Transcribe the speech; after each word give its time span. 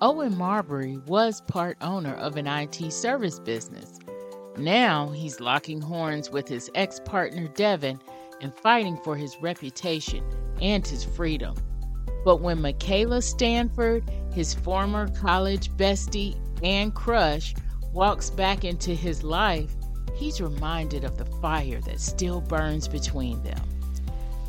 Owen 0.00 0.36
Marbury 0.36 0.98
was 1.08 1.40
part 1.40 1.76
owner 1.80 2.14
of 2.14 2.36
an 2.36 2.46
IT 2.46 2.92
service 2.92 3.40
business. 3.40 3.98
Now 4.56 5.08
he's 5.08 5.40
locking 5.40 5.80
horns 5.80 6.30
with 6.30 6.46
his 6.46 6.70
ex 6.76 7.00
partner 7.00 7.48
Devin 7.48 8.00
and 8.40 8.54
fighting 8.54 8.96
for 9.02 9.16
his 9.16 9.36
reputation 9.40 10.22
and 10.62 10.86
his 10.86 11.02
freedom. 11.02 11.56
But 12.24 12.40
when 12.40 12.62
Michaela 12.62 13.22
Stanford, 13.22 14.08
his 14.32 14.54
former 14.54 15.08
college 15.16 15.68
bestie 15.72 16.38
and 16.62 16.94
crush, 16.94 17.56
walks 17.92 18.30
back 18.30 18.64
into 18.64 18.94
his 18.94 19.24
life, 19.24 19.74
he's 20.14 20.40
reminded 20.40 21.02
of 21.02 21.18
the 21.18 21.26
fire 21.40 21.80
that 21.80 22.00
still 22.00 22.40
burns 22.40 22.86
between 22.86 23.42
them. 23.42 23.60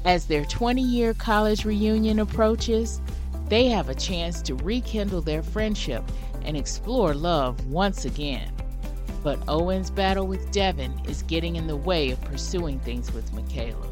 As 0.06 0.26
their 0.26 0.46
20 0.46 0.80
year 0.80 1.16
college 1.16 1.66
reunion 1.66 2.20
approaches, 2.20 3.02
they 3.50 3.66
have 3.66 3.90
a 3.90 3.96
chance 3.96 4.42
to 4.44 4.56
rekindle 4.56 5.22
their 5.22 5.42
friendship 5.42 6.04
and 6.46 6.56
explore 6.56 7.14
love 7.14 7.66
once 7.66 8.06
again. 8.06 8.54
But 9.24 9.40
Owen's 9.48 9.90
battle 9.90 10.28
with 10.28 10.52
Devin 10.52 10.94
is 11.08 11.24
getting 11.24 11.56
in 11.56 11.68
the 11.68 11.76
way 11.76 12.12
of 12.12 12.22
pursuing 12.22 12.80
things 12.80 13.12
with 13.12 13.34
Michaela. 13.34 13.88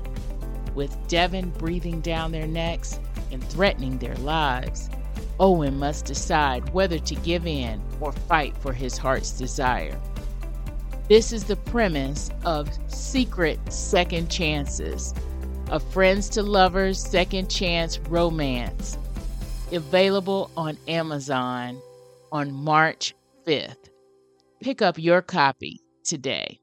With 0.76 0.96
Devin 1.08 1.50
breathing 1.58 2.02
down 2.02 2.32
their 2.32 2.48
necks 2.48 3.00
and 3.32 3.44
threatening 3.44 3.98
their 3.98 4.16
lives, 4.18 4.90
Owen 5.40 5.78
must 5.78 6.06
decide 6.06 6.72
whether 6.74 7.00
to 7.00 7.16
give 7.16 7.46
in 7.46 7.82
or 8.00 8.12
fight 8.12 8.56
for 8.58 8.74
his 8.74 8.98
heart's 8.98 9.32
desire. 9.32 10.00
This 11.10 11.34
is 11.34 11.44
the 11.44 11.56
premise 11.56 12.30
of 12.46 12.70
Secret 12.88 13.60
Second 13.72 14.30
Chances, 14.30 15.14
a 15.70 15.80
friends 15.80 16.30
to 16.30 16.44
lovers 16.44 17.00
second 17.00 17.50
chance 17.50 18.00
romance 18.10 18.98
available 19.72 20.52
on 20.56 20.78
Amazon 20.88 21.82
on 22.32 22.54
March 22.54 23.14
5th. 23.46 23.90
Pick 24.62 24.82
up 24.82 24.98
your 24.98 25.22
copy 25.22 25.82
today. 26.04 26.60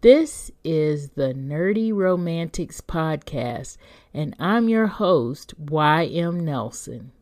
This 0.00 0.50
is 0.64 1.10
the 1.10 1.32
Nerdy 1.32 1.94
Romantics 1.94 2.80
Podcast, 2.80 3.76
and 4.12 4.34
I'm 4.40 4.68
your 4.68 4.88
host, 4.88 5.54
Y.M. 5.58 6.44
Nelson. 6.44 7.12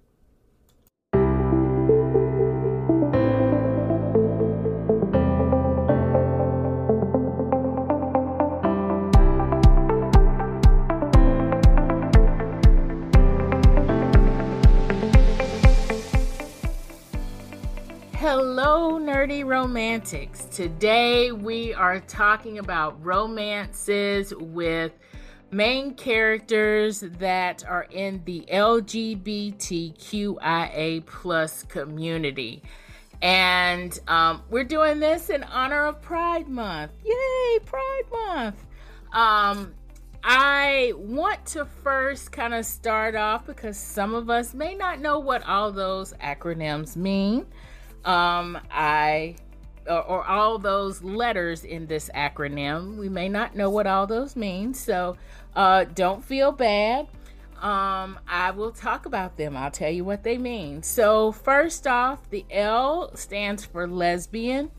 Nerdy 18.70 19.44
romantics. 19.44 20.44
Today 20.44 21.32
we 21.32 21.74
are 21.74 21.98
talking 21.98 22.60
about 22.60 23.04
romances 23.04 24.32
with 24.32 24.92
main 25.50 25.94
characters 25.94 27.00
that 27.00 27.64
are 27.66 27.88
in 27.90 28.22
the 28.26 28.46
LGBTQIA 28.48 29.34
plus 31.04 31.64
community. 31.64 32.62
And 33.20 33.98
um, 34.06 34.44
we're 34.50 34.62
doing 34.62 35.00
this 35.00 35.30
in 35.30 35.42
honor 35.42 35.86
of 35.86 36.00
Pride 36.00 36.46
Month. 36.46 36.92
Yay, 37.04 37.58
Pride 37.66 38.04
Month! 38.12 38.64
Um, 39.12 39.74
I 40.22 40.92
want 40.96 41.44
to 41.46 41.64
first 41.64 42.30
kind 42.30 42.54
of 42.54 42.64
start 42.64 43.16
off 43.16 43.46
because 43.46 43.76
some 43.76 44.14
of 44.14 44.30
us 44.30 44.54
may 44.54 44.76
not 44.76 45.00
know 45.00 45.18
what 45.18 45.42
all 45.42 45.72
those 45.72 46.12
acronyms 46.22 46.94
mean 46.94 47.46
um, 48.04 48.58
I 48.70 49.36
or, 49.86 50.02
or, 50.02 50.24
all 50.24 50.58
those 50.58 51.02
letters 51.02 51.64
in 51.64 51.86
this 51.86 52.10
acronym. 52.14 52.96
We 52.96 53.08
may 53.08 53.28
not 53.28 53.56
know 53.56 53.70
what 53.70 53.86
all 53.86 54.06
those 54.06 54.36
mean, 54.36 54.74
so 54.74 55.16
uh, 55.56 55.84
don't 55.84 56.24
feel 56.24 56.52
bad. 56.52 57.08
Um, 57.60 58.18
I 58.26 58.52
will 58.52 58.70
talk 58.70 59.04
about 59.04 59.36
them. 59.36 59.56
I'll 59.56 59.70
tell 59.70 59.90
you 59.90 60.04
what 60.04 60.22
they 60.22 60.38
mean. 60.38 60.82
So, 60.82 61.32
first 61.32 61.86
off, 61.86 62.28
the 62.30 62.44
L 62.50 63.14
stands 63.14 63.64
for 63.64 63.86
lesbian, 63.86 64.70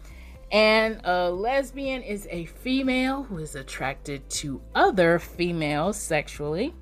and 0.51 0.99
a 1.03 1.29
lesbian 1.29 2.01
is 2.01 2.27
a 2.31 2.45
female 2.45 3.23
who 3.23 3.37
is 3.37 3.53
attracted 3.55 4.27
to 4.31 4.61
other 4.73 5.19
females 5.19 5.97
sexually. 5.97 6.73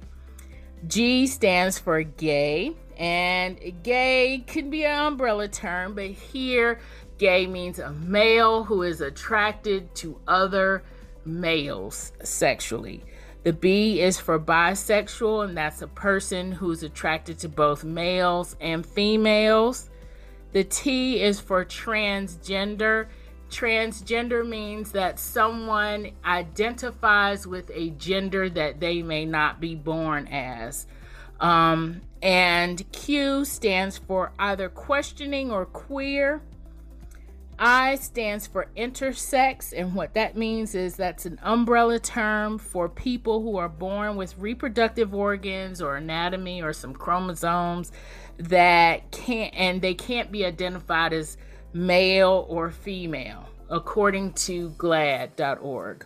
G 0.87 1.27
stands 1.27 1.77
for 1.77 2.01
gay, 2.03 2.75
and 2.99 3.81
gay 3.81 4.43
can 4.45 4.69
be 4.69 4.83
an 4.83 5.07
umbrella 5.07 5.47
term, 5.47 5.95
but 5.95 6.07
here 6.07 6.79
gay 7.17 7.47
means 7.47 7.79
a 7.79 7.91
male 7.93 8.65
who 8.65 8.83
is 8.83 8.99
attracted 8.99 9.95
to 9.95 10.19
other 10.27 10.83
males 11.25 12.11
sexually. 12.23 13.03
The 13.43 13.53
B 13.53 14.01
is 14.01 14.19
for 14.19 14.37
bisexual, 14.37 15.47
and 15.47 15.57
that's 15.57 15.81
a 15.81 15.87
person 15.87 16.51
who's 16.51 16.83
attracted 16.83 17.39
to 17.39 17.49
both 17.49 17.85
males 17.85 18.57
and 18.59 18.85
females. 18.85 19.89
The 20.51 20.65
T 20.65 21.21
is 21.21 21.39
for 21.39 21.63
transgender. 21.63 23.07
Transgender 23.49 24.45
means 24.45 24.91
that 24.91 25.19
someone 25.19 26.11
identifies 26.25 27.47
with 27.47 27.71
a 27.73 27.91
gender 27.91 28.49
that 28.49 28.81
they 28.81 29.01
may 29.01 29.25
not 29.25 29.61
be 29.61 29.73
born 29.73 30.27
as. 30.27 30.85
Um, 31.39 32.01
and 32.21 32.89
Q 32.91 33.45
stands 33.45 33.97
for 33.97 34.31
either 34.37 34.69
questioning 34.69 35.51
or 35.51 35.65
queer. 35.65 36.41
I 37.61 37.95
stands 37.95 38.47
for 38.47 38.67
intersex, 38.77 39.73
and 39.77 39.93
what 39.93 40.13
that 40.13 40.37
means 40.37 40.75
is 40.75 40.95
that's 40.95 41.25
an 41.25 41.39
umbrella 41.43 41.99
term 41.99 42.57
for 42.57 42.87
people 42.87 43.41
who 43.41 43.57
are 43.57 43.67
born 43.67 44.15
with 44.15 44.37
reproductive 44.37 45.13
organs 45.13 45.81
or 45.81 45.97
anatomy 45.97 46.61
or 46.61 46.71
some 46.71 46.93
chromosomes 46.93 47.91
that 48.37 49.11
can't 49.11 49.53
and 49.53 49.81
they 49.81 49.93
can't 49.93 50.31
be 50.31 50.45
identified 50.45 51.11
as 51.11 51.35
male 51.73 52.45
or 52.47 52.71
female, 52.71 53.49
according 53.69 54.33
to 54.33 54.69
GLAAD.org. 54.71 56.05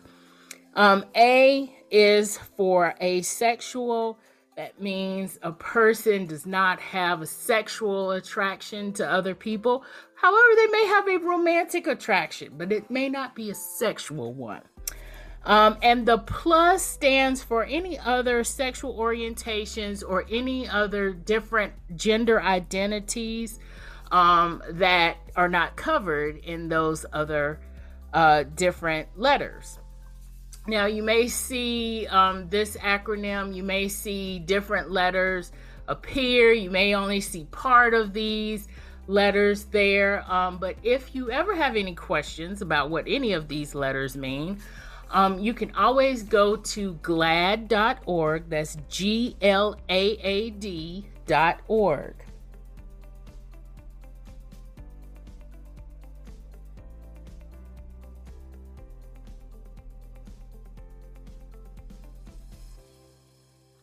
Um, 0.75 1.05
a 1.15 1.71
is 1.91 2.39
for 2.57 2.95
asexual 2.99 4.17
that 4.55 4.81
means 4.81 5.39
a 5.41 5.51
person 5.51 6.25
does 6.25 6.45
not 6.45 6.79
have 6.79 7.21
a 7.21 7.25
sexual 7.25 8.11
attraction 8.11 8.93
to 8.93 9.09
other 9.09 9.33
people. 9.33 9.83
However, 10.15 10.55
they 10.55 10.67
may 10.67 10.85
have 10.87 11.07
a 11.07 11.17
romantic 11.17 11.87
attraction, 11.87 12.53
but 12.57 12.71
it 12.71 12.89
may 12.89 13.09
not 13.09 13.35
be 13.35 13.49
a 13.49 13.55
sexual 13.55 14.33
one. 14.33 14.61
Um, 15.45 15.77
and 15.81 16.05
the 16.05 16.19
plus 16.19 16.83
stands 16.83 17.43
for 17.43 17.65
any 17.65 17.99
other 17.99 18.43
sexual 18.43 18.97
orientations 18.97 20.03
or 20.07 20.25
any 20.29 20.69
other 20.69 21.11
different 21.11 21.73
gender 21.95 22.41
identities 22.41 23.59
um, 24.11 24.61
that 24.69 25.17
are 25.35 25.49
not 25.49 25.75
covered 25.75 26.37
in 26.37 26.69
those 26.69 27.05
other 27.11 27.59
uh, 28.13 28.43
different 28.55 29.09
letters. 29.17 29.79
Now, 30.65 30.85
you 30.85 31.03
may 31.03 31.27
see 31.27 32.07
um, 32.07 32.47
this 32.49 32.77
acronym, 32.77 33.53
you 33.53 33.63
may 33.63 33.89
see 33.89 34.39
different 34.39 34.91
letters 34.91 35.51
appear, 35.89 36.53
you 36.53 36.71
may 36.71 36.95
only 36.95 37.19
see 37.19 37.45
part 37.51 37.93
of 37.93 38.13
these 38.13 38.67
letters 39.07 39.65
there. 39.65 40.23
Um, 40.31 40.57
but 40.59 40.77
if 40.81 41.13
you 41.13 41.29
ever 41.31 41.53
have 41.53 41.75
any 41.75 41.93
questions 41.93 42.61
about 42.61 42.89
what 42.89 43.05
any 43.07 43.33
of 43.33 43.49
these 43.49 43.75
letters 43.75 44.15
mean, 44.15 44.59
um, 45.11 45.37
you 45.39 45.53
can 45.53 45.75
always 45.75 46.23
go 46.23 46.55
to 46.55 46.93
GLAAD.org. 46.95 48.49
That's 48.49 48.77
G 48.89 49.35
L 49.41 49.75
A 49.89 50.11
A 50.17 50.49
D.org. 50.49 52.15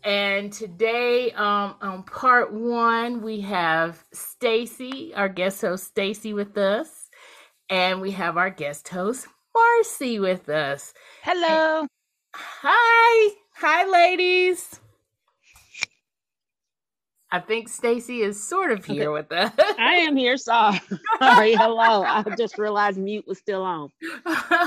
And 0.02 0.52
today, 0.52 1.30
um, 1.32 1.74
on 1.82 2.02
part 2.04 2.52
one, 2.52 3.22
we 3.22 3.40
have 3.42 4.02
Stacy, 4.12 5.12
our 5.14 5.28
guest 5.28 5.60
host 5.60 5.84
Stacy, 5.84 6.32
with 6.32 6.56
us, 6.56 7.10
and 7.68 8.00
we 8.00 8.10
have 8.12 8.36
our 8.36 8.50
guest 8.50 8.88
host 8.88 9.26
Marcy 9.54 10.18
with 10.18 10.48
us. 10.48 10.94
Hello. 11.22 11.80
And, 11.80 11.88
hi, 12.34 13.34
hi, 13.54 13.90
ladies. 13.90 14.80
I 17.32 17.38
think 17.38 17.68
Stacy 17.68 18.22
is 18.22 18.42
sort 18.42 18.72
of 18.72 18.84
here 18.84 19.12
with 19.12 19.30
us. 19.30 19.52
I 19.78 19.96
am 19.96 20.16
here. 20.16 20.36
Sorry. 20.36 20.80
Sorry. 21.20 21.54
Hello. 21.54 22.02
I 22.02 22.24
just 22.36 22.58
realized 22.58 22.98
mute 22.98 23.26
was 23.26 23.38
still 23.38 23.62
on. 23.62 23.90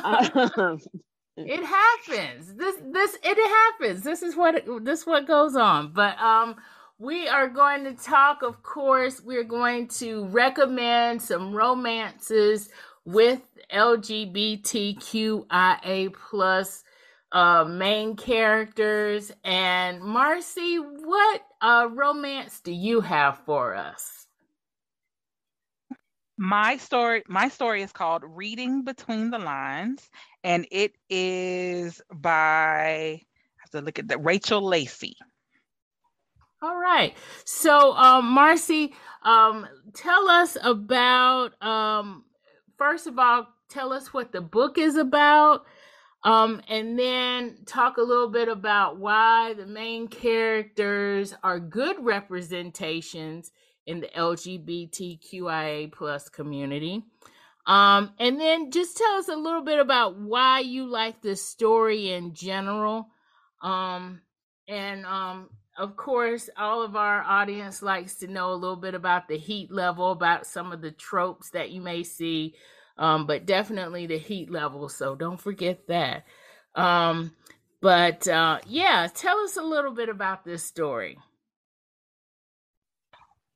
Um, 0.06 0.79
it 1.38 1.63
happens. 1.63 2.53
This 2.56 2.75
this 2.91 3.18
it 3.24 3.38
happens. 3.38 4.03
This 4.03 4.21
is 4.21 4.35
what 4.35 4.63
this 4.83 5.06
what 5.06 5.27
goes 5.27 5.56
on. 5.56 5.94
But 5.94 6.18
um 6.19 6.56
we 7.00 7.27
are 7.27 7.50
going 7.50 7.83
to 7.83 7.94
talk, 7.94 8.44
of 8.44 8.63
course, 8.63 9.21
we're 9.21 9.44
going 9.44 9.88
to 9.88 10.25
recommend 10.27 11.21
some 11.21 11.53
romances 11.53 12.69
with 13.03 13.41
LGBTQIA 13.74 14.94
plus 16.13 16.83
uh, 17.31 17.65
main 17.65 18.15
characters. 18.15 19.31
And 19.44 20.01
Marcy, 20.01 20.77
what 20.77 21.41
uh, 21.62 21.89
romance 21.91 22.62
do 22.62 22.71
you 22.71 23.01
have 23.01 23.39
for 23.45 23.75
us? 23.75 24.22
My 26.38 26.77
story, 26.77 27.24
my 27.27 27.47
story 27.50 27.83
is 27.83 27.91
called 27.91 28.24
"Reading 28.25 28.83
Between 28.83 29.30
the 29.30 29.39
Lines," 29.39 30.09
and 30.44 30.68
it 30.71 30.95
is 31.09 32.01
by 32.12 33.21
I 33.21 33.21
have 33.59 33.69
to 33.71 33.81
look 33.81 34.00
at 34.00 34.07
that 34.07 34.24
Rachel 34.24 34.62
Lacey. 34.62 35.15
All 36.63 36.77
right. 36.77 37.13
So, 37.45 37.94
um, 37.94 38.25
Marcy, 38.30 38.94
um, 39.24 39.68
tell 39.94 40.30
us 40.30 40.57
about, 40.63 41.62
um, 41.62 42.24
first 42.77 43.06
of 43.06 43.19
all, 43.19 43.47
tell 43.69 43.91
us 43.91 44.13
what 44.13 44.31
the 44.31 44.39
book 44.39 44.77
is 44.77 44.95
about, 44.95 45.65
um, 46.24 46.62
and 46.69 46.97
then 46.97 47.57
talk 47.65 47.97
a 47.97 48.01
little 48.01 48.29
bit 48.29 48.47
about 48.47 48.97
why 48.97 49.53
the 49.56 49.65
main 49.68 50.07
characters 50.07 51.36
are 51.44 51.59
good 51.59 51.97
representations 52.00 53.51
in 53.85 54.00
the 54.00 54.07
LGBTQIA 54.07 55.91
plus 55.91 56.30
community. 56.30 57.03
Um, 57.65 58.12
and 58.19 58.39
then 58.39 58.71
just 58.71 58.97
tell 58.97 59.13
us 59.13 59.30
a 59.30 59.35
little 59.35 59.62
bit 59.62 59.80
about 59.80 60.19
why 60.19 60.59
you 60.59 60.85
like 60.85 61.21
this 61.21 61.44
story 61.44 62.12
in 62.12 62.33
general. 62.33 63.07
Um, 63.62 64.21
and 64.68 65.06
um, 65.06 65.50
of 65.77 65.95
course, 65.95 66.50
all 66.57 66.83
of 66.83 66.95
our 66.95 67.21
audience 67.24 67.81
likes 67.81 68.15
to 68.15 68.27
know 68.27 68.51
a 68.51 68.56
little 68.56 68.75
bit 68.75 68.95
about 68.95 69.27
the 69.27 69.38
heat 69.38 69.71
level, 69.71 70.12
about 70.12 70.45
some 70.45 70.71
of 70.71 70.81
the 70.81 70.91
tropes 70.91 71.51
that 71.51 71.71
you 71.71 71.81
may 71.81 72.03
see, 72.03 72.56
um, 72.97 73.25
but 73.25 73.45
definitely 73.45 74.07
the 74.07 74.18
heat 74.18 74.51
level. 74.51 74.89
So 74.89 75.15
don't 75.15 75.39
forget 75.39 75.88
that. 75.88 76.25
Um, 76.75 77.33
but 77.81 78.27
uh, 78.27 78.59
yeah, 78.68 79.07
tell 79.13 79.39
us 79.39 79.57
a 79.57 79.63
little 79.63 79.94
bit 79.94 80.09
about 80.09 80.44
this 80.44 80.63
story. 80.63 81.18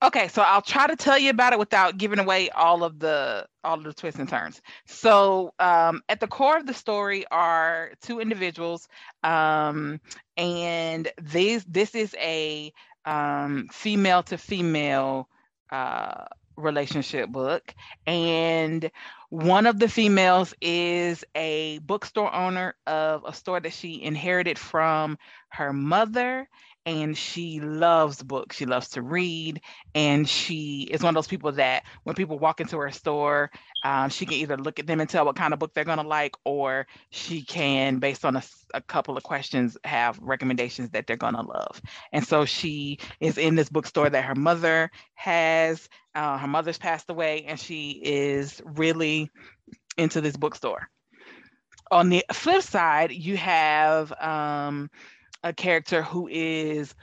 Okay, 0.04 0.28
so 0.28 0.44
I'll 0.44 0.62
try 0.62 0.86
to 0.86 0.96
tell 0.96 1.18
you 1.18 1.32
about 1.32 1.54
it 1.54 1.60
without 1.60 1.98
giving 1.98 2.20
away 2.20 2.52
all 2.52 2.84
of 2.84 3.00
the 3.00 3.48
all 3.64 3.80
of 3.80 3.84
the 3.84 3.94
twists 3.94 4.20
and 4.20 4.30
turns. 4.30 4.62
So, 4.86 5.54
um, 5.58 6.04
at 6.08 6.20
the 6.20 6.28
core 6.28 6.58
of 6.58 6.68
the 6.68 6.74
story 6.76 7.26
are 7.32 7.94
two 8.02 8.20
individuals, 8.20 8.88
um, 9.24 10.00
and 10.36 11.08
this 11.20 11.66
this 11.68 11.96
is 11.96 12.16
a 12.20 12.72
um, 13.06 13.70
female 13.72 14.22
to 14.24 14.38
female 14.38 15.30
uh, 15.72 16.26
relationship 16.58 17.30
book, 17.30 17.74
and 18.06 18.92
one 19.30 19.66
of 19.66 19.80
the 19.80 19.90
females 19.90 20.54
is 20.62 21.26
a 21.34 21.80
bookstore 21.80 22.32
owner 22.32 22.76
of 22.86 23.24
a 23.26 23.34
store 23.34 23.60
that 23.60 23.74
she 23.74 24.04
inherited 24.04 24.60
from 24.60 25.18
her 25.50 25.74
mother 25.74 26.48
and 26.88 27.18
she 27.18 27.60
loves 27.60 28.24
books. 28.24 28.56
She 28.56 28.66
loves 28.66 28.88
to 28.92 29.02
read, 29.02 29.60
and 29.94 30.28
she 30.28 30.88
is 30.90 31.04
one 31.04 31.10
of 31.10 31.16
those 31.16 31.28
people 31.28 31.52
that 31.52 31.84
when 32.06 32.16
people 32.16 32.40
walk 32.40 32.62
into 32.62 32.78
her 32.78 32.92
store, 32.92 33.52
um, 33.84 34.10
she 34.10 34.26
can 34.26 34.36
either 34.36 34.56
look 34.56 34.80
at 34.80 34.88
them 34.88 35.02
and 35.02 35.10
tell 35.10 35.26
what 35.26 35.36
kind 35.36 35.52
of 35.52 35.60
book 35.60 35.74
they're 35.74 35.84
going 35.84 35.98
to 35.98 36.08
like, 36.08 36.38
or 36.46 36.88
she 37.10 37.44
can, 37.44 38.00
based 38.00 38.24
on 38.24 38.38
a, 38.38 38.44
a 38.74 38.80
couple 38.80 39.18
of 39.18 39.24
questions, 39.24 39.78
have 39.84 40.18
recommendations 40.20 40.90
that 40.92 41.08
they're 41.08 41.18
going 41.18 41.36
to 41.36 41.42
love. 41.42 41.82
And 42.14 42.26
so 42.26 42.46
she 42.46 43.00
is 43.20 43.38
in 43.38 43.56
this 43.56 43.68
bookstore 43.68 44.10
that 44.10 44.24
her 44.24 44.36
mother 44.36 44.90
has. 45.14 45.90
Uh, 46.16 46.38
her 46.40 46.48
mother's 46.48 46.80
passed 46.80 47.10
away, 47.12 47.44
and 47.44 47.60
she 47.60 47.92
is 47.92 48.60
really 48.66 49.30
into 49.98 50.20
this 50.20 50.36
bookstore. 50.38 50.90
On 51.92 52.10
the 52.10 52.26
flip 52.34 52.64
side, 52.64 53.12
you 53.12 53.38
have 53.38 54.12
um, 54.20 54.90
a 55.44 55.54
character 55.54 56.02
who 56.02 56.28
is 56.28 56.94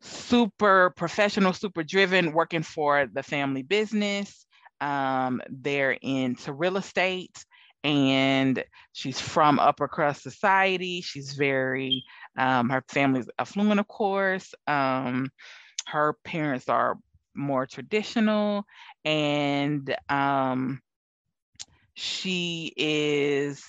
super 0.00 0.90
professional, 0.96 1.52
super 1.52 1.82
driven, 1.82 2.32
working 2.32 2.62
for 2.62 3.06
the 3.12 3.22
family 3.22 3.62
business. 3.62 4.46
Um, 4.80 5.42
they're 5.48 5.98
into 6.02 6.52
real 6.52 6.76
estate 6.76 7.44
and 7.84 8.62
she's 8.92 9.20
from 9.20 9.58
upper 9.58 9.88
crust 9.88 10.22
society. 10.22 11.00
She's 11.00 11.32
very, 11.34 12.04
um, 12.36 12.70
her 12.70 12.84
family's 12.88 13.28
affluent, 13.38 13.80
of 13.80 13.88
course. 13.88 14.54
Um, 14.66 15.30
her 15.86 16.16
parents 16.24 16.68
are 16.68 16.98
more 17.34 17.66
traditional 17.66 18.64
and 19.04 19.94
um, 20.08 20.80
she 21.94 22.72
is, 22.76 23.64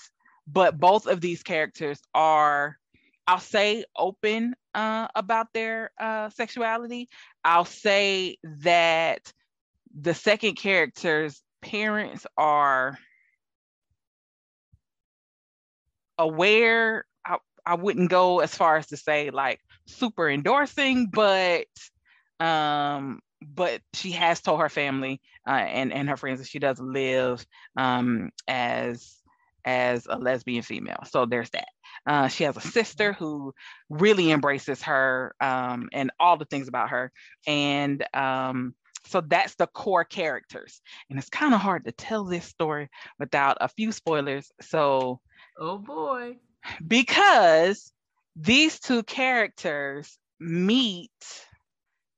but 0.47 0.80
both 0.80 1.07
of 1.07 1.21
these 1.21 1.44
characters 1.44 2.00
are 2.13 2.79
I'll 3.30 3.40
say 3.40 3.86
open 3.96 4.56
uh, 4.74 5.08
about 5.14 5.54
their 5.54 5.92
uh, 6.00 6.31
sexuality. 6.31 7.10
I'll 7.46 7.64
say 7.64 8.38
that 8.64 9.31
the 9.96 10.16
second 10.16 10.56
character's 10.56 11.40
parents 11.62 12.26
are 12.36 12.98
aware. 16.18 17.06
I, 17.24 17.38
I 17.64 17.76
wouldn't 17.76 18.10
go 18.10 18.40
as 18.40 18.56
far 18.56 18.78
as 18.78 18.88
to 18.88 18.98
say 18.98 19.30
like 19.30 19.60
super 19.86 20.28
endorsing, 20.28 21.12
but 21.14 21.68
um, 22.40 23.20
but 23.46 23.82
she 23.94 24.10
has 24.14 24.42
told 24.42 24.60
her 24.60 24.70
family 24.70 25.22
uh, 25.48 25.52
and 25.52 25.94
and 25.94 26.10
her 26.10 26.18
friends 26.18 26.40
that 26.40 26.48
she 26.48 26.58
does 26.58 26.80
live 26.80 27.46
um, 27.78 28.32
as 28.48 29.19
as 29.66 30.08
a 30.10 30.18
lesbian 30.18 30.64
female. 30.64 31.04
So 31.10 31.26
there's 31.26 31.50
that. 31.52 31.68
Uh, 32.06 32.28
she 32.28 32.44
has 32.44 32.58
a 32.58 32.62
sister 32.62 33.14
who 33.14 33.54
really 33.90 34.32
embraces 34.32 34.82
her 34.84 35.36
um, 35.42 35.90
and 35.94 36.12
all 36.20 36.38
the 36.38 36.46
things 36.46 36.68
about 36.68 36.90
her. 36.90 37.12
And 37.46 38.04
um, 38.14 38.74
so 39.06 39.22
that's 39.22 39.56
the 39.56 39.68
core 39.68 40.04
characters. 40.04 40.82
And 41.10 41.20
it's 41.20 41.30
kind 41.30 41.54
of 41.54 41.62
hard 41.62 41.86
to 41.86 41.92
tell 41.92 42.26
this 42.26 42.46
story 42.46 42.90
without 43.18 43.58
a 43.62 43.68
few 43.68 43.92
spoilers. 43.92 44.52
So, 44.62 45.20
oh 45.58 45.78
boy. 45.78 46.38
Because 46.86 47.92
these 48.36 48.80
two 48.80 49.04
characters 49.04 50.18
meet 50.40 51.12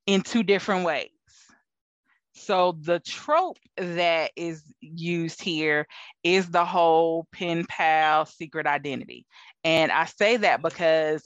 in 0.06 0.22
two 0.22 0.44
different 0.44 0.86
ways. 0.86 1.10
So 2.42 2.78
the 2.82 3.00
trope 3.00 3.58
that 3.78 4.32
is 4.36 4.64
used 4.80 5.42
here 5.42 5.88
is 6.24 6.50
the 6.50 6.66
whole 6.66 7.28
pen 7.32 7.66
pal 7.66 8.26
secret 8.26 8.66
identity. 8.66 9.26
And 9.64 9.92
I 9.92 10.06
say 10.06 10.38
that 10.38 10.62
because 10.62 11.24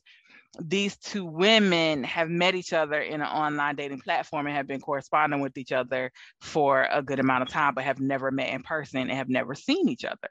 these 0.59 0.97
two 0.97 1.25
women 1.25 2.03
have 2.03 2.29
met 2.29 2.55
each 2.55 2.73
other 2.73 3.01
in 3.01 3.21
an 3.21 3.27
online 3.27 3.75
dating 3.75 4.01
platform 4.01 4.47
and 4.47 4.55
have 4.55 4.67
been 4.67 4.81
corresponding 4.81 5.39
with 5.39 5.57
each 5.57 5.71
other 5.71 6.11
for 6.41 6.87
a 6.91 7.01
good 7.01 7.19
amount 7.19 7.43
of 7.43 7.49
time, 7.49 7.73
but 7.73 7.83
have 7.83 7.99
never 7.99 8.31
met 8.31 8.49
in 8.49 8.63
person 8.63 8.99
and 8.99 9.11
have 9.11 9.29
never 9.29 9.55
seen 9.55 9.89
each 9.89 10.05
other. 10.05 10.29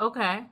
Okay. 0.00 0.44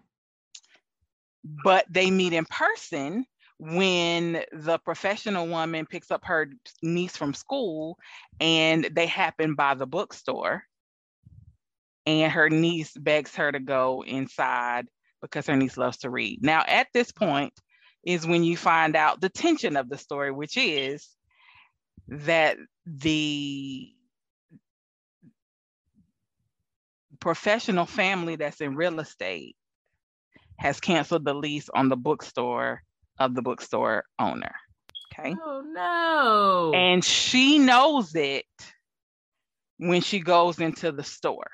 But 1.64 1.86
they 1.90 2.10
meet 2.10 2.32
in 2.32 2.44
person 2.44 3.24
when 3.64 4.42
the 4.50 4.76
professional 4.78 5.46
woman 5.46 5.86
picks 5.86 6.10
up 6.10 6.24
her 6.24 6.50
niece 6.82 7.16
from 7.16 7.32
school 7.32 7.96
and 8.40 8.90
they 8.92 9.06
happen 9.06 9.54
by 9.54 9.72
the 9.74 9.86
bookstore 9.86 10.64
and 12.04 12.32
her 12.32 12.50
niece 12.50 12.92
begs 12.96 13.36
her 13.36 13.52
to 13.52 13.60
go 13.60 14.02
inside 14.04 14.88
because 15.20 15.46
her 15.46 15.54
niece 15.54 15.76
loves 15.76 15.98
to 15.98 16.10
read. 16.10 16.42
Now, 16.42 16.64
at 16.66 16.88
this 16.92 17.12
point 17.12 17.52
is 18.04 18.26
when 18.26 18.42
you 18.42 18.56
find 18.56 18.96
out 18.96 19.20
the 19.20 19.28
tension 19.28 19.76
of 19.76 19.88
the 19.88 19.96
story, 19.96 20.32
which 20.32 20.56
is 20.56 21.08
that 22.08 22.56
the 22.84 23.92
professional 27.20 27.86
family 27.86 28.34
that's 28.34 28.60
in 28.60 28.74
real 28.74 28.98
estate 28.98 29.54
has 30.58 30.80
canceled 30.80 31.24
the 31.24 31.32
lease 31.34 31.68
on 31.72 31.88
the 31.88 31.96
bookstore 31.96 32.82
of 33.18 33.34
the 33.34 33.42
bookstore 33.42 34.04
owner. 34.18 34.54
Okay. 35.12 35.34
Oh 35.42 35.62
no. 35.66 36.72
And 36.76 37.04
she 37.04 37.58
knows 37.58 38.14
it 38.14 38.46
when 39.78 40.00
she 40.00 40.20
goes 40.20 40.58
into 40.58 40.92
the 40.92 41.04
store. 41.04 41.50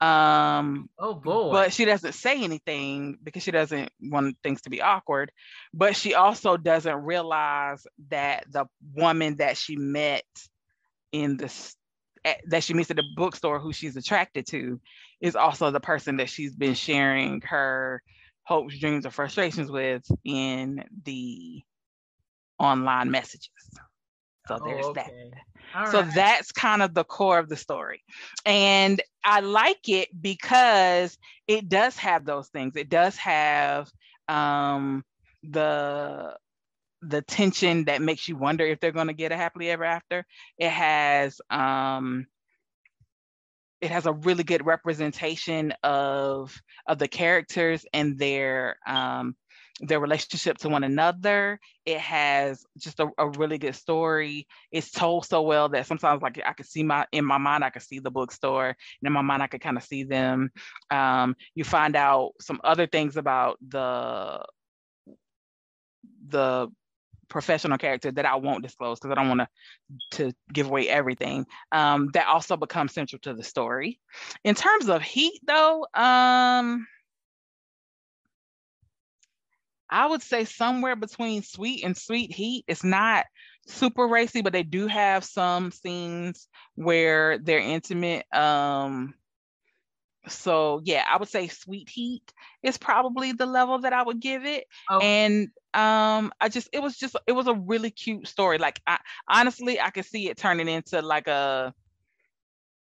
Um, 0.00 0.88
oh 0.98 1.14
boy. 1.14 1.52
But 1.52 1.72
she 1.72 1.84
doesn't 1.84 2.14
say 2.14 2.42
anything 2.42 3.18
because 3.22 3.42
she 3.42 3.50
doesn't 3.50 3.90
want 4.00 4.36
things 4.42 4.62
to 4.62 4.70
be 4.70 4.80
awkward. 4.80 5.30
But 5.74 5.94
she 5.94 6.14
also 6.14 6.56
doesn't 6.56 7.04
realize 7.04 7.86
that 8.08 8.46
the 8.50 8.66
woman 8.94 9.36
that 9.36 9.56
she 9.56 9.76
met 9.76 10.24
in 11.12 11.36
the 11.36 11.52
that 12.48 12.62
she 12.62 12.74
meets 12.74 12.90
at 12.90 12.96
the 12.96 13.04
bookstore 13.16 13.60
who 13.60 13.72
she's 13.72 13.96
attracted 13.96 14.46
to 14.46 14.78
is 15.20 15.36
also 15.36 15.70
the 15.70 15.80
person 15.80 16.18
that 16.18 16.28
she's 16.28 16.54
been 16.54 16.74
sharing 16.74 17.40
her 17.42 18.02
hopes, 18.50 18.78
dreams, 18.78 19.06
or 19.06 19.10
frustrations 19.10 19.70
with 19.70 20.02
in 20.24 20.84
the 21.04 21.62
online 22.58 23.10
messages. 23.10 23.50
So 24.48 24.58
there's 24.58 24.88
Oh, 24.88 24.94
that. 24.94 25.12
All 25.74 25.86
So 25.86 26.02
right. 26.02 26.14
that's 26.14 26.52
kind 26.52 26.82
of 26.82 26.94
the 26.94 27.04
core 27.04 27.38
of 27.38 27.48
the 27.48 27.56
story. 27.56 28.02
And 28.44 29.00
I 29.24 29.40
like 29.40 29.88
it 29.88 30.08
because 30.20 31.16
it 31.46 31.68
does 31.68 31.96
have 31.98 32.24
those 32.24 32.48
things. 32.48 32.76
It 32.76 32.88
does 32.90 33.16
have 33.16 33.90
um, 34.28 35.04
the 35.42 36.36
the 37.02 37.22
tension 37.22 37.84
that 37.84 38.02
makes 38.02 38.28
you 38.28 38.36
wonder 38.36 38.64
if 38.66 38.80
they're 38.80 38.92
going 38.92 39.06
to 39.06 39.14
get 39.14 39.32
a 39.32 39.36
happily 39.36 39.70
ever 39.70 39.84
after. 39.84 40.26
It 40.58 40.70
has 40.70 41.40
um, 41.50 42.26
it 43.80 43.90
has 43.90 44.06
a 44.06 44.12
really 44.12 44.44
good 44.44 44.64
representation 44.66 45.72
of 45.82 46.60
of 46.86 46.98
the 46.98 47.08
characters 47.08 47.84
and 47.92 48.18
their 48.18 48.76
um, 48.86 49.34
their 49.80 50.00
relationship 50.00 50.58
to 50.58 50.68
one 50.68 50.84
another. 50.84 51.58
It 51.86 51.98
has 51.98 52.64
just 52.78 53.00
a, 53.00 53.08
a 53.18 53.28
really 53.30 53.58
good 53.58 53.74
story. 53.74 54.46
It's 54.70 54.90
told 54.90 55.24
so 55.24 55.42
well 55.42 55.70
that 55.70 55.86
sometimes 55.86 56.22
like 56.22 56.40
I 56.44 56.52
could 56.52 56.66
see 56.66 56.82
my 56.82 57.06
in 57.12 57.24
my 57.24 57.38
mind, 57.38 57.64
I 57.64 57.70
could 57.70 57.82
see 57.82 57.98
the 57.98 58.10
bookstore, 58.10 58.68
and 58.68 59.06
in 59.06 59.12
my 59.12 59.22
mind 59.22 59.42
I 59.42 59.46
could 59.46 59.62
kind 59.62 59.76
of 59.76 59.82
see 59.82 60.04
them. 60.04 60.50
Um, 60.90 61.34
you 61.54 61.64
find 61.64 61.96
out 61.96 62.32
some 62.40 62.60
other 62.62 62.86
things 62.86 63.16
about 63.16 63.58
the 63.66 64.44
the 66.28 66.68
professional 67.30 67.78
character 67.78 68.12
that 68.12 68.26
I 68.26 68.36
won't 68.36 68.62
disclose 68.62 69.00
because 69.00 69.12
I 69.12 69.14
don't 69.14 69.28
want 69.28 69.40
to 69.40 69.48
to 70.18 70.32
give 70.52 70.66
away 70.66 70.88
everything. 70.88 71.46
Um, 71.72 72.10
that 72.12 72.26
also 72.26 72.56
becomes 72.56 72.92
central 72.92 73.20
to 73.20 73.32
the 73.32 73.42
story. 73.42 73.98
In 74.44 74.54
terms 74.54 74.88
of 74.88 75.00
heat, 75.00 75.40
though, 75.46 75.86
um, 75.94 76.86
I 79.88 80.06
would 80.06 80.22
say 80.22 80.44
somewhere 80.44 80.96
between 80.96 81.42
sweet 81.42 81.84
and 81.84 81.96
sweet 81.96 82.32
heat. 82.32 82.64
It's 82.68 82.84
not 82.84 83.26
super 83.66 84.06
racy, 84.06 84.42
but 84.42 84.52
they 84.52 84.62
do 84.62 84.86
have 84.86 85.24
some 85.24 85.70
scenes 85.70 86.48
where 86.74 87.38
they're 87.38 87.58
intimate. 87.58 88.26
Um, 88.32 89.14
so 90.28 90.80
yeah, 90.84 91.04
I 91.08 91.16
would 91.16 91.28
say 91.28 91.48
sweet 91.48 91.88
heat 91.88 92.32
is 92.62 92.76
probably 92.76 93.32
the 93.32 93.46
level 93.46 93.78
that 93.80 93.92
I 93.92 94.02
would 94.02 94.20
give 94.20 94.44
it. 94.44 94.64
Oh. 94.88 95.00
And 95.00 95.48
um, 95.72 96.32
I 96.40 96.48
just 96.48 96.68
it 96.72 96.82
was 96.82 96.96
just 96.96 97.16
it 97.26 97.32
was 97.32 97.46
a 97.46 97.54
really 97.54 97.90
cute 97.90 98.26
story. 98.26 98.58
Like 98.58 98.80
I 98.86 98.98
honestly 99.28 99.80
I 99.80 99.90
could 99.90 100.04
see 100.04 100.28
it 100.28 100.36
turning 100.36 100.68
into 100.68 101.00
like 101.00 101.28
a 101.28 101.74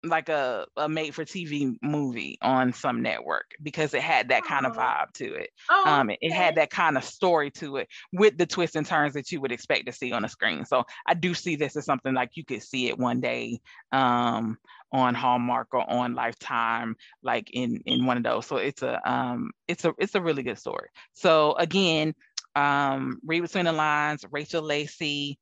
like 0.04 0.28
a, 0.28 0.66
a 0.76 0.88
made 0.88 1.14
for 1.14 1.24
TV 1.24 1.74
movie 1.82 2.38
on 2.40 2.72
some 2.72 3.02
network 3.02 3.50
because 3.62 3.94
it 3.94 4.00
had 4.00 4.28
that 4.28 4.44
kind 4.44 4.64
of 4.64 4.76
vibe 4.76 5.12
to 5.14 5.34
it. 5.34 5.50
Oh, 5.70 5.84
Um, 5.86 6.10
it, 6.10 6.18
it 6.20 6.32
had 6.32 6.54
that 6.54 6.70
kind 6.70 6.96
of 6.96 7.04
story 7.04 7.50
to 7.52 7.78
it 7.78 7.88
with 8.12 8.38
the 8.38 8.46
twists 8.46 8.76
and 8.76 8.86
turns 8.86 9.14
that 9.14 9.32
you 9.32 9.40
would 9.40 9.52
expect 9.52 9.86
to 9.86 9.92
see 9.92 10.12
on 10.12 10.22
the 10.22 10.28
screen. 10.28 10.64
So 10.64 10.84
I 11.06 11.14
do 11.14 11.34
see 11.34 11.56
this 11.56 11.76
as 11.76 11.84
something 11.84 12.14
like 12.14 12.36
you 12.36 12.44
could 12.44 12.62
see 12.62 12.88
it 12.88 12.98
one 12.98 13.20
day 13.20 13.60
um, 13.92 14.58
on 14.92 15.14
Hallmark 15.14 15.68
or 15.72 15.88
on 15.90 16.14
Lifetime, 16.14 16.96
like 17.22 17.50
in 17.52 17.82
in 17.86 18.06
one 18.06 18.16
of 18.16 18.22
those. 18.22 18.46
So 18.46 18.56
it's 18.56 18.82
a 18.82 19.00
um, 19.10 19.50
it's 19.66 19.84
a 19.84 19.92
it's 19.98 20.14
a 20.14 20.20
really 20.20 20.42
good 20.42 20.58
story. 20.58 20.88
So 21.12 21.54
again, 21.56 22.14
um, 22.54 23.20
read 23.24 23.40
between 23.40 23.66
the 23.66 23.72
lines. 23.72 24.24
Rachel 24.30 24.62
Lacey. 24.62 25.38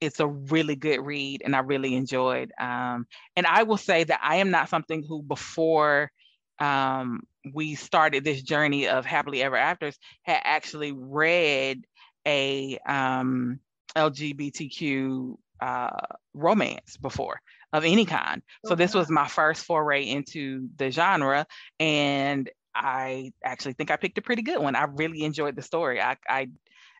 It's 0.00 0.18
a 0.18 0.26
really 0.26 0.76
good 0.76 1.00
read, 1.04 1.42
and 1.44 1.54
I 1.54 1.58
really 1.58 1.94
enjoyed. 1.94 2.52
Um, 2.58 3.06
and 3.36 3.46
I 3.46 3.64
will 3.64 3.76
say 3.76 4.02
that 4.04 4.20
I 4.22 4.36
am 4.36 4.50
not 4.50 4.70
something 4.70 5.04
who 5.06 5.22
before 5.22 6.10
um, 6.58 7.20
we 7.52 7.74
started 7.74 8.24
this 8.24 8.42
journey 8.42 8.88
of 8.88 9.04
happily 9.04 9.42
ever 9.42 9.56
afters 9.56 9.98
had 10.22 10.40
actually 10.44 10.92
read 10.92 11.84
a 12.26 12.78
um, 12.86 13.60
LGBTQ 13.96 15.36
uh, 15.60 15.90
romance 16.34 16.96
before 16.96 17.40
of 17.72 17.84
any 17.84 18.04
kind. 18.04 18.42
So 18.64 18.74
this 18.74 18.94
was 18.94 19.10
my 19.10 19.28
first 19.28 19.64
foray 19.64 20.04
into 20.04 20.68
the 20.76 20.90
genre, 20.90 21.46
and 21.78 22.50
I 22.74 23.32
actually 23.44 23.74
think 23.74 23.90
I 23.90 23.96
picked 23.96 24.18
a 24.18 24.22
pretty 24.22 24.42
good 24.42 24.60
one. 24.60 24.76
I 24.76 24.84
really 24.84 25.22
enjoyed 25.22 25.56
the 25.56 25.62
story. 25.62 26.00
I, 26.00 26.16
I 26.28 26.48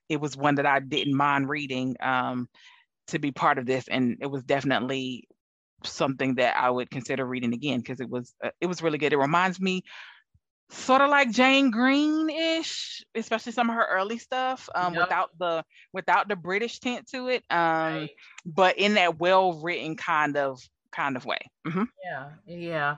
it 0.08 0.20
was 0.20 0.36
one 0.36 0.56
that 0.56 0.66
I 0.66 0.80
didn't 0.80 1.14
mind 1.14 1.48
reading 1.48 1.96
um, 2.00 2.48
to 3.08 3.18
be 3.18 3.30
part 3.30 3.58
of 3.58 3.66
this, 3.66 3.88
and 3.88 4.18
it 4.20 4.26
was 4.26 4.42
definitely 4.42 5.28
something 5.84 6.34
that 6.34 6.56
I 6.56 6.70
would 6.70 6.90
consider 6.90 7.24
reading 7.24 7.54
again 7.54 7.80
because 7.80 8.00
it 8.00 8.08
was 8.08 8.34
uh, 8.44 8.50
it 8.60 8.66
was 8.66 8.82
really 8.82 8.98
good. 8.98 9.12
It 9.12 9.18
reminds 9.18 9.60
me 9.60 9.82
sort 10.70 11.02
of 11.02 11.10
like 11.10 11.30
Jane 11.30 11.70
Green-ish, 11.70 13.04
especially 13.14 13.52
some 13.52 13.70
of 13.70 13.76
her 13.76 13.86
early 13.90 14.18
stuff, 14.18 14.68
um, 14.74 14.94
Yep. 14.94 15.00
without 15.00 15.30
the 15.38 15.64
without 15.92 16.28
the 16.28 16.36
British 16.36 16.78
tint 16.80 17.08
to 17.08 17.28
it, 17.28 17.44
um, 17.50 17.58
Right. 17.58 18.10
but 18.44 18.78
in 18.78 18.94
that 18.94 19.18
well-written 19.18 19.96
kind 19.96 20.36
of 20.36 20.60
kind 20.92 21.16
of 21.16 21.24
way. 21.24 21.38
Mhm. 21.66 21.86
Yeah, 22.04 22.30
yeah, 22.46 22.96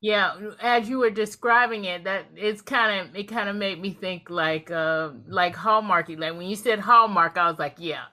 yeah. 0.00 0.50
As 0.60 0.88
you 0.88 0.98
were 0.98 1.10
describing 1.10 1.84
it, 1.84 2.04
that 2.04 2.26
it's 2.36 2.62
kind 2.62 3.00
of 3.08 3.16
it 3.16 3.24
kind 3.28 3.48
of 3.48 3.56
made 3.56 3.80
me 3.80 3.90
think 3.92 4.30
like 4.30 4.70
uh 4.70 5.10
like 5.26 5.54
Hallmarky. 5.56 6.18
Like 6.18 6.34
when 6.36 6.48
you 6.48 6.56
said 6.56 6.80
Hallmark, 6.80 7.36
I 7.38 7.50
was 7.50 7.58
like, 7.58 7.76
yeah, 7.78 8.06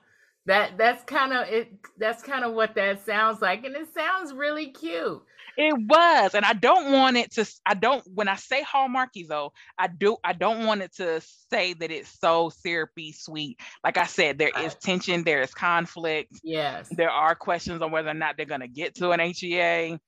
that 0.46 0.78
that's 0.78 1.02
kind 1.04 1.32
of 1.32 1.48
it. 1.48 1.72
That's 1.98 2.22
kind 2.22 2.44
of 2.44 2.54
what 2.54 2.74
that 2.76 3.04
sounds 3.06 3.40
like, 3.42 3.64
and 3.64 3.74
it 3.76 3.92
sounds 3.94 4.32
really 4.32 4.70
cute. 4.72 5.22
It 5.56 5.74
was, 5.74 6.34
and 6.34 6.44
I 6.44 6.52
don't 6.52 6.92
want 6.92 7.16
it 7.16 7.32
to. 7.32 7.46
I 7.64 7.74
don't. 7.74 8.04
When 8.14 8.28
I 8.28 8.36
say 8.36 8.62
Hallmarky, 8.62 9.26
though, 9.26 9.52
I 9.78 9.86
do. 9.88 10.18
I 10.22 10.34
don't 10.34 10.66
want 10.66 10.82
it 10.82 10.94
to 10.96 11.22
say 11.50 11.72
that 11.74 11.90
it's 11.90 12.18
so 12.20 12.50
syrupy 12.50 13.12
sweet. 13.12 13.58
Like 13.82 13.96
I 13.96 14.06
said, 14.06 14.38
there 14.38 14.52
is 14.64 14.74
tension, 14.74 15.24
there 15.24 15.40
is 15.40 15.54
conflict, 15.54 16.32
Yes. 16.42 16.88
there 16.90 17.10
are 17.10 17.34
questions 17.34 17.80
on 17.80 17.90
whether 17.90 18.10
or 18.10 18.14
not 18.14 18.36
they're 18.36 18.44
going 18.46 18.60
to 18.60 18.68
get 18.68 18.96
to 18.96 19.10
an 19.12 19.20
HEA. 19.20 19.98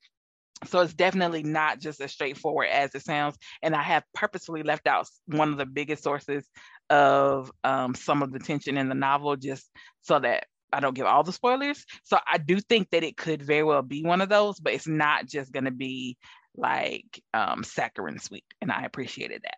So 0.65 0.81
it's 0.81 0.93
definitely 0.93 1.43
not 1.43 1.79
just 1.79 2.01
as 2.01 2.11
straightforward 2.11 2.67
as 2.69 2.93
it 2.93 3.03
sounds. 3.03 3.37
And 3.63 3.73
I 3.73 3.81
have 3.81 4.03
purposefully 4.13 4.61
left 4.61 4.87
out 4.87 5.07
one 5.25 5.51
of 5.51 5.57
the 5.57 5.65
biggest 5.65 6.03
sources 6.03 6.45
of 6.89 7.49
um, 7.63 7.95
some 7.95 8.21
of 8.21 8.31
the 8.33 8.39
tension 8.39 8.77
in 8.77 8.89
the 8.89 8.95
novel, 8.95 9.37
just 9.37 9.69
so 10.01 10.19
that 10.19 10.45
I 10.71 10.79
don't 10.79 10.95
give 10.95 11.05
all 11.05 11.23
the 11.23 11.33
spoilers. 11.33 11.85
So 12.03 12.17
I 12.31 12.37
do 12.37 12.59
think 12.59 12.89
that 12.91 13.03
it 13.03 13.17
could 13.17 13.41
very 13.41 13.63
well 13.63 13.81
be 13.81 14.03
one 14.03 14.21
of 14.21 14.29
those, 14.29 14.59
but 14.59 14.73
it's 14.73 14.87
not 14.87 15.25
just 15.25 15.51
going 15.51 15.65
to 15.65 15.71
be 15.71 16.17
like 16.55 17.21
um, 17.33 17.63
saccharine 17.63 18.19
sweet. 18.19 18.45
And 18.61 18.71
I 18.71 18.83
appreciated 18.83 19.43
that. 19.43 19.57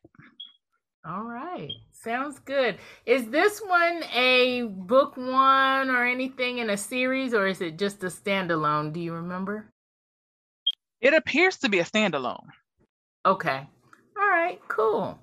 All 1.05 1.23
right. 1.23 1.71
Sounds 1.91 2.39
good. 2.39 2.77
Is 3.05 3.27
this 3.29 3.59
one 3.59 4.03
a 4.13 4.63
book 4.63 5.17
one 5.17 5.89
or 5.89 6.05
anything 6.05 6.59
in 6.59 6.69
a 6.69 6.77
series, 6.77 7.33
or 7.33 7.47
is 7.47 7.61
it 7.61 7.79
just 7.79 8.03
a 8.03 8.07
standalone? 8.07 8.93
Do 8.93 8.99
you 8.99 9.13
remember? 9.13 9.71
It 11.01 11.15
appears 11.15 11.57
to 11.57 11.69
be 11.69 11.79
a 11.79 11.83
standalone. 11.83 12.45
Okay. 13.25 13.67
All 14.19 14.29
right, 14.29 14.59
cool. 14.67 15.19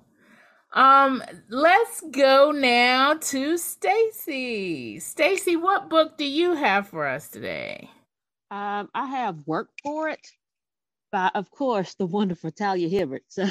Um, 0.73 1.23
let's 1.49 2.01
go 2.11 2.51
now 2.51 3.15
to 3.15 3.57
Stacy. 3.57 4.99
Stacy, 4.99 5.55
what 5.55 5.89
book 5.89 6.17
do 6.17 6.25
you 6.25 6.53
have 6.53 6.87
for 6.87 7.07
us 7.07 7.27
today? 7.29 7.89
Um, 8.51 8.89
I 8.93 9.05
have 9.07 9.47
work 9.47 9.69
for 9.83 10.09
it 10.09 10.27
by, 11.11 11.31
of 11.33 11.49
course, 11.51 11.95
the 11.95 12.05
wonderful 12.05 12.51
Talia 12.51 12.87
Hibbert. 12.87 13.23
So, 13.29 13.47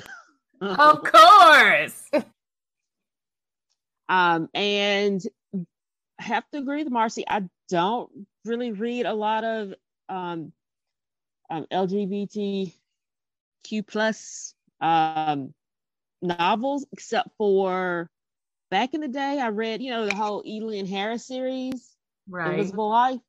Of 0.60 1.02
course. 1.12 2.08
um, 4.08 4.48
and 4.54 5.20
I 6.20 6.22
have 6.22 6.48
to 6.52 6.58
agree 6.58 6.84
with 6.84 6.92
Marcy. 6.92 7.24
I 7.28 7.44
don't 7.68 8.10
really 8.44 8.72
read 8.72 9.06
a 9.06 9.14
lot 9.14 9.44
of 9.44 9.74
um, 10.08 10.52
um, 11.50 11.66
LGBTQ 11.72 12.72
plus 13.86 14.54
um, 14.80 15.52
novels, 16.22 16.86
except 16.92 17.30
for 17.38 18.10
back 18.70 18.94
in 18.94 19.00
the 19.00 19.08
day. 19.08 19.38
I 19.40 19.48
read, 19.48 19.82
you 19.82 19.90
know, 19.90 20.06
the 20.06 20.14
whole 20.14 20.42
Evelyn 20.46 20.86
Harris 20.86 21.26
series, 21.26 21.94
Right. 22.28 22.52
Invisible 22.52 22.90
Life. 22.90 23.20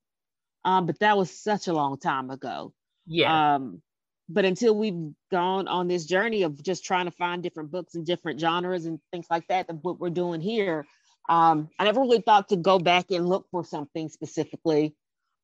Um, 0.64 0.86
but 0.86 0.98
that 1.00 1.16
was 1.16 1.30
such 1.30 1.68
a 1.68 1.72
long 1.72 1.98
time 1.98 2.30
ago. 2.30 2.72
Yeah. 3.06 3.54
Um, 3.54 3.82
but 4.28 4.44
until 4.44 4.76
we've 4.76 5.12
gone 5.30 5.66
on 5.66 5.88
this 5.88 6.04
journey 6.04 6.42
of 6.42 6.62
just 6.62 6.84
trying 6.84 7.06
to 7.06 7.10
find 7.10 7.42
different 7.42 7.70
books 7.70 7.94
and 7.94 8.06
different 8.06 8.38
genres 8.38 8.86
and 8.86 9.00
things 9.10 9.26
like 9.30 9.48
that, 9.48 9.66
that 9.66 9.82
what 9.82 9.98
we're 9.98 10.10
doing 10.10 10.40
here, 10.40 10.86
um, 11.28 11.68
I 11.78 11.84
never 11.84 12.00
really 12.00 12.20
thought 12.20 12.50
to 12.50 12.56
go 12.56 12.78
back 12.78 13.10
and 13.10 13.28
look 13.28 13.46
for 13.50 13.64
something 13.64 14.08
specifically 14.08 14.94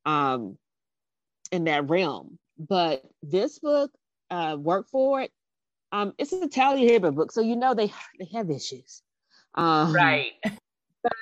um, 0.05 0.57
in 1.51 1.65
that 1.65 1.89
realm. 1.89 2.37
But 2.57 3.03
this 3.21 3.59
book, 3.59 3.91
uh, 4.29 4.57
Work 4.59 4.87
For 4.89 5.21
It, 5.21 5.31
um, 5.91 6.13
it's 6.17 6.33
a 6.33 6.47
Talia 6.47 6.89
Hibbert 6.91 7.15
book, 7.15 7.31
so 7.31 7.41
you 7.41 7.55
know 7.55 7.73
they 7.73 7.91
they 8.19 8.27
have 8.33 8.49
issues. 8.49 9.01
Um, 9.55 9.93
right. 9.93 10.33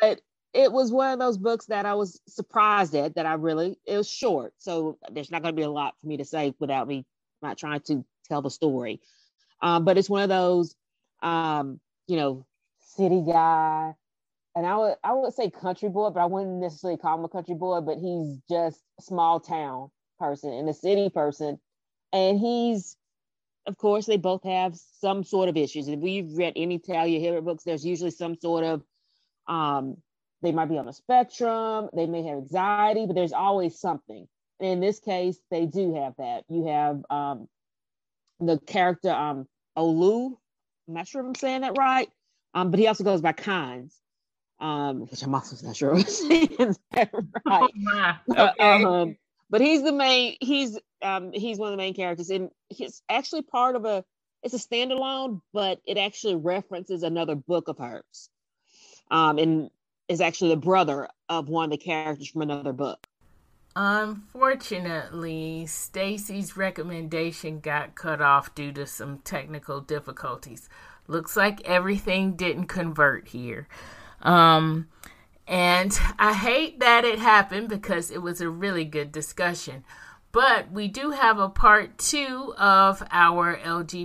but 0.01 0.21
it 0.53 0.71
was 0.71 0.91
one 0.91 1.13
of 1.13 1.19
those 1.19 1.37
books 1.37 1.65
that 1.67 1.85
I 1.85 1.93
was 1.93 2.19
surprised 2.27 2.95
at 2.95 3.15
that 3.15 3.25
I 3.25 3.33
really 3.33 3.77
it 3.85 3.97
was 3.97 4.09
short, 4.09 4.53
so 4.57 4.97
there's 5.11 5.31
not 5.31 5.41
going 5.41 5.53
to 5.53 5.59
be 5.59 5.65
a 5.65 5.69
lot 5.69 5.95
for 6.01 6.07
me 6.07 6.17
to 6.17 6.25
say 6.25 6.53
without 6.59 6.87
me 6.87 7.05
not 7.41 7.57
trying 7.57 7.81
to 7.81 8.03
tell 8.27 8.41
the 8.41 8.49
story. 8.49 9.01
Um, 9.61 9.85
but 9.85 9.97
it's 9.97 10.09
one 10.09 10.23
of 10.23 10.29
those, 10.29 10.75
um, 11.21 11.79
you 12.07 12.17
know, 12.17 12.45
city 12.79 13.23
guy, 13.25 13.93
and 14.55 14.65
I 14.65 14.77
would 14.77 14.95
I 15.03 15.13
would 15.13 15.33
say 15.33 15.49
country 15.49 15.89
boy, 15.89 16.09
but 16.09 16.21
I 16.21 16.25
wouldn't 16.25 16.61
necessarily 16.61 16.97
call 16.97 17.17
him 17.19 17.25
a 17.25 17.29
country 17.29 17.55
boy, 17.55 17.81
but 17.81 17.97
he's 17.97 18.39
just 18.49 18.81
small 18.99 19.39
town 19.39 19.91
person 20.17 20.51
and 20.53 20.67
a 20.69 20.73
city 20.73 21.09
person. 21.09 21.59
And 22.13 22.39
he's 22.39 22.95
of 23.67 23.77
course 23.77 24.05
they 24.05 24.17
both 24.17 24.43
have 24.43 24.75
some 25.01 25.23
sort 25.23 25.49
of 25.49 25.57
issues. 25.57 25.87
If 25.87 25.99
we've 25.99 26.31
read 26.37 26.53
any 26.55 26.79
Talia 26.79 27.19
Hibbert 27.19 27.45
books, 27.45 27.63
there's 27.63 27.85
usually 27.85 28.11
some 28.11 28.35
sort 28.35 28.63
of 28.63 28.83
um 29.47 29.97
they 30.41 30.51
might 30.51 30.69
be 30.69 30.77
on 30.77 30.87
a 30.87 30.93
spectrum, 30.93 31.89
they 31.95 32.05
may 32.05 32.23
have 32.23 32.37
anxiety, 32.37 33.05
but 33.07 33.15
there's 33.15 33.33
always 33.33 33.79
something. 33.79 34.27
And 34.59 34.69
in 34.69 34.79
this 34.79 34.99
case, 34.99 35.39
they 35.51 35.65
do 35.65 35.95
have 35.95 36.13
that. 36.17 36.43
You 36.49 36.67
have 36.67 37.03
um 37.09 37.47
the 38.39 38.59
character 38.59 39.11
um 39.11 39.47
Olu, 39.77 40.37
I'm 40.87 40.93
not 40.93 41.07
sure 41.07 41.21
if 41.21 41.27
I'm 41.27 41.35
saying 41.35 41.61
that 41.61 41.77
right. 41.77 42.09
Um, 42.53 42.71
but 42.71 42.79
he 42.79 42.87
also 42.87 43.03
goes 43.03 43.21
by 43.21 43.33
Kynes 43.33 43.93
um, 44.59 45.01
which 45.07 45.21
I'm 45.23 45.35
also 45.35 45.65
not 45.65 45.75
sure 45.75 45.93
what 45.93 46.09
saying 46.09 46.75
that 46.93 47.09
right. 47.45 47.71
Oh 48.29 48.29
okay. 48.37 48.83
um, 48.83 49.17
but 49.49 49.61
he's 49.61 49.83
the 49.83 49.91
main. 49.91 50.35
He's 50.41 50.79
um, 51.01 51.31
he's 51.33 51.57
one 51.57 51.67
of 51.67 51.73
the 51.73 51.77
main 51.77 51.93
characters, 51.93 52.29
and 52.29 52.49
he's 52.69 53.01
actually 53.09 53.43
part 53.43 53.75
of 53.75 53.85
a. 53.85 54.03
It's 54.43 54.53
a 54.53 54.57
standalone, 54.57 55.41
but 55.53 55.79
it 55.85 55.97
actually 55.97 56.35
references 56.35 57.01
another 57.01 57.35
book 57.35 57.67
of 57.67 57.79
hers, 57.79 58.29
um, 59.09 59.39
and 59.39 59.69
is 60.07 60.21
actually 60.21 60.51
the 60.51 60.57
brother 60.57 61.07
of 61.29 61.49
one 61.49 61.65
of 61.65 61.71
the 61.71 61.77
characters 61.77 62.29
from 62.29 62.43
another 62.43 62.73
book. 62.73 63.07
Unfortunately, 63.75 65.65
Stacy's 65.65 66.55
recommendation 66.55 67.59
got 67.59 67.95
cut 67.95 68.21
off 68.21 68.55
due 68.55 68.71
to 68.71 68.85
some 68.85 69.17
technical 69.19 69.81
difficulties. 69.81 70.69
Looks 71.07 71.35
like 71.35 71.61
everything 71.65 72.35
didn't 72.35 72.67
convert 72.67 73.27
here. 73.29 73.67
Um, 74.21 74.87
and 75.47 75.97
I 76.17 76.33
hate 76.33 76.79
that 76.79 77.05
it 77.05 77.19
happened 77.19 77.69
because 77.69 78.09
it 78.09 78.21
was 78.21 78.41
a 78.41 78.49
really 78.49 78.85
good 78.85 79.11
discussion. 79.11 79.83
But 80.31 80.71
we 80.71 80.87
do 80.89 81.11
have 81.11 81.37
a 81.39 81.49
part 81.49 81.97
two 81.97 82.53
of 82.57 83.01
our 83.09 83.55
LGBTQIA 83.57 84.01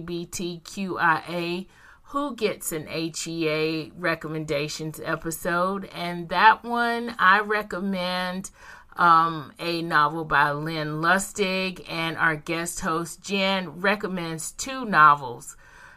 Who 2.03 2.37
Gets 2.37 2.73
an 2.73 2.87
HEA 2.87 3.91
recommendations 3.97 5.01
episode. 5.03 5.87
And 5.87 6.29
that 6.29 6.63
one 6.63 7.17
I 7.19 7.41
recommend 7.41 8.51
um, 8.97 9.53
a 9.59 9.83
novel 9.83 10.25
by 10.25 10.53
Lynn 10.53 11.01
Lustig. 11.01 11.85
And 11.89 12.17
our 12.17 12.37
guest 12.37 12.79
host 12.81 13.23
Jen 13.23 13.81
recommends 13.81 14.53
two 14.53 14.85
novels, 14.85 15.57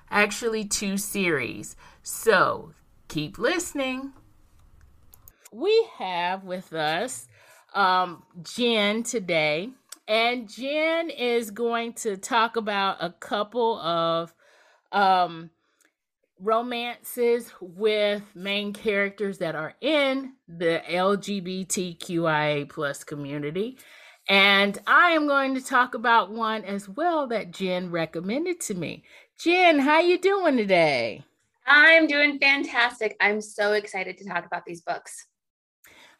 actually, 0.09 0.65
two 0.65 0.97
series. 0.97 1.75
So 2.01 2.71
keep 3.07 3.37
listening. 3.37 4.13
We 5.53 5.87
have 5.99 6.45
with 6.45 6.73
us 6.73 7.27
um, 7.75 8.23
Jen 8.41 9.03
today, 9.03 9.69
and 10.07 10.49
Jen 10.49 11.11
is 11.11 11.51
going 11.51 11.93
to 11.93 12.17
talk 12.17 12.55
about 12.55 12.97
a 13.01 13.11
couple 13.11 13.77
of 13.79 14.33
um, 14.91 15.51
romances 16.39 17.51
with 17.61 18.23
main 18.33 18.73
characters 18.73 19.37
that 19.37 19.53
are 19.53 19.75
in 19.79 20.33
the 20.47 20.81
LGBTQIA 20.89 22.67
plus 22.67 23.03
community. 23.03 23.77
And 24.27 24.79
I 24.87 25.11
am 25.11 25.27
going 25.27 25.53
to 25.53 25.63
talk 25.63 25.93
about 25.93 26.31
one 26.31 26.63
as 26.63 26.89
well 26.89 27.27
that 27.27 27.51
Jen 27.51 27.91
recommended 27.91 28.59
to 28.61 28.73
me. 28.73 29.03
Jen, 29.37 29.77
how 29.77 29.97
are 29.97 30.01
you 30.01 30.17
doing 30.17 30.57
today? 30.57 31.23
I'm 31.67 32.07
doing 32.07 32.39
fantastic. 32.39 33.15
I'm 33.21 33.39
so 33.39 33.73
excited 33.73 34.17
to 34.17 34.25
talk 34.25 34.47
about 34.47 34.65
these 34.65 34.81
books. 34.81 35.27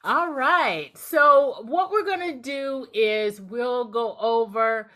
All 0.05 0.31
right. 0.33 0.97
So 0.97 1.63
what 1.65 1.89
we're 1.89 2.03
going 2.03 2.33
to 2.33 2.41
do 2.41 2.87
is 2.93 3.39
we'll 3.39 3.85
go 3.85 4.17
over 4.19 4.89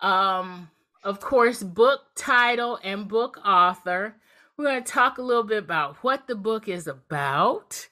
um 0.00 0.68
of 1.04 1.18
course 1.20 1.62
book 1.64 2.02
title 2.14 2.78
and 2.84 3.08
book 3.08 3.38
author. 3.44 4.14
We're 4.56 4.66
going 4.66 4.84
to 4.84 4.92
talk 4.92 5.18
a 5.18 5.22
little 5.22 5.42
bit 5.42 5.58
about 5.58 5.96
what 6.04 6.28
the 6.28 6.36
book 6.36 6.68
is 6.68 6.86
about, 6.86 7.88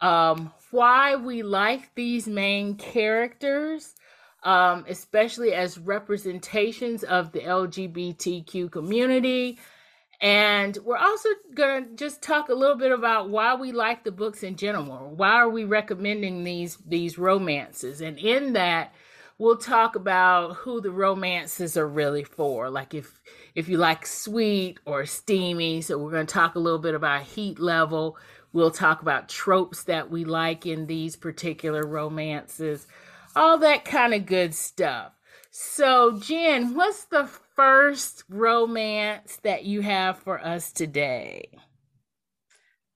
um 0.00 0.54
why 0.70 1.16
we 1.16 1.42
like 1.42 1.94
these 1.94 2.26
main 2.26 2.76
characters, 2.76 3.94
um 4.42 4.86
especially 4.88 5.52
as 5.52 5.76
representations 5.76 7.04
of 7.04 7.32
the 7.32 7.40
LGBTQ 7.40 8.70
community 8.72 9.58
and 10.20 10.78
we're 10.84 10.96
also 10.96 11.28
going 11.54 11.84
to 11.84 11.94
just 11.94 12.22
talk 12.22 12.48
a 12.48 12.54
little 12.54 12.76
bit 12.76 12.92
about 12.92 13.28
why 13.28 13.54
we 13.54 13.72
like 13.72 14.04
the 14.04 14.12
books 14.12 14.42
in 14.42 14.56
general. 14.56 15.14
Why 15.14 15.32
are 15.32 15.48
we 15.48 15.64
recommending 15.64 16.44
these 16.44 16.78
these 16.86 17.18
romances? 17.18 18.00
And 18.00 18.18
in 18.18 18.54
that, 18.54 18.94
we'll 19.38 19.58
talk 19.58 19.94
about 19.94 20.54
who 20.54 20.80
the 20.80 20.90
romances 20.90 21.76
are 21.76 21.88
really 21.88 22.24
for. 22.24 22.70
Like 22.70 22.94
if 22.94 23.20
if 23.54 23.68
you 23.68 23.76
like 23.76 24.06
sweet 24.06 24.80
or 24.86 25.04
steamy, 25.04 25.82
so 25.82 25.98
we're 25.98 26.12
going 26.12 26.26
to 26.26 26.32
talk 26.32 26.54
a 26.54 26.60
little 26.60 26.78
bit 26.78 26.94
about 26.94 27.22
heat 27.22 27.58
level. 27.58 28.16
We'll 28.52 28.70
talk 28.70 29.02
about 29.02 29.28
tropes 29.28 29.84
that 29.84 30.10
we 30.10 30.24
like 30.24 30.64
in 30.64 30.86
these 30.86 31.14
particular 31.14 31.86
romances. 31.86 32.86
All 33.34 33.58
that 33.58 33.84
kind 33.84 34.14
of 34.14 34.24
good 34.24 34.54
stuff. 34.54 35.12
So, 35.50 36.18
Jen, 36.18 36.74
what's 36.74 37.04
the 37.04 37.28
first 37.56 38.22
romance 38.28 39.38
that 39.42 39.64
you 39.64 39.80
have 39.80 40.18
for 40.18 40.38
us 40.38 40.70
today? 40.72 41.48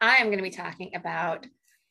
I 0.01 0.17
am 0.17 0.27
going 0.27 0.39
to 0.39 0.43
be 0.43 0.51
talking 0.51 0.91
about 0.95 1.47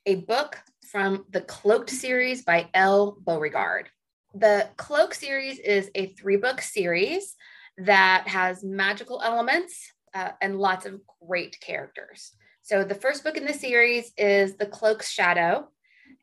a 0.06 0.16
book 0.16 0.58
from 0.92 1.26
the 1.32 1.42
Cloaked 1.42 1.90
series 1.90 2.44
by 2.44 2.70
L. 2.74 3.18
Beauregard. 3.26 3.90
The 4.36 4.70
Cloak 4.78 5.16
series 5.16 5.60
is 5.60 5.90
a 5.96 6.08
three 6.08 6.38
book 6.38 6.62
series 6.62 7.36
that 7.80 8.28
has 8.28 8.64
magical 8.64 9.22
elements 9.24 9.92
uh, 10.14 10.32
and 10.42 10.60
lots 10.60 10.86
of 10.86 11.02
great 11.28 11.60
characters. 11.62 12.32
So, 12.62 12.84
the 12.84 12.96
first 12.96 13.24
book 13.24 13.36
in 13.36 13.46
the 13.46 13.54
series 13.54 14.12
is 14.16 14.56
The 14.56 14.68
Cloak's 14.68 15.10
Shadow, 15.10 15.70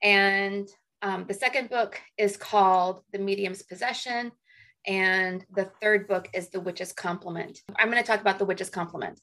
and 0.01 0.69
um, 1.03 1.25
the 1.27 1.35
second 1.35 1.71
book 1.71 2.01
is 2.17 2.37
called 2.37 3.03
The 3.13 3.19
Medium's 3.19 3.63
Possession, 3.63 4.31
and 4.87 5.45
the 5.55 5.71
third 5.81 6.07
book 6.07 6.29
is 6.33 6.49
The 6.49 6.61
Witch's 6.61 6.93
Complement. 6.93 7.63
I'm 7.77 7.91
going 7.91 8.03
to 8.03 8.07
talk 8.07 8.21
about 8.21 8.39
The 8.39 8.45
Witch's 8.45 8.71
Complement. 8.71 9.21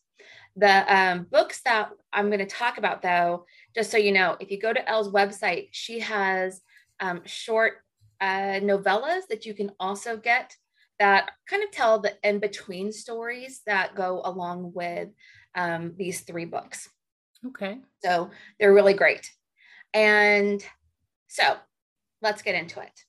The 0.56 0.96
um, 0.96 1.28
books 1.32 1.62
that 1.66 1.90
I'm 2.12 2.28
going 2.28 2.40
to 2.40 2.46
talk 2.46 2.78
about, 2.78 3.02
though, 3.02 3.46
just 3.74 3.90
so 3.90 3.98
you 3.98 4.12
know, 4.12 4.38
if 4.40 4.52
you 4.52 4.60
go 4.60 4.74
to 4.74 4.90
Elle's 4.90 5.10
website, 5.10 5.70
she 5.72 6.00
has 6.00 6.62
um, 7.00 7.22
short 7.26 7.74
uh, 8.22 8.60
novellas 8.62 9.28
that 9.30 9.46
you 9.46 9.54
can 9.54 9.72
also 9.80 10.18
get 10.18 10.56
that 11.00 11.32
kind 11.50 11.64
of 11.64 11.72
tell 11.72 12.00
the 12.00 12.14
in 12.24 12.40
between 12.40 12.92
stories 12.92 13.62
that 13.66 13.96
go 13.96 14.22
along 14.24 14.72
with 14.74 15.10
um, 15.56 15.94
these 15.98 16.22
three 16.22 16.46
books. 16.46 16.90
Okay. 17.46 17.80
So 18.04 18.30
they're 18.60 18.74
really 18.74 18.94
great. 18.94 19.30
And 19.94 20.64
so 21.28 21.58
let's 22.22 22.42
get 22.42 22.56
into 22.56 22.80
it. 22.80 23.04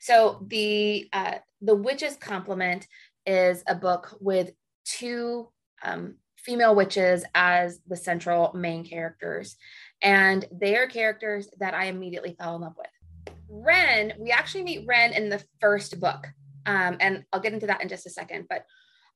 So 0.00 0.44
the 0.46 1.08
uh, 1.12 1.34
the 1.60 1.76
Witch's 1.76 2.16
Complement 2.16 2.86
is 3.26 3.62
a 3.66 3.74
book 3.74 4.16
with 4.20 4.50
two 4.84 5.48
um, 5.82 6.16
female 6.36 6.74
witches 6.74 7.24
as 7.34 7.80
the 7.86 7.96
central 7.96 8.52
main 8.54 8.84
characters, 8.84 9.56
and 10.02 10.44
they 10.50 10.76
are 10.76 10.86
characters 10.86 11.48
that 11.58 11.74
I 11.74 11.84
immediately 11.84 12.34
fell 12.38 12.56
in 12.56 12.62
love 12.62 12.74
with. 12.76 13.34
Wren, 13.48 14.14
we 14.18 14.30
actually 14.30 14.64
meet 14.64 14.86
Wren 14.86 15.12
in 15.12 15.28
the 15.28 15.44
first 15.60 16.00
book, 16.00 16.26
um, 16.66 16.96
and 16.98 17.24
I'll 17.32 17.40
get 17.40 17.52
into 17.52 17.66
that 17.66 17.82
in 17.82 17.88
just 17.88 18.06
a 18.06 18.10
second. 18.10 18.46
But 18.48 18.64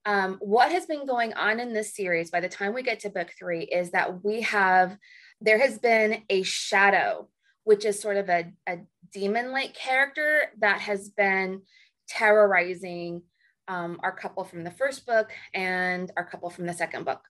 um, 0.07 0.37
what 0.41 0.71
has 0.71 0.85
been 0.85 1.07
going 1.07 1.33
on 1.33 1.61
in 1.61 1.73
this 1.73 1.95
series 1.95 2.31
by 2.31 2.41
the 2.41 2.49
time 2.49 2.75
we 2.75 2.83
get 2.83 3.01
to 3.01 3.11
book 3.11 3.31
three 3.39 3.63
is 3.63 3.93
that 3.93 4.23
we 4.23 4.43
have 4.43 4.99
there 5.41 5.59
has 5.59 5.79
been 5.79 6.23
a 6.29 6.43
shadow 6.43 7.29
which 7.65 7.85
is 7.85 8.01
sort 8.01 8.17
of 8.17 8.29
a, 8.29 8.53
a 8.69 8.79
demon 9.13 9.53
like 9.53 9.75
character 9.75 10.53
that 10.61 10.81
has 10.81 11.09
been 11.11 11.63
terrorizing 12.09 13.23
um, 13.69 13.99
our 14.03 14.13
couple 14.13 14.45
from 14.45 14.63
the 14.63 14.71
first 14.71 15.07
book 15.07 15.31
and 15.55 16.11
our 16.17 16.25
couple 16.25 16.51
from 16.51 16.67
the 16.67 16.73
second 16.75 17.05
book. 17.05 17.23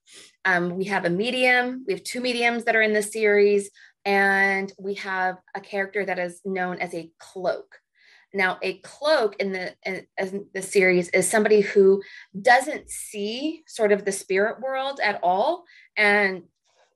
Um, 0.44 0.76
we 0.76 0.84
have 0.84 1.04
a 1.04 1.10
medium, 1.10 1.84
we 1.86 1.92
have 1.92 2.02
two 2.02 2.20
mediums 2.20 2.64
that 2.64 2.76
are 2.76 2.82
in 2.82 2.92
the 2.92 3.02
series, 3.02 3.70
and 4.04 4.72
we 4.78 4.94
have 4.94 5.36
a 5.54 5.60
character 5.60 6.04
that 6.04 6.18
is 6.18 6.40
known 6.44 6.78
as 6.78 6.92
a 6.94 7.10
cloak. 7.18 7.76
Now, 8.34 8.58
a 8.62 8.78
cloak 8.78 9.36
in 9.38 9.52
the 9.52 9.74
in, 9.86 10.06
in 10.18 10.46
the 10.52 10.62
series 10.62 11.08
is 11.10 11.30
somebody 11.30 11.60
who 11.60 12.02
doesn't 12.40 12.90
see 12.90 13.62
sort 13.68 13.92
of 13.92 14.04
the 14.04 14.10
spirit 14.10 14.60
world 14.60 14.98
at 15.02 15.20
all, 15.22 15.64
and 15.96 16.42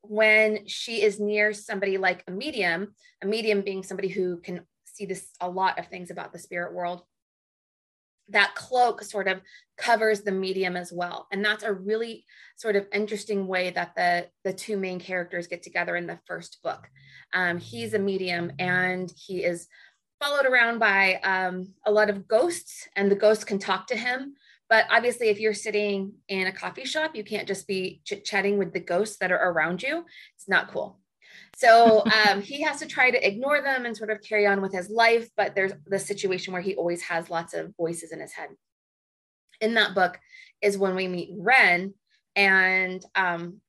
when 0.09 0.66
she 0.66 1.03
is 1.03 1.21
near 1.21 1.53
somebody 1.53 1.99
like 1.99 2.25
a 2.27 2.31
medium, 2.31 2.94
a 3.23 3.27
medium 3.27 3.61
being 3.61 3.83
somebody 3.83 4.09
who 4.09 4.38
can 4.38 4.62
see 4.85 5.07
this 5.07 5.29
a 5.40 5.49
lot 5.49 5.79
of 5.79 5.87
things 5.88 6.11
about 6.11 6.33
the 6.33 6.38
spirit 6.38 6.75
world. 6.75 7.03
that 8.31 8.55
cloak 8.55 9.03
sort 9.03 9.27
of 9.27 9.40
covers 9.79 10.21
the 10.21 10.33
medium 10.33 10.77
as 10.77 10.92
well 10.92 11.27
and 11.33 11.42
that's 11.42 11.64
a 11.64 11.73
really 11.73 12.27
sort 12.57 12.77
of 12.77 12.87
interesting 12.92 13.47
way 13.47 13.71
that 13.71 13.94
the 13.94 14.27
the 14.44 14.53
two 14.53 14.77
main 14.77 15.01
characters 15.01 15.47
get 15.47 15.62
together 15.62 15.97
in 15.97 16.07
the 16.07 16.18
first 16.27 16.59
book 16.62 16.90
um, 17.33 17.59
he's 17.59 17.94
a 17.94 17.99
medium 17.99 18.53
and 18.59 19.11
he 19.16 19.44
is 19.44 19.68
followed 20.21 20.47
around 20.47 20.79
by 20.79 21.14
um, 21.23 21.73
a 21.87 21.90
lot 21.90 22.11
of 22.11 22.29
ghosts 22.29 22.87
and 22.97 23.11
the 23.11 23.23
ghosts 23.25 23.44
can 23.44 23.59
talk 23.59 23.87
to 23.87 23.97
him 23.97 24.35
but 24.68 24.87
obviously 24.90 25.28
if 25.28 25.40
you're 25.40 25.54
sitting 25.54 26.12
in 26.28 26.46
a 26.46 26.52
coffee 26.52 26.85
shop 26.85 27.14
you 27.14 27.24
can't 27.24 27.48
just 27.48 27.66
be 27.66 28.00
chit-chatting 28.04 28.59
with 28.59 28.72
the 28.72 28.81
ghosts 28.81 29.16
that 29.18 29.33
are 29.33 29.50
around 29.50 29.83
you 29.83 30.04
it's 30.37 30.48
not 30.48 30.70
cool 30.70 31.00
so 31.57 32.04
um, 32.28 32.40
he 32.40 32.62
has 32.62 32.78
to 32.78 32.87
try 32.87 33.11
to 33.11 33.26
ignore 33.26 33.61
them 33.61 33.85
and 33.85 33.96
sort 33.96 34.11
of 34.11 34.22
carry 34.22 34.46
on 34.46 34.61
with 34.61 34.72
his 34.72 34.88
life. 34.90 35.28
But 35.37 35.54
there's 35.54 35.72
the 35.87 35.98
situation 35.98 36.52
where 36.52 36.62
he 36.62 36.74
always 36.76 37.02
has 37.02 37.31
lots 37.31 37.54
of 37.54 37.74
voices 37.76 38.12
in 38.12 38.20
his 38.20 38.33
head. 38.33 38.50
In 39.61 39.74
that 39.74 39.94
book 39.94 40.18
is 40.62 40.78
when 40.78 40.94
we 40.94 41.09
meet 41.09 41.31
Ren, 41.37 41.94
and 42.37 43.04
um, 43.16 43.61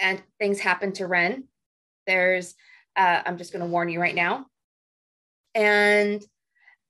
and 0.00 0.20
things 0.38 0.58
happen 0.58 0.92
to 0.94 1.06
Ren. 1.06 1.44
There's 2.06 2.54
uh, 2.96 3.22
I'm 3.24 3.38
just 3.38 3.52
going 3.52 3.64
to 3.64 3.70
warn 3.70 3.88
you 3.88 4.00
right 4.00 4.14
now. 4.14 4.46
And 5.54 6.22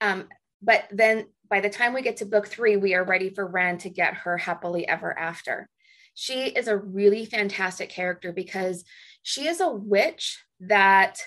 um, 0.01 0.27
but 0.63 0.85
then 0.91 1.27
by 1.51 1.61
the 1.61 1.69
time 1.69 1.93
we 1.93 2.03
get 2.03 2.19
to 2.19 2.25
book 2.25 2.47
three, 2.47 2.77
we 2.77 2.95
are 2.95 3.05
ready 3.05 3.29
for 3.29 3.45
Ren 3.45 3.77
to 3.79 3.91
get 3.91 4.15
her 4.15 4.39
happily 4.39 4.87
ever 4.87 5.17
after. 5.19 5.69
She 6.15 6.45
is 6.45 6.69
a 6.69 6.77
really 6.77 7.25
fantastic 7.25 7.91
character 7.91 8.33
because 8.33 8.85
she 9.23 9.49
is 9.49 9.61
a 9.61 9.71
witch 9.71 10.39
that 10.61 11.19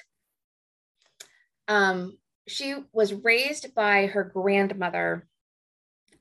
um, 1.68 2.18
she 2.48 2.76
was 2.94 3.14
raised 3.14 3.76
by 3.76 4.08
her 4.08 4.24
grandmother 4.24 5.28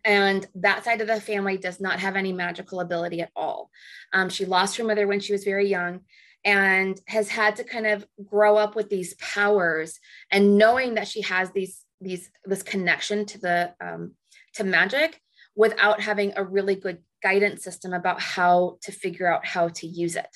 and 0.04 0.46
that 0.56 0.84
side 0.84 1.00
of 1.00 1.06
the 1.06 1.20
family 1.20 1.56
does 1.56 1.80
not 1.80 2.00
have 2.00 2.16
any 2.16 2.32
magical 2.32 2.80
ability 2.80 3.20
at 3.20 3.30
all. 3.36 3.70
Um, 4.12 4.28
she 4.28 4.44
lost 4.44 4.76
her 4.76 4.84
mother 4.84 5.06
when 5.06 5.20
she 5.20 5.32
was 5.32 5.44
very 5.44 5.68
young 5.68 6.00
and 6.44 7.00
has 7.06 7.28
had 7.28 7.56
to 7.56 7.64
kind 7.64 7.86
of 7.86 8.04
grow 8.24 8.56
up 8.56 8.74
with 8.74 8.90
these 8.90 9.14
powers 9.14 10.00
and 10.30 10.58
knowing 10.58 10.94
that 10.94 11.06
she 11.06 11.20
has 11.22 11.52
these 11.52 11.81
these 12.02 12.30
this 12.44 12.62
connection 12.62 13.24
to 13.26 13.38
the 13.38 13.74
um, 13.80 14.12
to 14.54 14.64
magic 14.64 15.20
without 15.54 16.00
having 16.00 16.32
a 16.36 16.44
really 16.44 16.74
good 16.74 16.98
guidance 17.22 17.62
system 17.62 17.92
about 17.92 18.20
how 18.20 18.78
to 18.82 18.92
figure 18.92 19.32
out 19.32 19.46
how 19.46 19.68
to 19.68 19.86
use 19.86 20.16
it. 20.16 20.28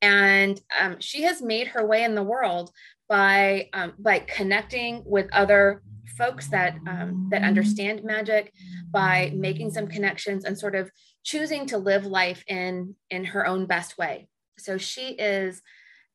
And 0.00 0.60
um, 0.78 0.96
she 1.00 1.22
has 1.22 1.42
made 1.42 1.68
her 1.68 1.86
way 1.86 2.04
in 2.04 2.14
the 2.14 2.22
world 2.22 2.70
by 3.08 3.68
um, 3.72 3.94
by 3.98 4.20
connecting 4.20 5.02
with 5.04 5.28
other 5.32 5.82
folks 6.16 6.48
that 6.48 6.76
um, 6.86 7.28
that 7.30 7.42
understand 7.42 8.04
magic 8.04 8.52
by 8.90 9.32
making 9.34 9.70
some 9.70 9.86
connections 9.86 10.44
and 10.44 10.58
sort 10.58 10.74
of 10.74 10.90
choosing 11.22 11.66
to 11.66 11.78
live 11.78 12.04
life 12.04 12.42
in 12.48 12.96
in 13.10 13.24
her 13.24 13.46
own 13.46 13.66
best 13.66 13.96
way. 13.98 14.28
So 14.58 14.78
she 14.78 15.10
is 15.10 15.62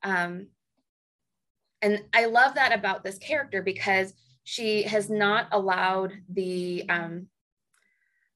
um, 0.03 0.47
and 1.81 2.03
i 2.13 2.25
love 2.25 2.55
that 2.55 2.73
about 2.73 3.03
this 3.03 3.17
character 3.17 3.62
because 3.62 4.13
she 4.47 4.83
has 4.83 5.10
not 5.10 5.49
allowed 5.51 6.13
the 6.29 6.86
um, 6.88 7.27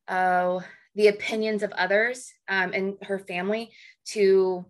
oh 0.10 0.62
the 0.94 1.08
opinions 1.08 1.64
of 1.64 1.72
others 1.72 2.34
um, 2.50 2.74
and 2.74 2.96
her 3.04 3.18
family 3.18 3.72
to 4.04 4.66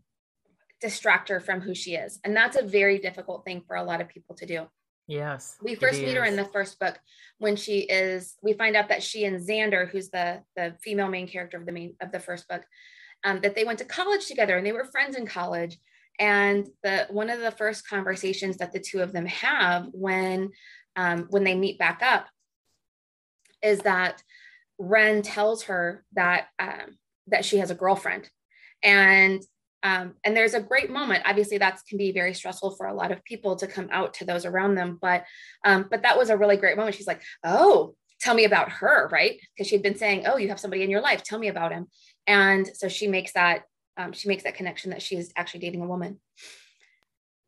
distract 0.80 1.30
her 1.30 1.40
from 1.40 1.60
who 1.60 1.74
she 1.74 1.96
is. 1.96 2.20
And 2.24 2.38
that's 2.38 2.58
a 2.58 2.62
very 2.62 3.00
difficult 3.00 3.44
thing 3.44 3.64
for 3.66 3.76
a 3.76 3.84
lot 3.84 4.02
of 4.02 4.08
people 4.08 4.36
to 4.36 4.46
do. 4.46 4.68
Yes. 5.08 5.58
We 5.64 5.74
first 5.74 6.00
meet 6.00 6.16
her 6.16 6.26
in 6.26 6.36
the 6.36 6.46
first 6.46 6.80
book 6.80 7.00
when 7.40 7.56
she 7.56 7.80
is 7.80 8.36
we 8.44 8.54
find 8.54 8.76
out 8.76 8.90
that 8.90 9.02
she 9.02 9.26
and 9.26 9.42
Xander, 9.42 9.90
who's 9.90 10.10
the 10.12 10.44
the 10.56 10.76
female 10.84 11.10
main 11.10 11.28
character 11.28 11.58
of 11.58 11.66
the 11.66 11.72
main 11.72 11.96
of 12.02 12.12
the 12.12 12.20
first 12.20 12.48
book, 12.48 12.62
um, 13.24 13.42
that 13.42 13.56
they 13.56 13.64
went 13.64 13.80
to 13.80 13.86
college 13.86 14.28
together 14.28 14.58
and 14.58 14.66
they 14.66 14.74
were 14.74 14.86
friends 14.86 15.16
in 15.16 15.26
college. 15.26 15.80
And 16.20 16.68
the 16.84 17.08
one 17.10 17.32
of 17.32 17.40
the 17.40 17.50
first 17.50 17.88
conversations 17.88 18.58
that 18.58 18.74
the 18.74 18.80
two 18.80 19.00
of 19.00 19.12
them 19.12 19.26
have 19.26 19.88
when 19.92 20.52
um, 20.96 21.28
when 21.30 21.44
they 21.44 21.56
meet 21.56 21.80
back 21.80 22.02
up 22.02 22.28
is 23.62 23.80
that 23.80 24.22
Ren 24.78 25.22
tells 25.22 25.64
her 25.64 26.04
that 26.14 26.48
um, 26.60 26.98
that 27.28 27.46
she 27.46 27.58
has 27.58 27.72
a 27.72 27.76
girlfriend, 27.76 28.30
and 28.84 29.42
um, 29.84 30.16
and 30.24 30.36
there's 30.36 30.54
a 30.54 30.62
great 30.62 30.90
moment. 30.90 31.24
Obviously, 31.26 31.58
that 31.60 31.80
can 31.88 31.98
be 31.98 32.12
very 32.12 32.34
stressful 32.34 32.76
for 32.76 32.88
a 32.88 32.94
lot 32.94 33.12
of 33.12 33.24
people 33.24 33.56
to 33.58 33.68
come 33.68 33.90
out 33.92 34.16
to 34.16 34.26
those 34.26 34.46
around 34.46 34.76
them. 34.76 34.98
But 35.02 35.26
um, 35.66 35.88
but 35.90 36.04
that 36.04 36.18
was 36.18 36.30
a 36.30 36.38
really 36.38 36.58
great 36.58 36.78
moment. 36.78 36.96
She's 36.96 37.08
like, 37.08 37.22
"Oh, 37.44 37.96
tell 38.20 38.34
me 38.34 38.46
about 38.46 38.72
her," 38.72 39.08
right? 39.12 39.40
Because 39.56 39.68
she'd 39.68 39.84
been 39.84 39.98
saying, 39.98 40.26
"Oh, 40.26 40.38
you 40.38 40.50
have 40.50 40.60
somebody 40.60 40.84
in 40.84 40.90
your 40.90 41.02
life. 41.02 41.24
Tell 41.24 41.40
me 41.40 41.48
about 41.48 41.72
him." 41.72 41.88
And 42.28 42.70
so 42.74 42.88
she 42.88 43.08
makes 43.08 43.34
that 43.34 43.64
um, 43.98 44.14
she 44.14 44.28
makes 44.28 44.44
that 44.44 44.56
connection 44.56 44.92
that 44.92 45.02
she 45.02 45.16
is 45.16 45.32
actually 45.36 45.62
dating 45.62 45.82
a 45.82 45.88
woman. 45.88 46.20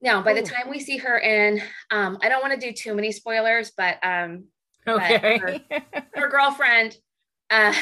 Now, 0.04 0.22
by 0.22 0.34
Ooh. 0.34 0.36
the 0.36 0.44
time 0.44 0.70
we 0.70 0.80
see 0.80 0.98
her 0.98 1.18
in, 1.18 1.60
um, 1.89 2.20
I 2.22 2.30
don't 2.30 2.42
want 2.42 2.54
to 2.54 2.68
do 2.68 2.74
too 2.74 2.94
many 2.94 3.12
spoilers, 3.12 3.72
but 3.76 3.98
um, 4.04 4.46
okay, 4.88 5.42
but 5.44 5.63
her, 5.72 6.04
her 6.13 6.30
girlfriend, 6.30 6.96
uh, 7.50 7.74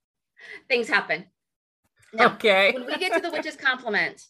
things 0.68 0.88
happen 0.88 1.24
now, 2.14 2.32
okay. 2.34 2.72
when 2.72 2.86
we 2.86 2.96
get 2.96 3.12
to 3.14 3.20
the 3.20 3.30
witch's 3.30 3.56
complement, 3.56 4.22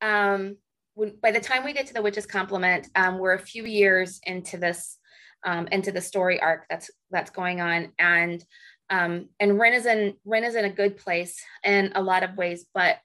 um, 0.00 0.56
when, 0.94 1.14
by 1.22 1.30
the 1.30 1.40
time 1.40 1.64
we 1.64 1.72
get 1.72 1.86
to 1.88 1.94
the 1.94 2.02
witch's 2.02 2.26
complement, 2.26 2.88
um, 2.94 3.18
we're 3.18 3.34
a 3.34 3.38
few 3.38 3.64
years 3.64 4.20
into 4.24 4.56
this, 4.56 4.98
um, 5.44 5.68
into 5.70 5.92
the 5.92 6.00
story 6.00 6.40
arc 6.40 6.66
that's 6.68 6.90
that's 7.10 7.30
going 7.30 7.60
on, 7.60 7.92
and 7.98 8.44
um, 8.90 9.28
and 9.38 9.58
Ren 9.58 9.74
is 9.74 9.86
in 9.86 10.14
Ren 10.24 10.44
is 10.44 10.54
in 10.54 10.64
a 10.64 10.72
good 10.72 10.96
place 10.96 11.40
in 11.64 11.92
a 11.94 12.02
lot 12.02 12.22
of 12.22 12.36
ways, 12.36 12.66
but 12.74 12.96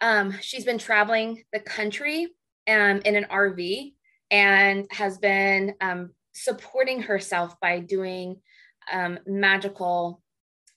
um, 0.00 0.34
she's 0.40 0.64
been 0.64 0.78
traveling 0.78 1.44
the 1.52 1.60
country 1.60 2.28
um, 2.68 3.00
in 3.04 3.16
an 3.16 3.26
RV 3.30 3.94
and 4.30 4.86
has 4.90 5.18
been 5.18 5.74
um, 5.80 6.10
supporting 6.32 7.02
herself 7.02 7.58
by 7.60 7.78
doing 7.80 8.40
um, 8.92 9.18
magical 9.26 10.20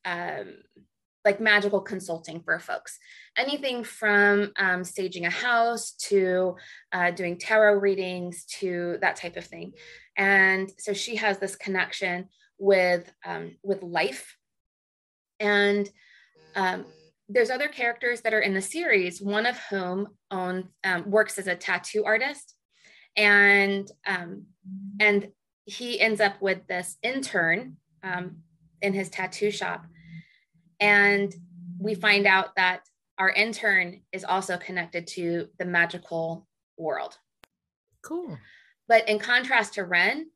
um, 0.05 0.53
like 1.27 1.41
magical 1.41 1.81
consulting 1.81 2.39
for 2.39 2.57
folks. 2.57 2.97
Anything 3.37 3.83
from 3.83 4.53
um, 4.57 4.85
staging 4.85 5.25
a 5.25 5.29
house 5.29 5.91
to 6.07 6.55
uh, 6.93 7.11
doing 7.11 7.37
tarot 7.37 7.79
readings 7.79 8.45
to 8.59 8.97
that 9.01 9.17
type 9.17 9.35
of 9.35 9.43
thing. 9.43 9.73
And 10.15 10.71
so 10.77 10.93
she 10.93 11.17
has 11.17 11.37
this 11.37 11.57
connection 11.57 12.29
with 12.57 13.11
um, 13.25 13.57
with 13.61 13.83
life. 13.83 14.37
And 15.41 15.89
um, 16.55 16.85
there's 17.29 17.49
other 17.49 17.67
characters 17.67 18.21
that 18.21 18.33
are 18.33 18.41
in 18.41 18.53
the 18.53 18.61
series. 18.61 19.21
One 19.21 19.45
of 19.45 19.57
whom 19.69 20.09
owns 20.31 20.65
um, 20.83 21.09
works 21.09 21.37
as 21.37 21.47
a 21.47 21.55
tattoo 21.55 22.05
artist, 22.05 22.55
and 23.15 23.89
um, 24.05 24.45
and 24.99 25.29
he 25.65 25.99
ends 25.99 26.21
up 26.21 26.41
with 26.41 26.65
this 26.67 26.97
intern 27.03 27.77
um, 28.03 28.37
in 28.81 28.93
his 28.93 29.09
tattoo 29.09 29.51
shop 29.51 29.85
and 30.79 31.33
we 31.79 31.95
find 31.95 32.25
out 32.25 32.55
that 32.55 32.81
our 33.17 33.29
intern 33.29 34.01
is 34.11 34.23
also 34.23 34.57
connected 34.57 35.07
to 35.07 35.47
the 35.57 35.65
magical 35.65 36.47
world. 36.77 37.17
Cool. 38.03 38.37
But 38.87 39.09
in 39.09 39.19
contrast 39.19 39.73
to 39.73 39.83
Ren, 39.83 40.29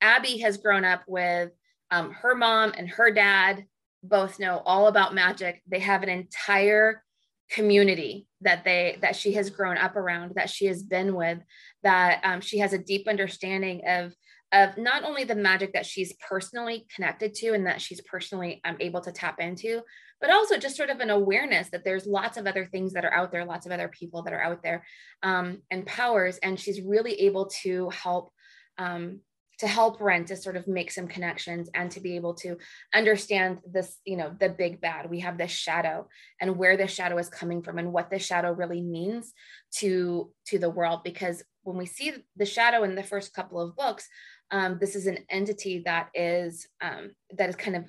Abby 0.00 0.38
has 0.38 0.58
grown 0.58 0.84
up 0.84 1.02
with 1.06 1.50
um, 1.90 2.12
her 2.12 2.34
mom 2.34 2.74
and 2.76 2.88
her 2.88 3.10
dad 3.10 3.64
both 4.08 4.38
know 4.38 4.62
all 4.64 4.88
about 4.88 5.14
magic. 5.14 5.62
They 5.66 5.80
have 5.80 6.02
an 6.02 6.08
entire 6.08 7.02
community 7.50 8.26
that 8.40 8.64
they 8.64 8.98
that 9.02 9.16
she 9.16 9.32
has 9.34 9.50
grown 9.50 9.78
up 9.78 9.96
around, 9.96 10.32
that 10.34 10.50
she 10.50 10.66
has 10.66 10.82
been 10.82 11.14
with, 11.14 11.38
that 11.82 12.20
um, 12.24 12.40
she 12.40 12.58
has 12.58 12.72
a 12.72 12.78
deep 12.78 13.08
understanding 13.08 13.82
of 13.86 14.12
of 14.52 14.78
not 14.78 15.02
only 15.02 15.24
the 15.24 15.34
magic 15.34 15.72
that 15.72 15.86
she's 15.86 16.14
personally 16.14 16.86
connected 16.94 17.34
to 17.34 17.52
and 17.52 17.66
that 17.66 17.80
she's 17.80 18.00
personally 18.02 18.60
um, 18.64 18.76
able 18.78 19.00
to 19.00 19.10
tap 19.10 19.40
into, 19.40 19.82
but 20.20 20.30
also 20.30 20.56
just 20.56 20.76
sort 20.76 20.88
of 20.88 21.00
an 21.00 21.10
awareness 21.10 21.68
that 21.70 21.84
there's 21.84 22.06
lots 22.06 22.36
of 22.36 22.46
other 22.46 22.64
things 22.64 22.92
that 22.92 23.04
are 23.04 23.12
out 23.12 23.32
there, 23.32 23.44
lots 23.44 23.66
of 23.66 23.72
other 23.72 23.88
people 23.88 24.22
that 24.22 24.32
are 24.32 24.42
out 24.42 24.62
there 24.62 24.84
um, 25.22 25.58
and 25.70 25.84
powers. 25.84 26.38
And 26.38 26.58
she's 26.58 26.80
really 26.80 27.20
able 27.22 27.46
to 27.62 27.90
help. 27.90 28.32
Um, 28.78 29.20
to 29.58 29.66
help 29.66 30.00
Ren 30.00 30.24
to 30.26 30.36
sort 30.36 30.56
of 30.56 30.68
make 30.68 30.90
some 30.90 31.08
connections 31.08 31.70
and 31.74 31.90
to 31.90 32.00
be 32.00 32.16
able 32.16 32.34
to 32.34 32.56
understand 32.94 33.60
this, 33.70 33.98
you 34.04 34.16
know, 34.16 34.34
the 34.38 34.50
big 34.50 34.80
bad. 34.80 35.08
We 35.08 35.20
have 35.20 35.38
this 35.38 35.50
shadow 35.50 36.08
and 36.40 36.56
where 36.56 36.76
the 36.76 36.86
shadow 36.86 37.16
is 37.18 37.28
coming 37.28 37.62
from 37.62 37.78
and 37.78 37.92
what 37.92 38.10
the 38.10 38.18
shadow 38.18 38.52
really 38.52 38.82
means 38.82 39.32
to 39.76 40.30
to 40.48 40.58
the 40.58 40.70
world. 40.70 41.00
Because 41.04 41.42
when 41.62 41.76
we 41.76 41.86
see 41.86 42.12
the 42.36 42.46
shadow 42.46 42.82
in 42.82 42.94
the 42.94 43.02
first 43.02 43.32
couple 43.32 43.60
of 43.60 43.76
books, 43.76 44.06
um, 44.50 44.78
this 44.78 44.94
is 44.94 45.06
an 45.06 45.18
entity 45.30 45.82
that 45.86 46.10
is 46.14 46.68
um, 46.82 47.12
that 47.36 47.48
is 47.48 47.56
kind 47.56 47.76
of 47.76 47.84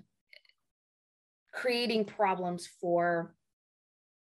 creating 1.53 2.05
problems 2.05 2.67
for 2.79 3.35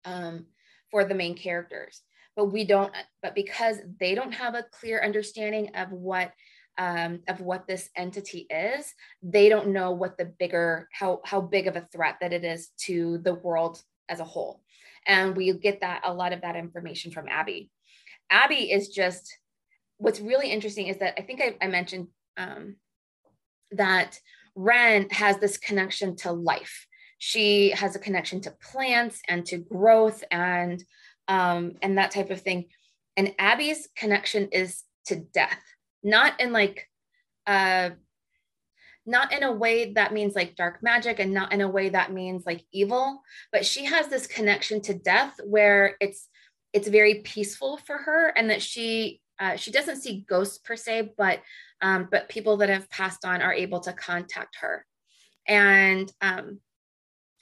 um, 0.04 0.46
for 0.90 1.04
the 1.04 1.14
main 1.14 1.36
characters 1.36 2.02
but 2.36 2.46
we 2.46 2.64
don't 2.64 2.92
but 3.22 3.34
because 3.34 3.78
they 3.98 4.14
don't 4.14 4.32
have 4.32 4.54
a 4.54 4.64
clear 4.70 5.02
understanding 5.02 5.74
of 5.74 5.90
what 5.90 6.32
um, 6.78 7.20
of 7.28 7.40
what 7.40 7.66
this 7.66 7.88
entity 7.96 8.46
is, 8.50 8.92
they 9.22 9.48
don't 9.48 9.68
know 9.68 9.92
what 9.92 10.18
the 10.18 10.26
bigger 10.26 10.88
how 10.92 11.20
how 11.24 11.40
big 11.40 11.66
of 11.66 11.76
a 11.76 11.88
threat 11.92 12.16
that 12.20 12.32
it 12.32 12.44
is 12.44 12.68
to 12.78 13.18
the 13.18 13.34
world 13.34 13.80
as 14.08 14.20
a 14.20 14.24
whole. 14.24 14.62
And 15.06 15.36
we 15.36 15.52
get 15.52 15.80
that 15.80 16.02
a 16.04 16.12
lot 16.12 16.32
of 16.32 16.42
that 16.42 16.56
information 16.56 17.12
from 17.12 17.28
Abby. 17.28 17.70
Abby 18.30 18.72
is 18.72 18.88
just 18.88 19.38
what's 19.98 20.20
really 20.20 20.50
interesting 20.50 20.88
is 20.88 20.98
that 20.98 21.14
I 21.18 21.22
think 21.22 21.40
I, 21.40 21.56
I 21.64 21.68
mentioned 21.68 22.08
um, 22.36 22.76
that 23.72 24.18
Ren 24.54 25.08
has 25.10 25.38
this 25.38 25.58
connection 25.58 26.16
to 26.16 26.32
life. 26.32 26.86
She 27.18 27.70
has 27.70 27.96
a 27.96 28.00
connection 28.00 28.40
to 28.42 28.50
plants 28.50 29.20
and 29.28 29.44
to 29.46 29.58
growth 29.58 30.22
and 30.30 30.82
um, 31.28 31.74
and 31.82 31.98
that 31.98 32.10
type 32.10 32.30
of 32.30 32.40
thing. 32.40 32.66
And 33.16 33.34
Abby's 33.38 33.88
connection 33.96 34.48
is 34.52 34.82
to 35.06 35.16
death, 35.16 35.60
not 36.06 36.40
in 36.40 36.52
like 36.52 36.88
uh 37.46 37.90
not 39.04 39.32
in 39.32 39.42
a 39.42 39.52
way 39.52 39.92
that 39.92 40.12
means 40.12 40.34
like 40.34 40.56
dark 40.56 40.82
magic 40.82 41.20
and 41.20 41.32
not 41.32 41.52
in 41.52 41.60
a 41.60 41.68
way 41.68 41.88
that 41.88 42.12
means 42.12 42.44
like 42.44 42.64
evil, 42.72 43.22
but 43.52 43.64
she 43.64 43.84
has 43.84 44.08
this 44.08 44.26
connection 44.26 44.80
to 44.82 44.94
death 44.94 45.38
where 45.44 45.96
it's 46.00 46.28
it's 46.72 46.88
very 46.88 47.16
peaceful 47.22 47.76
for 47.76 47.96
her 47.96 48.28
and 48.36 48.50
that 48.50 48.60
she 48.60 49.20
uh, 49.38 49.56
she 49.56 49.70
doesn't 49.70 50.00
see 50.00 50.24
ghosts 50.28 50.58
per 50.58 50.76
se, 50.76 51.12
but 51.16 51.40
um, 51.82 52.08
but 52.10 52.28
people 52.28 52.56
that 52.56 52.68
have 52.68 52.88
passed 52.88 53.24
on 53.24 53.42
are 53.42 53.52
able 53.52 53.80
to 53.80 53.92
contact 53.92 54.56
her, 54.60 54.86
and 55.46 56.10
um, 56.22 56.60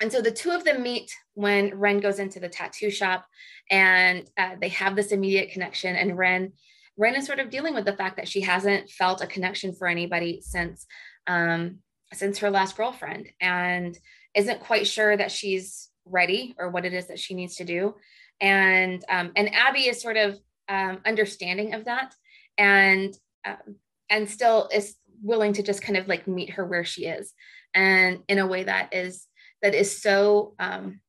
and 0.00 0.10
so 0.10 0.20
the 0.20 0.32
two 0.32 0.50
of 0.50 0.64
them 0.64 0.82
meet 0.82 1.10
when 1.34 1.78
Wren 1.78 2.00
goes 2.00 2.18
into 2.18 2.40
the 2.40 2.48
tattoo 2.48 2.90
shop, 2.90 3.26
and 3.70 4.28
uh, 4.36 4.56
they 4.60 4.70
have 4.70 4.96
this 4.96 5.12
immediate 5.12 5.52
connection. 5.52 5.94
And 5.94 6.18
Wren 6.18 6.52
Wren 6.96 7.16
is 7.16 7.26
sort 7.26 7.40
of 7.40 7.50
dealing 7.50 7.74
with 7.74 7.84
the 7.84 7.96
fact 7.96 8.16
that 8.16 8.28
she 8.28 8.40
hasn't 8.42 8.90
felt 8.90 9.20
a 9.20 9.26
connection 9.26 9.74
for 9.74 9.88
anybody 9.88 10.40
since 10.42 10.86
um, 11.26 11.78
since 12.12 12.38
her 12.38 12.50
last 12.50 12.76
girlfriend, 12.76 13.28
and 13.40 13.98
isn't 14.34 14.60
quite 14.60 14.86
sure 14.86 15.16
that 15.16 15.32
she's 15.32 15.90
ready 16.04 16.54
or 16.58 16.70
what 16.70 16.84
it 16.84 16.92
is 16.92 17.08
that 17.08 17.18
she 17.18 17.34
needs 17.34 17.56
to 17.56 17.64
do. 17.64 17.94
And 18.40 19.04
um, 19.08 19.32
and 19.36 19.54
Abby 19.54 19.88
is 19.88 20.00
sort 20.00 20.16
of 20.16 20.38
um, 20.68 21.00
understanding 21.04 21.74
of 21.74 21.86
that 21.86 22.14
and 22.58 23.14
um, 23.44 23.76
and 24.10 24.28
still 24.28 24.68
is 24.72 24.96
willing 25.22 25.52
to 25.54 25.62
just 25.62 25.82
kind 25.82 25.96
of 25.96 26.08
like 26.08 26.28
meet 26.28 26.50
her 26.50 26.64
where 26.64 26.84
she 26.84 27.06
is 27.06 27.32
and 27.74 28.20
in 28.28 28.38
a 28.38 28.46
way 28.46 28.64
that 28.64 28.92
is 28.94 29.26
that 29.62 29.74
is 29.74 30.02
so 30.02 30.54
um 30.58 31.00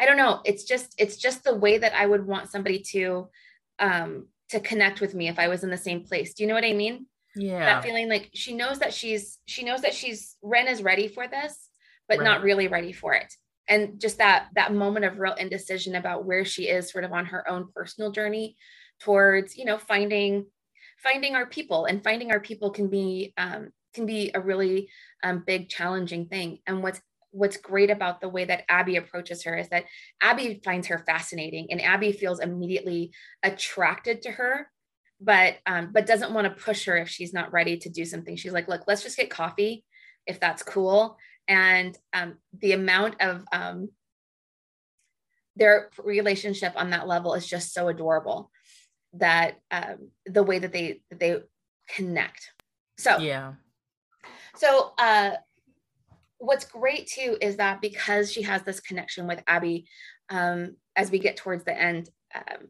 i 0.00 0.04
don't 0.04 0.16
know 0.16 0.40
it's 0.44 0.64
just 0.64 0.94
it's 0.98 1.16
just 1.16 1.44
the 1.44 1.54
way 1.54 1.78
that 1.78 1.94
i 1.94 2.04
would 2.04 2.26
want 2.26 2.50
somebody 2.50 2.78
to 2.80 3.28
um 3.78 4.28
to 4.50 4.60
connect 4.60 5.00
with 5.00 5.14
me 5.14 5.28
if 5.28 5.38
i 5.38 5.48
was 5.48 5.64
in 5.64 5.70
the 5.70 5.76
same 5.76 6.02
place. 6.02 6.34
Do 6.34 6.42
you 6.42 6.48
know 6.48 6.54
what 6.54 6.64
i 6.64 6.72
mean? 6.72 7.06
Yeah. 7.36 7.64
that 7.64 7.84
feeling 7.84 8.08
like 8.08 8.30
she 8.34 8.54
knows 8.54 8.78
that 8.78 8.94
she's 8.94 9.38
she 9.46 9.64
knows 9.64 9.82
that 9.82 9.94
she's 9.94 10.36
Ren 10.42 10.68
is 10.68 10.82
ready 10.82 11.08
for 11.08 11.26
this 11.26 11.68
but 12.08 12.18
right. 12.18 12.24
not 12.24 12.42
really 12.42 12.68
ready 12.68 12.92
for 12.92 13.14
it. 13.14 13.32
And 13.66 13.98
just 13.98 14.18
that 14.18 14.48
that 14.54 14.74
moment 14.74 15.06
of 15.06 15.18
real 15.18 15.34
indecision 15.34 15.94
about 15.94 16.24
where 16.24 16.44
she 16.44 16.68
is 16.68 16.90
sort 16.90 17.04
of 17.04 17.12
on 17.12 17.26
her 17.26 17.48
own 17.48 17.68
personal 17.74 18.10
journey 18.12 18.56
towards 19.00 19.56
you 19.56 19.64
know 19.64 19.78
finding 19.78 20.46
finding 21.02 21.36
our 21.36 21.46
people. 21.46 21.84
And 21.84 22.02
finding 22.02 22.32
our 22.32 22.40
people 22.40 22.70
can 22.70 22.88
be 22.88 23.32
um, 23.36 23.70
can 23.94 24.06
be 24.06 24.32
a 24.34 24.40
really 24.40 24.88
um, 25.22 25.44
big 25.46 25.68
challenging 25.68 26.26
thing. 26.26 26.58
And 26.66 26.82
what's 26.82 27.00
what's 27.34 27.56
great 27.56 27.90
about 27.90 28.20
the 28.20 28.28
way 28.28 28.44
that 28.44 28.64
abby 28.68 28.96
approaches 28.96 29.42
her 29.42 29.56
is 29.56 29.68
that 29.68 29.84
abby 30.22 30.60
finds 30.64 30.86
her 30.86 30.98
fascinating 30.98 31.66
and 31.70 31.80
abby 31.80 32.12
feels 32.12 32.40
immediately 32.40 33.10
attracted 33.42 34.22
to 34.22 34.30
her 34.30 34.68
but 35.20 35.56
um, 35.66 35.90
but 35.92 36.06
doesn't 36.06 36.34
want 36.34 36.44
to 36.44 36.62
push 36.62 36.84
her 36.84 36.96
if 36.96 37.08
she's 37.08 37.32
not 37.32 37.52
ready 37.52 37.76
to 37.78 37.88
do 37.88 38.04
something. 38.04 38.36
She's 38.36 38.52
like 38.52 38.68
look 38.68 38.82
let's 38.86 39.02
just 39.02 39.16
get 39.16 39.30
coffee 39.30 39.84
if 40.26 40.38
that's 40.40 40.62
cool. 40.62 41.16
And 41.46 41.96
um, 42.12 42.38
the 42.58 42.72
amount 42.72 43.20
of 43.20 43.44
um, 43.52 43.90
their 45.56 45.90
relationship 46.02 46.72
on 46.76 46.90
that 46.90 47.06
level 47.06 47.34
is 47.34 47.46
just 47.46 47.72
so 47.72 47.88
adorable 47.88 48.50
that 49.14 49.60
um, 49.70 50.10
the 50.26 50.42
way 50.42 50.58
that 50.58 50.72
they 50.72 51.00
that 51.10 51.20
they 51.20 51.38
connect. 51.88 52.50
So 52.98 53.18
yeah. 53.18 53.54
so 54.56 54.92
uh 54.98 55.32
what's 56.44 56.64
great 56.64 57.06
too 57.06 57.36
is 57.40 57.56
that 57.56 57.80
because 57.80 58.32
she 58.32 58.42
has 58.42 58.62
this 58.62 58.80
connection 58.80 59.26
with 59.26 59.42
abby 59.46 59.86
um 60.30 60.76
as 60.96 61.10
we 61.10 61.18
get 61.18 61.36
towards 61.36 61.64
the 61.64 61.78
end 61.78 62.08
um, 62.34 62.68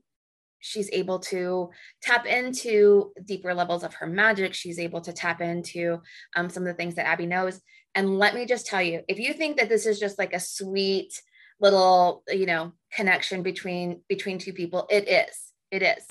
she's 0.60 0.90
able 0.92 1.18
to 1.18 1.70
tap 2.02 2.26
into 2.26 3.12
deeper 3.24 3.54
levels 3.54 3.84
of 3.84 3.94
her 3.94 4.06
magic 4.06 4.54
she's 4.54 4.78
able 4.78 5.00
to 5.00 5.12
tap 5.12 5.40
into 5.40 6.00
um, 6.36 6.48
some 6.48 6.62
of 6.62 6.68
the 6.68 6.74
things 6.74 6.94
that 6.94 7.06
abby 7.06 7.26
knows 7.26 7.60
and 7.94 8.18
let 8.18 8.34
me 8.34 8.44
just 8.44 8.66
tell 8.66 8.82
you, 8.82 9.02
if 9.08 9.18
you 9.18 9.32
think 9.32 9.56
that 9.58 9.68
this 9.68 9.86
is 9.86 10.00
just 10.00 10.18
like 10.18 10.32
a 10.32 10.40
sweet 10.40 11.20
little, 11.60 12.24
you 12.28 12.46
know, 12.46 12.72
connection 12.92 13.42
between 13.42 14.00
between 14.08 14.38
two 14.38 14.52
people, 14.52 14.86
it 14.90 15.08
is. 15.08 15.52
It 15.70 15.82
is. 15.82 16.04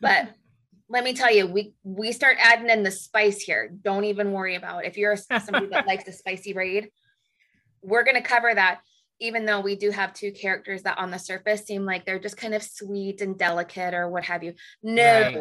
But 0.00 0.28
let 0.88 1.04
me 1.04 1.14
tell 1.14 1.32
you, 1.32 1.46
we 1.46 1.74
we 1.84 2.12
start 2.12 2.36
adding 2.40 2.68
in 2.68 2.82
the 2.82 2.90
spice 2.90 3.40
here. 3.40 3.70
Don't 3.82 4.04
even 4.04 4.32
worry 4.32 4.56
about 4.56 4.84
it. 4.84 4.88
if 4.88 4.96
you're 4.96 5.16
somebody 5.16 5.66
that 5.66 5.86
likes 5.86 6.08
a 6.08 6.12
spicy 6.12 6.52
raid. 6.52 6.90
We're 7.82 8.04
going 8.04 8.16
to 8.16 8.22
cover 8.22 8.54
that 8.54 8.80
even 9.20 9.44
though 9.44 9.60
we 9.60 9.76
do 9.76 9.90
have 9.90 10.14
two 10.14 10.32
characters 10.32 10.82
that 10.82 10.98
on 10.98 11.10
the 11.10 11.18
surface 11.18 11.64
seem 11.64 11.84
like 11.84 12.04
they're 12.04 12.18
just 12.18 12.38
kind 12.38 12.54
of 12.54 12.62
sweet 12.62 13.20
and 13.20 13.38
delicate 13.38 13.94
or 13.94 14.08
what 14.08 14.24
have 14.24 14.42
you. 14.42 14.54
No, 14.82 15.20
right. 15.20 15.38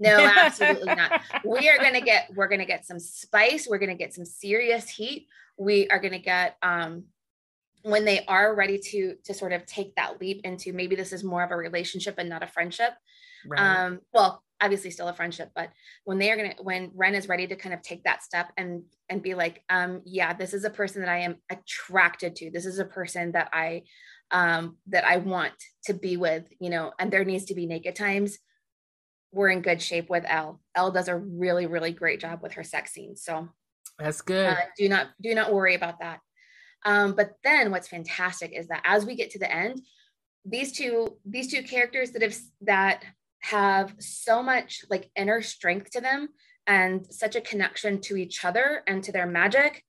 No, 0.00 0.16
absolutely 0.36 0.94
not. 0.94 1.20
We 1.44 1.68
are 1.68 1.78
going 1.78 1.94
to 1.94 2.00
get 2.00 2.30
we're 2.34 2.48
going 2.48 2.60
to 2.60 2.64
get 2.64 2.86
some 2.86 2.98
spice, 2.98 3.66
we're 3.68 3.78
going 3.78 3.90
to 3.90 3.94
get 3.94 4.14
some 4.14 4.24
serious 4.24 4.88
heat. 4.88 5.28
We 5.58 5.88
are 5.88 5.98
going 5.98 6.12
to 6.12 6.18
get 6.18 6.56
um 6.62 7.04
when 7.82 8.04
they 8.04 8.24
are 8.26 8.54
ready 8.54 8.78
to 8.78 9.16
to 9.24 9.34
sort 9.34 9.52
of 9.52 9.66
take 9.66 9.94
that 9.96 10.20
leap 10.20 10.40
into 10.44 10.72
maybe 10.72 10.96
this 10.96 11.12
is 11.12 11.22
more 11.22 11.42
of 11.42 11.50
a 11.50 11.56
relationship 11.56 12.16
and 12.18 12.28
not 12.28 12.42
a 12.42 12.46
friendship. 12.46 12.92
Right. 13.46 13.60
Um 13.60 14.00
well, 14.12 14.42
obviously 14.60 14.90
still 14.90 15.08
a 15.08 15.14
friendship, 15.14 15.50
but 15.54 15.70
when 16.04 16.18
they 16.18 16.30
are 16.30 16.36
going 16.36 16.50
to 16.50 16.62
when 16.62 16.90
ren 16.94 17.14
is 17.14 17.28
ready 17.28 17.46
to 17.46 17.56
kind 17.56 17.74
of 17.74 17.82
take 17.82 18.04
that 18.04 18.22
step 18.22 18.52
and 18.56 18.82
and 19.08 19.22
be 19.22 19.34
like 19.34 19.62
um 19.70 20.02
yeah, 20.04 20.32
this 20.32 20.54
is 20.54 20.64
a 20.64 20.70
person 20.70 21.02
that 21.02 21.10
I 21.10 21.18
am 21.18 21.36
attracted 21.50 22.36
to. 22.36 22.50
This 22.50 22.66
is 22.66 22.78
a 22.78 22.84
person 22.84 23.32
that 23.32 23.50
I 23.52 23.82
um 24.30 24.76
that 24.88 25.04
I 25.04 25.18
want 25.18 25.54
to 25.84 25.94
be 25.94 26.16
with, 26.16 26.44
you 26.60 26.70
know, 26.70 26.92
and 26.98 27.10
there 27.10 27.24
needs 27.24 27.46
to 27.46 27.54
be 27.54 27.66
naked 27.66 27.96
times 27.96 28.38
we're 29.32 29.50
in 29.50 29.62
good 29.62 29.82
shape 29.82 30.08
with 30.08 30.24
l 30.26 30.60
l 30.74 30.90
does 30.90 31.08
a 31.08 31.16
really, 31.16 31.66
really 31.66 31.92
great 31.92 32.20
job 32.20 32.40
with 32.42 32.52
her 32.52 32.64
sex 32.64 32.92
scenes. 32.92 33.22
So 33.22 33.48
that's 33.98 34.20
good. 34.20 34.50
Uh, 34.52 34.56
do 34.76 34.88
not 34.88 35.08
do 35.20 35.34
not 35.34 35.52
worry 35.52 35.74
about 35.74 36.00
that. 36.00 36.20
Um, 36.84 37.14
but 37.14 37.32
then 37.44 37.70
what's 37.70 37.88
fantastic 37.88 38.52
is 38.56 38.68
that 38.68 38.82
as 38.84 39.04
we 39.04 39.16
get 39.16 39.30
to 39.30 39.38
the 39.38 39.52
end, 39.52 39.80
these 40.44 40.72
two 40.72 41.18
these 41.26 41.50
two 41.50 41.62
characters 41.62 42.12
that 42.12 42.22
have 42.22 42.36
that 42.62 43.04
have 43.40 43.94
so 43.98 44.42
much 44.42 44.84
like 44.90 45.10
inner 45.16 45.42
strength 45.42 45.90
to 45.90 46.00
them 46.00 46.28
and 46.66 47.06
such 47.10 47.36
a 47.36 47.40
connection 47.40 48.00
to 48.02 48.16
each 48.16 48.44
other 48.44 48.82
and 48.86 49.02
to 49.04 49.12
their 49.12 49.26
magic, 49.26 49.84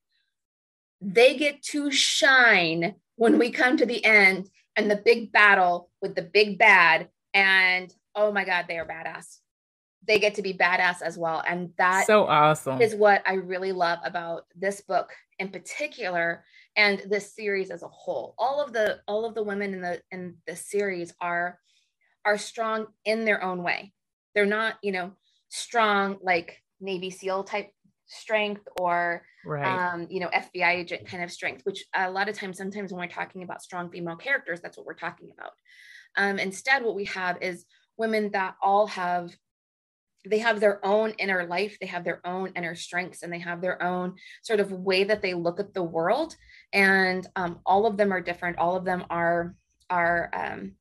they 1.02 1.36
get 1.36 1.62
to 1.62 1.92
shine 1.92 2.96
when 3.16 3.38
we 3.38 3.52
come 3.52 3.78
to 3.78 3.86
the 3.86 4.04
end 4.04 4.50
and 4.76 4.90
the 4.90 4.96
big 4.96 5.32
battle 5.32 5.90
with 6.02 6.16
the 6.16 6.22
big 6.22 6.58
bad 6.58 7.10
and 7.34 7.94
oh 8.16 8.32
my 8.32 8.44
God, 8.44 8.66
they 8.68 8.78
are 8.78 8.86
badass. 8.86 9.38
They 10.08 10.20
get 10.20 10.36
to 10.36 10.42
be 10.42 10.54
badass 10.54 11.02
as 11.02 11.18
well. 11.18 11.44
And 11.46 11.72
that 11.78 12.08
so 12.08 12.26
awesome 12.26 12.82
is 12.82 12.96
what 12.96 13.22
I 13.26 13.34
really 13.34 13.72
love 13.72 14.00
about 14.04 14.46
this 14.56 14.82
book 14.82 15.12
in 15.38 15.50
particular 15.50 16.44
and 16.76 17.02
this 17.10 17.36
series 17.36 17.70
as 17.70 17.84
a 17.84 17.88
whole. 17.88 18.36
All 18.38 18.64
of 18.64 18.74
the 18.74 19.00
all 19.08 19.26
of 19.26 19.36
the 19.36 19.44
women 19.44 19.74
in 19.74 19.82
the 19.82 20.02
in 20.12 20.38
the 20.48 20.56
series 20.56 21.14
are 21.20 21.60
are 22.26 22.38
strong 22.38 22.88
in 23.06 23.26
their 23.26 23.44
own 23.44 23.64
way. 23.64 23.94
They're 24.36 24.46
not, 24.46 24.76
you 24.82 24.92
know, 24.92 25.12
strong 25.50 26.18
like 26.22 26.62
Navy 26.80 27.10
SEAL 27.10 27.44
type 27.46 27.72
strength 28.08 28.68
or 28.80 29.24
right. 29.46 29.92
um, 29.94 30.08
you 30.10 30.20
know 30.20 30.30
FBI 30.30 30.74
agent 30.76 31.06
kind 31.06 31.24
of 31.24 31.32
strength, 31.32 31.66
which 31.66 31.86
a 31.96 32.10
lot 32.10 32.30
of 32.30 32.36
times, 32.38 32.58
sometimes 32.58 32.92
when 32.92 33.00
we're 33.00 33.08
talking 33.08 33.44
about 33.44 33.62
strong 33.62 33.90
female 33.90 34.16
characters, 34.16 34.60
that's 34.62 34.78
what 34.78 34.86
we're 34.86 34.94
talking 34.94 35.30
about. 35.38 35.52
Um, 36.18 36.40
instead, 36.40 36.84
what 36.84 36.96
we 36.96 37.06
have 37.06 37.38
is 37.42 37.66
women 37.98 38.32
that 38.32 38.56
all 38.62 38.88
have 38.88 39.32
they 40.30 40.40
have 40.40 40.60
their 40.60 40.86
own 40.86 41.12
inner 41.12 41.46
life 41.46 41.78
they 41.80 41.88
have 41.88 42.04
their 42.04 42.20
own 42.28 42.52
inner 42.56 42.76
strengths 42.76 43.24
and 43.24 43.32
they 43.32 43.40
have 43.40 43.62
their 43.62 43.82
own 43.82 44.16
sort 44.42 44.60
of 44.60 44.72
way 44.72 45.06
that 45.06 45.22
they 45.22 45.34
look 45.34 45.62
at 45.62 45.74
the 45.74 45.82
world 45.82 46.36
and 46.74 47.26
um, 47.38 47.60
all 47.66 47.86
of 47.86 47.96
them 47.96 48.12
are 48.12 48.20
different 48.20 48.58
all 48.58 48.76
of 48.76 48.84
them 48.84 49.06
are 49.10 49.56
are 49.90 50.30
um, 50.34 50.74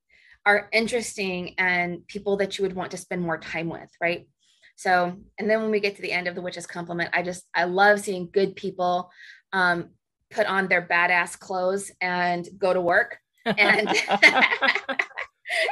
are 0.49 0.69
interesting 0.73 1.55
and 1.59 2.07
people 2.07 2.37
that 2.37 2.59
you 2.59 2.63
would 2.63 2.75
want 2.75 2.91
to 2.91 2.97
spend 2.97 3.23
more 3.23 3.39
time 3.39 3.69
with 3.69 3.91
right 4.01 4.29
so 4.77 5.17
and 5.39 5.51
then 5.51 5.61
when 5.61 5.71
we 5.71 5.81
get 5.81 5.97
to 5.97 6.03
the 6.03 6.13
end 6.13 6.27
of 6.27 6.35
the 6.35 6.43
witch's 6.43 6.67
complement 6.67 7.11
i 7.13 7.23
just 7.23 7.45
i 7.55 7.65
love 7.65 8.01
seeing 8.01 8.29
good 8.33 8.57
people 8.57 9.11
um, 9.53 9.91
put 10.31 10.47
on 10.47 10.69
their 10.69 10.83
badass 10.83 11.39
clothes 11.39 11.91
and 12.01 12.49
go 12.59 12.73
to 12.73 12.81
work 12.81 13.19
and 13.45 13.89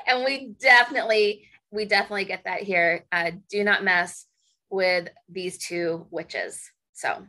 and 0.07 0.25
we 0.25 0.55
definitely 0.61 1.47
we 1.71 1.85
definitely 1.85 2.25
get 2.25 2.45
that 2.45 2.63
here 2.63 3.05
uh, 3.13 3.31
do 3.51 3.65
not 3.65 3.85
mess 3.85 4.27
with 4.71 5.09
these 5.29 5.59
two 5.59 6.07
witches. 6.11 6.71
So, 6.93 7.27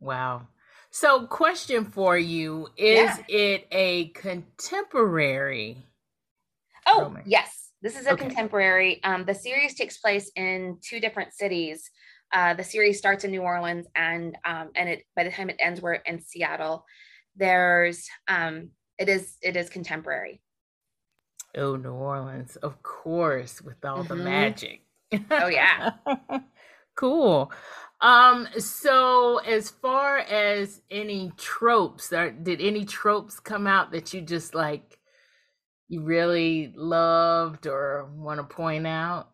wow. 0.00 0.48
So, 0.90 1.26
question 1.26 1.84
for 1.84 2.18
you 2.18 2.68
is 2.76 3.10
yeah. 3.10 3.22
it 3.28 3.66
a 3.70 4.08
contemporary? 4.08 5.86
Oh, 6.86 7.02
romance? 7.02 7.26
yes. 7.26 7.70
This 7.82 7.98
is 7.98 8.06
a 8.06 8.12
okay. 8.12 8.26
contemporary. 8.26 9.02
Um, 9.04 9.24
the 9.24 9.34
series 9.34 9.74
takes 9.74 9.98
place 9.98 10.30
in 10.36 10.78
two 10.82 11.00
different 11.00 11.32
cities. 11.32 11.90
Uh, 12.32 12.54
the 12.54 12.62
series 12.62 12.98
starts 12.98 13.24
in 13.24 13.30
New 13.30 13.40
Orleans, 13.40 13.86
and 13.96 14.36
um, 14.44 14.70
and 14.74 14.88
it 14.88 15.02
by 15.16 15.24
the 15.24 15.30
time 15.30 15.50
it 15.50 15.56
ends, 15.58 15.80
we're 15.80 15.94
in 15.94 16.20
Seattle. 16.20 16.84
There's 17.36 18.06
um, 18.28 18.70
it 18.98 19.08
is 19.08 19.36
it 19.42 19.56
is 19.56 19.70
contemporary. 19.70 20.42
Oh, 21.56 21.74
New 21.76 21.92
Orleans, 21.92 22.56
of 22.56 22.82
course, 22.82 23.60
with 23.62 23.84
all 23.84 24.04
mm-hmm. 24.04 24.08
the 24.08 24.16
magic. 24.16 24.82
Oh 25.30 25.48
yeah. 25.48 25.90
cool. 26.94 27.50
Um, 28.00 28.48
so 28.58 29.38
as 29.38 29.68
far 29.68 30.18
as 30.18 30.80
any 30.90 31.32
tropes, 31.36 32.12
are, 32.12 32.30
did 32.30 32.60
any 32.60 32.84
tropes 32.84 33.40
come 33.40 33.66
out 33.66 33.90
that 33.92 34.14
you 34.14 34.20
just 34.20 34.54
like 34.54 34.99
you 35.90 36.02
really 36.02 36.72
loved 36.76 37.66
or 37.66 38.08
want 38.14 38.38
to 38.38 38.44
point 38.44 38.86
out? 38.86 39.28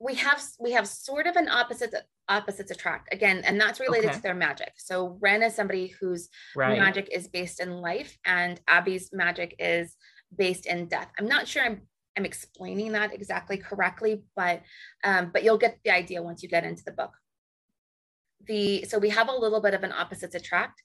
We 0.00 0.16
have 0.16 0.42
we 0.58 0.72
have 0.72 0.88
sort 0.88 1.28
of 1.28 1.36
an 1.36 1.48
opposite 1.48 1.94
opposites 2.28 2.72
attract 2.72 3.14
again, 3.14 3.42
and 3.44 3.58
that's 3.58 3.78
related 3.78 4.08
okay. 4.10 4.16
to 4.16 4.22
their 4.22 4.34
magic. 4.34 4.72
So 4.78 5.16
Ren 5.20 5.44
is 5.44 5.54
somebody 5.54 5.94
whose 6.00 6.28
right. 6.56 6.76
magic 6.76 7.08
is 7.12 7.28
based 7.28 7.60
in 7.60 7.70
life, 7.70 8.18
and 8.26 8.60
Abby's 8.66 9.10
magic 9.12 9.54
is 9.60 9.96
based 10.36 10.66
in 10.66 10.86
death. 10.86 11.08
I'm 11.20 11.28
not 11.28 11.46
sure 11.46 11.62
I'm 11.62 11.82
I'm 12.18 12.24
explaining 12.24 12.92
that 12.92 13.14
exactly 13.14 13.58
correctly, 13.58 14.24
but 14.34 14.62
um, 15.04 15.30
but 15.32 15.44
you'll 15.44 15.56
get 15.56 15.78
the 15.84 15.92
idea 15.92 16.20
once 16.20 16.42
you 16.42 16.48
get 16.48 16.64
into 16.64 16.82
the 16.84 16.90
book. 16.90 17.12
The 18.48 18.86
so 18.86 18.98
we 18.98 19.10
have 19.10 19.28
a 19.28 19.36
little 19.36 19.60
bit 19.60 19.74
of 19.74 19.84
an 19.84 19.92
opposites 19.92 20.34
attract. 20.34 20.82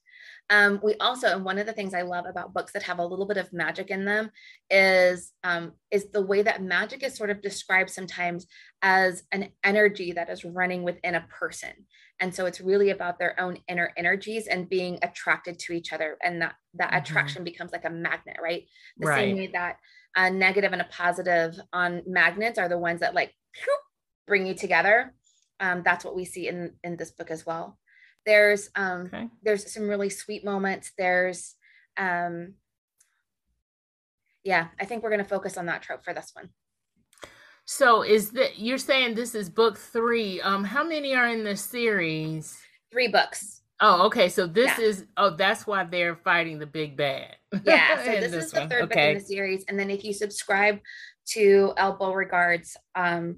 Um, 0.50 0.80
we 0.82 0.96
also, 0.96 1.28
and 1.28 1.44
one 1.44 1.60
of 1.60 1.66
the 1.66 1.74
things 1.74 1.94
I 1.94 2.04
love 2.04 2.26
about 2.26 2.54
books 2.54 2.72
that 2.72 2.84
have 2.84 3.00
a 3.00 3.06
little 3.06 3.26
bit 3.26 3.38
of 3.38 3.52
magic 3.52 3.90
in 3.90 4.06
them 4.06 4.32
is 4.70 5.34
um, 5.44 5.74
is 5.92 6.10
the 6.12 6.22
way 6.22 6.42
that 6.42 6.64
magic 6.64 7.04
is 7.04 7.16
sort 7.16 7.30
of 7.30 7.42
described 7.42 7.90
sometimes 7.90 8.48
as 8.82 9.24
an 9.32 9.50
energy 9.64 10.14
that 10.14 10.30
is 10.30 10.46
running 10.46 10.84
within 10.84 11.16
a 11.16 11.28
person. 11.30 11.72
And 12.20 12.34
so 12.34 12.46
it's 12.46 12.62
really 12.62 12.92
about 12.92 13.20
their 13.20 13.40
own 13.40 13.58
inner 13.68 13.92
energies 13.98 14.48
and 14.48 14.70
being 14.70 15.00
attracted 15.02 15.60
to 15.60 15.74
each 15.74 15.92
other. 15.92 16.18
And 16.24 16.42
that 16.42 16.56
that 16.76 16.92
mm-hmm. 16.92 16.98
attraction 16.98 17.44
becomes 17.44 17.74
like 17.74 17.86
a 17.86 17.90
magnet, 17.90 18.38
right? 18.42 18.64
The 18.98 19.08
right. 19.08 19.18
same 19.18 19.38
way 19.38 19.48
that 19.48 19.78
a 20.16 20.32
negative 20.32 20.72
and 20.72 20.82
a 20.82 20.88
positive 20.90 21.60
on 21.74 22.04
magnets 22.08 22.58
are 22.58 22.70
the 22.70 22.78
ones 22.78 23.02
that 23.02 23.14
like 23.14 23.34
bring 24.28 24.48
you 24.48 24.54
together. 24.54 25.14
Um, 25.60 25.82
that's 25.84 26.06
what 26.06 26.16
we 26.16 26.24
see 26.24 26.48
in 26.48 26.76
in 26.86 26.96
this 26.96 27.12
book 27.12 27.32
as 27.32 27.46
well. 27.46 27.78
There's 28.28 28.70
um, 28.76 29.06
okay. 29.08 29.30
there's 29.42 29.74
some 29.74 29.88
really 29.88 30.10
sweet 30.10 30.44
moments. 30.44 30.92
There's 30.98 31.56
um, 31.96 32.56
yeah, 34.44 34.68
I 34.80 34.86
think 34.86 35.02
we're 35.02 35.10
going 35.10 35.24
to 35.24 35.30
focus 35.30 35.58
on 35.58 35.66
that 35.68 35.82
trope 35.82 36.04
for 36.04 36.14
this 36.14 36.32
one. 36.34 36.50
So 37.64 38.02
is 38.02 38.32
that 38.32 38.60
you're 38.60 38.78
saying 38.78 39.16
this 39.16 39.34
is 39.34 39.50
book 39.50 39.78
three? 39.78 40.42
Um, 40.42 40.66
how 40.66 40.86
many 40.86 41.16
are 41.16 41.28
in 41.28 41.46
the 41.46 41.56
series? 41.56 42.58
Three 42.92 43.08
books. 43.08 43.62
Oh, 43.80 44.08
okay. 44.08 44.28
So 44.28 44.46
this 44.46 44.78
yeah. 44.78 44.86
is 44.86 45.06
oh, 45.16 45.30
that's 45.30 45.66
why 45.66 45.86
they're 45.86 46.16
fighting 46.18 46.60
the 46.60 46.66
big 46.66 46.98
bad. 46.98 47.38
Yeah. 47.64 48.04
So 48.04 48.12
this, 48.20 48.32
this, 48.32 48.46
is 48.46 48.52
the 48.52 48.60
one. 48.60 48.70
third 48.70 48.84
okay. 48.84 48.94
book 48.94 48.98
in 48.98 49.14
the 49.16 49.26
series, 49.26 49.66
and 49.70 49.80
then 49.80 49.90
if 49.90 50.04
you 50.04 50.14
subscribe 50.14 50.80
to 51.28 51.74
Elle 51.78 51.98
Beauregard's 51.98 52.76
um, 52.94 53.38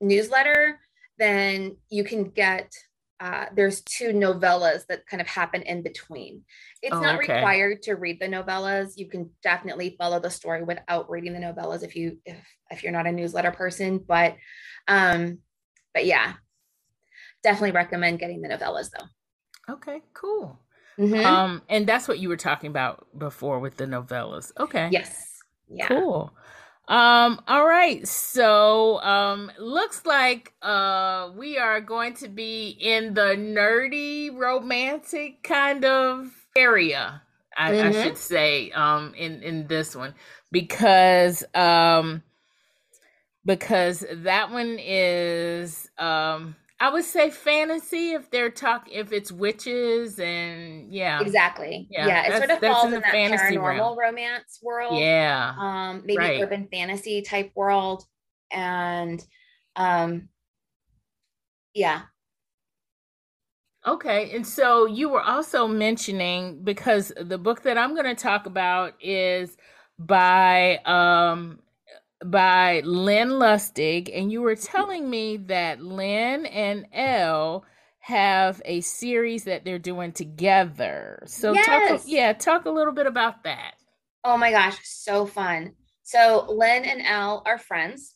newsletter, 0.00 0.78
then 1.18 1.76
you 1.90 2.04
can 2.04 2.24
get. 2.24 2.72
Uh, 3.20 3.46
there's 3.54 3.80
two 3.82 4.12
novellas 4.12 4.86
that 4.86 5.06
kind 5.06 5.20
of 5.20 5.26
happen 5.26 5.62
in 5.62 5.82
between. 5.82 6.42
It's 6.82 6.94
oh, 6.94 7.00
not 7.00 7.16
okay. 7.16 7.34
required 7.34 7.82
to 7.82 7.94
read 7.94 8.20
the 8.20 8.26
novellas. 8.26 8.94
You 8.96 9.08
can 9.08 9.30
definitely 9.42 9.96
follow 9.98 10.18
the 10.18 10.30
story 10.30 10.62
without 10.64 11.08
reading 11.08 11.32
the 11.32 11.38
novellas 11.38 11.82
if 11.82 11.94
you 11.96 12.18
if 12.24 12.36
if 12.70 12.82
you're 12.82 12.92
not 12.92 13.06
a 13.06 13.12
newsletter 13.12 13.52
person. 13.52 13.98
But 13.98 14.36
um, 14.88 15.38
but 15.92 16.06
yeah, 16.06 16.34
definitely 17.42 17.72
recommend 17.72 18.18
getting 18.18 18.42
the 18.42 18.48
novellas 18.48 18.90
though. 18.90 19.74
Okay, 19.74 20.02
cool. 20.12 20.58
Mm-hmm. 20.98 21.24
Um, 21.24 21.62
and 21.68 21.86
that's 21.86 22.06
what 22.06 22.18
you 22.18 22.28
were 22.28 22.36
talking 22.36 22.70
about 22.70 23.06
before 23.16 23.58
with 23.58 23.76
the 23.76 23.86
novellas. 23.86 24.52
Okay. 24.58 24.88
Yes. 24.92 25.26
Yeah. 25.68 25.88
Cool. 25.88 26.32
Um, 26.86 27.40
all 27.48 27.66
right. 27.66 28.06
So 28.06 29.00
um 29.00 29.50
looks 29.58 30.04
like 30.04 30.52
uh 30.60 31.30
we 31.34 31.56
are 31.56 31.80
going 31.80 32.14
to 32.14 32.28
be 32.28 32.76
in 32.78 33.14
the 33.14 33.34
nerdy 33.36 34.36
romantic 34.36 35.42
kind 35.42 35.84
of 35.84 36.30
area, 36.56 37.22
I, 37.56 37.72
mm-hmm. 37.72 37.88
I 37.88 38.02
should 38.02 38.18
say, 38.18 38.70
um, 38.72 39.14
in, 39.16 39.42
in 39.42 39.66
this 39.66 39.96
one. 39.96 40.14
Because 40.52 41.42
um 41.54 42.22
because 43.46 44.04
that 44.12 44.50
one 44.50 44.78
is 44.78 45.88
um 45.96 46.54
I 46.84 46.90
would 46.90 47.04
say 47.04 47.30
fantasy 47.30 48.12
if 48.12 48.30
they're 48.30 48.50
talk 48.50 48.88
if 48.92 49.10
it's 49.10 49.32
witches 49.32 50.18
and 50.18 50.92
yeah. 50.92 51.18
Exactly. 51.22 51.86
Yeah, 51.88 52.08
yeah 52.08 52.26
it 52.26 52.36
sort 52.36 52.50
of 52.50 52.60
falls 52.60 52.88
in, 52.88 52.94
in 52.96 53.00
that 53.00 53.10
paranormal 53.10 53.62
realm. 53.62 53.98
romance 53.98 54.58
world. 54.62 54.98
Yeah. 54.98 55.54
Um 55.58 56.02
maybe 56.04 56.18
right. 56.18 56.42
urban 56.42 56.68
fantasy 56.70 57.22
type 57.22 57.52
world 57.54 58.04
and 58.52 59.24
um 59.76 60.28
yeah. 61.72 62.02
Okay. 63.86 64.36
And 64.36 64.46
so 64.46 64.84
you 64.84 65.08
were 65.08 65.22
also 65.22 65.66
mentioning 65.66 66.64
because 66.64 67.14
the 67.18 67.38
book 67.38 67.62
that 67.62 67.78
I'm 67.78 67.94
going 67.94 68.14
to 68.14 68.14
talk 68.14 68.44
about 68.44 68.92
is 69.02 69.56
by 69.98 70.80
um 70.84 71.60
by 72.24 72.80
Lynn 72.80 73.30
Lustig, 73.30 74.10
and 74.12 74.32
you 74.32 74.40
were 74.40 74.56
telling 74.56 75.08
me 75.08 75.36
that 75.36 75.82
Lynn 75.82 76.46
and 76.46 76.86
Elle 76.92 77.64
have 78.00 78.60
a 78.64 78.80
series 78.80 79.44
that 79.44 79.64
they're 79.64 79.78
doing 79.78 80.12
together. 80.12 81.22
So 81.26 81.52
yes. 81.52 81.66
talk 81.66 82.02
yeah, 82.06 82.32
talk 82.32 82.64
a 82.64 82.70
little 82.70 82.92
bit 82.92 83.06
about 83.06 83.44
that. 83.44 83.74
Oh 84.24 84.36
my 84.36 84.50
gosh, 84.50 84.78
so 84.82 85.26
fun. 85.26 85.72
So 86.02 86.46
Lynn 86.48 86.84
and 86.84 87.02
Elle 87.02 87.42
are 87.46 87.58
friends, 87.58 88.14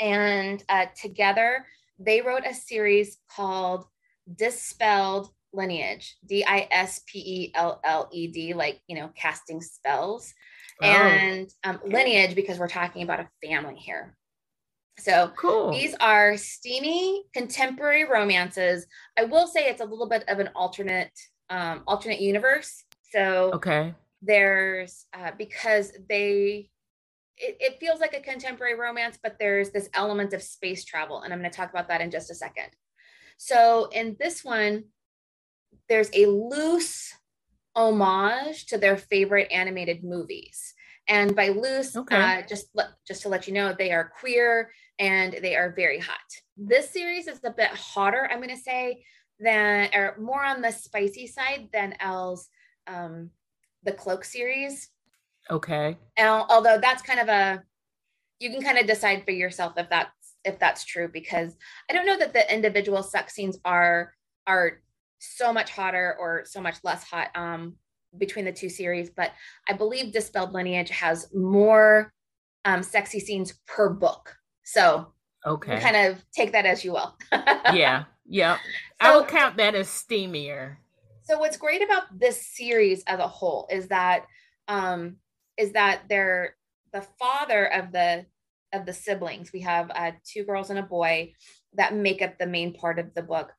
and 0.00 0.62
uh, 0.68 0.86
together 1.00 1.66
they 1.98 2.20
wrote 2.20 2.44
a 2.46 2.54
series 2.54 3.18
called 3.34 3.84
Dispelled 4.34 5.30
Lineage, 5.52 6.16
D 6.26 6.44
I 6.44 6.68
S 6.70 7.00
P 7.06 7.18
E 7.18 7.52
L 7.54 7.80
L 7.84 8.08
E 8.12 8.26
D, 8.28 8.54
like 8.54 8.80
you 8.86 8.96
know, 8.96 9.10
casting 9.16 9.60
spells. 9.60 10.34
Oh. 10.82 10.86
and 10.86 11.50
um, 11.64 11.80
lineage 11.86 12.34
because 12.34 12.58
we're 12.58 12.68
talking 12.68 13.02
about 13.02 13.20
a 13.20 13.28
family 13.46 13.76
here. 13.76 14.14
So 14.98 15.32
cool. 15.36 15.72
these 15.72 15.94
are 16.00 16.36
steamy 16.36 17.24
contemporary 17.34 18.04
romances. 18.04 18.86
I 19.18 19.24
will 19.24 19.46
say 19.46 19.66
it's 19.66 19.80
a 19.80 19.84
little 19.84 20.08
bit 20.08 20.24
of 20.28 20.38
an 20.38 20.50
alternate 20.54 21.12
um, 21.50 21.82
alternate 21.86 22.20
universe. 22.20 22.84
So 23.12 23.52
okay, 23.54 23.94
there's 24.22 25.06
uh, 25.14 25.32
because 25.36 25.92
they 26.08 26.70
it, 27.36 27.56
it 27.60 27.80
feels 27.80 28.00
like 28.00 28.14
a 28.14 28.20
contemporary 28.20 28.74
romance, 28.74 29.18
but 29.22 29.36
there's 29.38 29.70
this 29.70 29.88
element 29.94 30.32
of 30.32 30.42
space 30.42 30.84
travel, 30.84 31.22
and 31.22 31.32
I'm 31.32 31.40
going 31.40 31.50
to 31.50 31.56
talk 31.56 31.70
about 31.70 31.88
that 31.88 32.00
in 32.00 32.10
just 32.10 32.30
a 32.30 32.34
second. 32.34 32.68
So 33.36 33.88
in 33.92 34.16
this 34.18 34.44
one, 34.44 34.84
there's 35.88 36.10
a 36.14 36.26
loose 36.26 37.14
homage 37.76 38.66
to 38.66 38.78
their 38.78 38.96
favorite 38.96 39.52
animated 39.52 40.02
movies. 40.02 40.74
And 41.08 41.36
by 41.36 41.50
loose, 41.50 41.94
okay. 41.94 42.40
uh, 42.40 42.42
just 42.48 42.66
let, 42.74 42.88
just 43.06 43.22
to 43.22 43.28
let 43.28 43.46
you 43.46 43.54
know, 43.54 43.72
they 43.72 43.92
are 43.92 44.10
queer 44.18 44.72
and 44.98 45.36
they 45.40 45.54
are 45.54 45.72
very 45.76 46.00
hot. 46.00 46.16
This 46.56 46.90
series 46.90 47.28
is 47.28 47.38
a 47.44 47.50
bit 47.50 47.68
hotter, 47.68 48.28
I'm 48.30 48.38
going 48.38 48.48
to 48.48 48.56
say, 48.56 49.04
than 49.38 49.90
or 49.94 50.16
more 50.18 50.42
on 50.44 50.62
the 50.62 50.72
spicy 50.72 51.26
side 51.26 51.68
than 51.72 51.94
Elle's 52.00 52.48
um, 52.86 53.30
the 53.84 53.92
Cloak 53.92 54.24
series. 54.24 54.88
Okay. 55.50 55.96
And, 56.16 56.28
although 56.48 56.78
that's 56.80 57.02
kind 57.02 57.20
of 57.20 57.28
a, 57.28 57.62
you 58.40 58.50
can 58.50 58.62
kind 58.62 58.78
of 58.78 58.86
decide 58.86 59.24
for 59.24 59.30
yourself 59.30 59.74
if 59.76 59.88
that's 59.88 60.10
if 60.44 60.58
that's 60.58 60.84
true 60.84 61.08
because 61.12 61.56
I 61.90 61.92
don't 61.92 62.06
know 62.06 62.18
that 62.18 62.32
the 62.32 62.54
individual 62.54 63.02
sex 63.02 63.34
scenes 63.34 63.58
are 63.64 64.12
are 64.46 64.80
so 65.18 65.52
much 65.52 65.70
hotter 65.70 66.16
or 66.18 66.44
so 66.44 66.60
much 66.60 66.76
less 66.84 67.04
hot 67.04 67.28
um, 67.34 67.74
between 68.18 68.44
the 68.44 68.52
two 68.52 68.68
series, 68.68 69.10
but 69.10 69.32
I 69.68 69.72
believe 69.72 70.12
Dispelled 70.12 70.52
Lineage 70.52 70.90
has 70.90 71.32
more 71.34 72.12
um, 72.64 72.82
sexy 72.82 73.20
scenes 73.20 73.54
per 73.66 73.88
book. 73.88 74.36
So 74.64 75.12
okay, 75.46 75.80
kind 75.80 75.96
of 75.96 76.24
take 76.32 76.52
that 76.52 76.66
as 76.66 76.84
you 76.84 76.92
will. 76.92 77.16
yeah, 77.32 78.04
yeah. 78.26 78.56
So, 78.56 78.60
I 79.00 79.16
will 79.16 79.24
count 79.24 79.56
that 79.58 79.74
as 79.74 79.88
steamier. 79.88 80.76
So 81.24 81.38
what's 81.38 81.56
great 81.56 81.82
about 81.82 82.04
this 82.18 82.46
series 82.46 83.02
as 83.06 83.18
a 83.18 83.28
whole 83.28 83.66
is 83.70 83.88
that 83.88 84.26
um, 84.68 85.16
is 85.56 85.72
that 85.72 86.02
they're 86.08 86.56
the 86.92 87.02
father 87.18 87.72
of 87.72 87.92
the 87.92 88.26
of 88.72 88.86
the 88.86 88.92
siblings. 88.92 89.52
We 89.52 89.60
have 89.60 89.90
uh, 89.94 90.12
two 90.24 90.44
girls 90.44 90.70
and 90.70 90.78
a 90.78 90.82
boy 90.82 91.32
that 91.74 91.94
make 91.94 92.22
up 92.22 92.38
the 92.38 92.46
main 92.46 92.74
part 92.74 92.98
of 92.98 93.14
the 93.14 93.22
book 93.22 93.52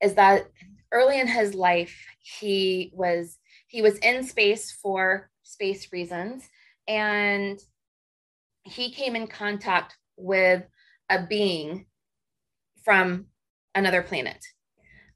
is 0.00 0.14
that 0.14 0.48
early 0.92 1.20
in 1.20 1.28
his 1.28 1.54
life 1.54 2.06
he 2.20 2.90
was 2.94 3.38
he 3.66 3.82
was 3.82 3.98
in 3.98 4.24
space 4.24 4.72
for 4.72 5.30
space 5.42 5.92
reasons 5.92 6.48
and 6.86 7.60
he 8.62 8.90
came 8.90 9.16
in 9.16 9.26
contact 9.26 9.96
with 10.16 10.64
a 11.10 11.26
being 11.26 11.86
from 12.84 13.26
another 13.74 14.02
planet. 14.02 14.44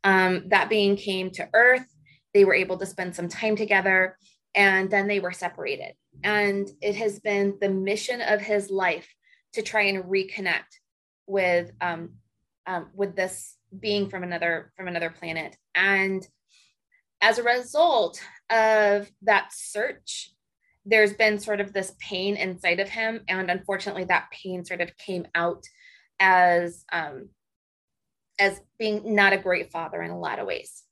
Um, 0.04 0.48
that 0.48 0.68
being 0.68 0.96
came 0.96 1.30
to 1.32 1.48
earth. 1.54 1.86
They 2.34 2.44
were 2.44 2.54
able 2.54 2.78
to 2.78 2.86
spend 2.86 3.14
some 3.14 3.28
time 3.28 3.56
together 3.56 4.16
and 4.54 4.90
then 4.90 5.06
they 5.06 5.20
were 5.20 5.32
separated. 5.32 5.94
And 6.22 6.68
it 6.80 6.96
has 6.96 7.20
been 7.20 7.58
the 7.60 7.68
mission 7.68 8.20
of 8.20 8.40
his 8.40 8.70
life 8.70 9.08
to 9.54 9.62
try 9.62 9.82
and 9.82 10.04
reconnect 10.04 10.78
with 11.26 11.72
um, 11.80 12.14
um, 12.66 12.90
with 12.94 13.16
this 13.16 13.56
being 13.78 14.08
from 14.08 14.22
another 14.22 14.72
from 14.76 14.88
another 14.88 15.10
planet 15.10 15.56
and 15.74 16.26
as 17.20 17.38
a 17.38 17.42
result 17.42 18.20
of 18.50 19.10
that 19.22 19.50
search 19.52 20.32
there's 20.84 21.12
been 21.12 21.38
sort 21.38 21.60
of 21.60 21.72
this 21.72 21.94
pain 21.98 22.36
inside 22.36 22.80
of 22.80 22.88
him. 22.88 23.20
And 23.28 23.50
unfortunately 23.50 24.04
that 24.04 24.30
pain 24.30 24.64
sort 24.64 24.80
of 24.80 24.96
came 24.96 25.26
out 25.34 25.64
as 26.18 26.84
um, 26.92 27.28
as 28.38 28.60
being 28.78 29.14
not 29.14 29.32
a 29.32 29.38
great 29.38 29.70
father 29.70 30.02
in 30.02 30.10
a 30.10 30.18
lot 30.18 30.38
of 30.38 30.46
ways. 30.46 30.82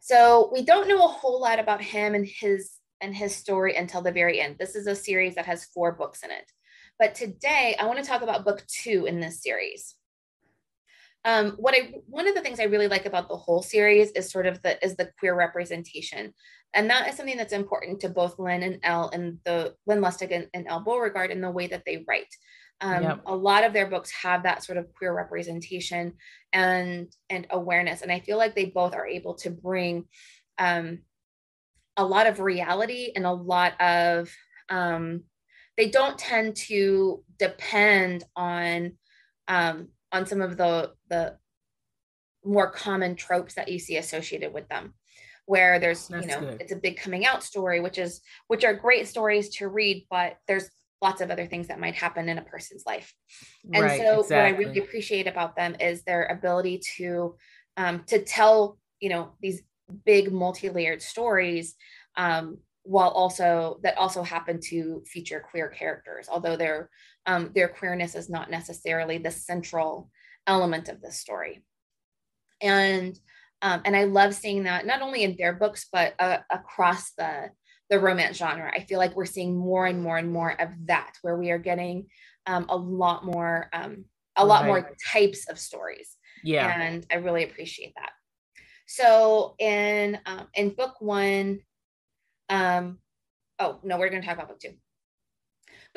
So 0.00 0.50
we 0.52 0.62
don't 0.62 0.88
know 0.88 1.04
a 1.04 1.08
whole 1.08 1.40
lot 1.40 1.58
about 1.58 1.82
him 1.82 2.14
and 2.14 2.26
his 2.26 2.72
and 3.00 3.14
his 3.14 3.34
story 3.34 3.76
until 3.76 4.02
the 4.02 4.12
very 4.12 4.40
end. 4.40 4.56
This 4.58 4.74
is 4.74 4.86
a 4.86 4.94
series 4.94 5.34
that 5.34 5.46
has 5.46 5.66
four 5.66 5.92
books 5.92 6.22
in 6.22 6.30
it. 6.30 6.50
But 6.98 7.14
today 7.14 7.76
i 7.78 7.86
want 7.86 7.98
to 7.98 8.04
talk 8.04 8.22
about 8.22 8.44
book 8.44 8.64
two 8.66 9.06
in 9.06 9.20
this 9.20 9.42
series 9.42 9.94
um, 11.28 11.50
what 11.58 11.74
I 11.74 11.92
one 12.06 12.26
of 12.26 12.34
the 12.34 12.40
things 12.40 12.58
I 12.58 12.64
really 12.64 12.88
like 12.88 13.04
about 13.04 13.28
the 13.28 13.36
whole 13.36 13.60
series 13.60 14.10
is 14.12 14.30
sort 14.30 14.46
of 14.46 14.62
the 14.62 14.82
is 14.82 14.96
the 14.96 15.10
queer 15.18 15.34
representation, 15.34 16.32
and 16.72 16.88
that 16.88 17.06
is 17.06 17.16
something 17.16 17.36
that's 17.36 17.52
important 17.52 18.00
to 18.00 18.08
both 18.08 18.38
Lynn 18.38 18.62
and 18.62 18.78
Elle 18.82 19.10
and 19.10 19.38
the 19.44 19.74
Lynn 19.86 20.00
Lustig 20.00 20.34
and, 20.34 20.46
and 20.54 20.66
Elle 20.66 20.80
Beauregard 20.80 21.30
in 21.30 21.42
the 21.42 21.50
way 21.50 21.66
that 21.66 21.82
they 21.84 22.02
write. 22.08 22.34
Um, 22.80 23.02
yep. 23.02 23.20
A 23.26 23.36
lot 23.36 23.64
of 23.64 23.74
their 23.74 23.90
books 23.90 24.10
have 24.22 24.44
that 24.44 24.64
sort 24.64 24.78
of 24.78 24.90
queer 24.94 25.14
representation 25.14 26.14
and 26.54 27.14
and 27.28 27.46
awareness, 27.50 28.00
and 28.00 28.10
I 28.10 28.20
feel 28.20 28.38
like 28.38 28.54
they 28.54 28.64
both 28.64 28.94
are 28.94 29.06
able 29.06 29.34
to 29.34 29.50
bring 29.50 30.06
um, 30.56 31.00
a 31.98 32.06
lot 32.06 32.26
of 32.26 32.40
reality 32.40 33.12
and 33.14 33.26
a 33.26 33.32
lot 33.32 33.78
of 33.82 34.34
um, 34.70 35.24
they 35.76 35.90
don't 35.90 36.16
tend 36.18 36.56
to 36.68 37.22
depend 37.38 38.24
on 38.34 38.92
um, 39.46 39.88
on 40.12 40.26
some 40.26 40.40
of 40.40 40.56
the 40.56 40.92
the 41.08 41.36
more 42.44 42.70
common 42.70 43.16
tropes 43.16 43.54
that 43.54 43.68
you 43.68 43.78
see 43.78 43.96
associated 43.96 44.52
with 44.52 44.68
them 44.68 44.94
where 45.46 45.78
there's 45.78 46.08
That's 46.08 46.26
you 46.26 46.32
know 46.32 46.40
good. 46.40 46.60
it's 46.60 46.72
a 46.72 46.76
big 46.76 46.98
coming 46.98 47.26
out 47.26 47.42
story 47.42 47.80
which 47.80 47.98
is 47.98 48.20
which 48.46 48.64
are 48.64 48.74
great 48.74 49.08
stories 49.08 49.48
to 49.56 49.68
read 49.68 50.06
but 50.10 50.36
there's 50.46 50.68
lots 51.00 51.20
of 51.20 51.30
other 51.30 51.46
things 51.46 51.68
that 51.68 51.80
might 51.80 51.94
happen 51.94 52.28
in 52.28 52.38
a 52.38 52.42
person's 52.42 52.84
life 52.86 53.12
and 53.72 53.84
right, 53.84 54.00
so 54.00 54.20
exactly. 54.20 54.36
what 54.36 54.44
i 54.44 54.50
really 54.50 54.78
appreciate 54.78 55.26
about 55.26 55.56
them 55.56 55.76
is 55.80 56.02
their 56.02 56.26
ability 56.26 56.80
to 56.96 57.36
um, 57.76 58.02
to 58.06 58.22
tell 58.22 58.78
you 59.00 59.08
know 59.08 59.32
these 59.40 59.62
big 60.04 60.32
multi-layered 60.32 61.00
stories 61.00 61.74
um, 62.16 62.58
while 62.82 63.10
also 63.10 63.78
that 63.82 63.96
also 63.96 64.22
happen 64.22 64.60
to 64.60 65.02
feature 65.06 65.44
queer 65.50 65.68
characters 65.68 66.28
although 66.30 66.56
their 66.56 66.90
um, 67.28 67.52
their 67.54 67.68
queerness 67.68 68.16
is 68.16 68.28
not 68.28 68.50
necessarily 68.50 69.18
the 69.18 69.30
central 69.30 70.10
element 70.48 70.88
of 70.88 71.00
the 71.00 71.12
story. 71.12 71.62
And 72.60 73.16
um, 73.60 73.82
and 73.84 73.96
i 73.96 74.04
love 74.04 74.34
seeing 74.36 74.62
that 74.64 74.86
not 74.86 75.02
only 75.02 75.24
in 75.24 75.34
their 75.36 75.52
books 75.52 75.86
but 75.92 76.14
uh, 76.20 76.38
across 76.48 77.12
the 77.14 77.50
the 77.90 77.98
romance 77.98 78.36
genre. 78.36 78.70
I 78.74 78.80
feel 78.80 78.98
like 78.98 79.16
we're 79.16 79.24
seeing 79.24 79.56
more 79.56 79.86
and 79.86 80.02
more 80.02 80.18
and 80.18 80.30
more 80.30 80.60
of 80.60 80.70
that 80.86 81.14
where 81.22 81.36
we 81.36 81.50
are 81.50 81.58
getting 81.58 82.06
um, 82.46 82.66
a 82.68 82.76
lot 82.76 83.24
more 83.24 83.68
um, 83.72 84.04
a 84.36 84.44
lot 84.44 84.62
right. 84.62 84.68
more 84.68 84.90
types 85.12 85.48
of 85.48 85.58
stories. 85.58 86.16
Yeah. 86.44 86.80
And 86.80 87.06
i 87.10 87.16
really 87.16 87.44
appreciate 87.44 87.94
that. 87.96 88.12
So 88.86 89.54
in 89.58 90.18
um, 90.26 90.48
in 90.54 90.70
book 90.70 91.00
one 91.00 91.60
um, 92.50 92.98
oh 93.58 93.80
no, 93.82 93.98
we're 93.98 94.10
going 94.10 94.22
to 94.22 94.26
talk 94.26 94.36
about 94.36 94.48
book 94.48 94.60
two. 94.60 94.74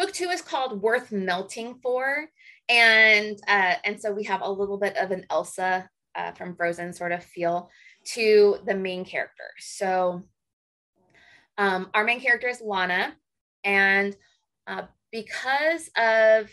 Book 0.02 0.14
two 0.14 0.30
is 0.30 0.42
called 0.42 0.82
"Worth 0.82 1.12
Melting 1.12 1.76
For," 1.84 2.26
and 2.68 3.40
uh, 3.48 3.76
and 3.84 4.02
so 4.02 4.12
we 4.12 4.24
have 4.24 4.42
a 4.42 4.52
little 4.52 4.80
bit 4.80 4.98
of 4.98 5.12
an 5.12 5.28
Elsa 5.30 5.88
uh, 6.16 6.32
from 6.32 6.56
Frozen 6.56 6.92
sort 6.92 7.12
of 7.12 7.24
feel 7.24 7.70
to 8.14 8.58
the 8.66 8.74
main 8.74 9.06
character. 9.06 9.44
So 9.60 10.24
um, 11.60 11.92
our 11.94 12.04
main 12.04 12.20
character 12.20 12.48
is 12.48 12.62
Lana, 12.62 13.16
and 13.64 14.18
uh, 14.66 14.88
because 15.12 15.92
of 15.96 16.50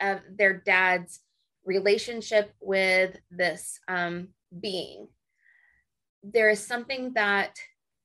of 0.00 0.20
their 0.32 0.62
dad's 0.64 1.18
relationship 1.64 2.52
with 2.60 3.16
this 3.32 3.80
um, 3.88 4.28
being, 4.60 5.08
there 6.22 6.50
is 6.50 6.64
something 6.64 7.14
that 7.14 7.56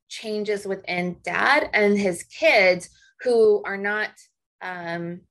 changes 0.10 0.66
within 0.66 1.18
dad 1.22 1.70
and 1.72 2.00
his 2.00 2.24
kids 2.24 2.90
who 3.22 3.62
are 3.64 3.78
not 3.78 4.10
um 4.62 5.22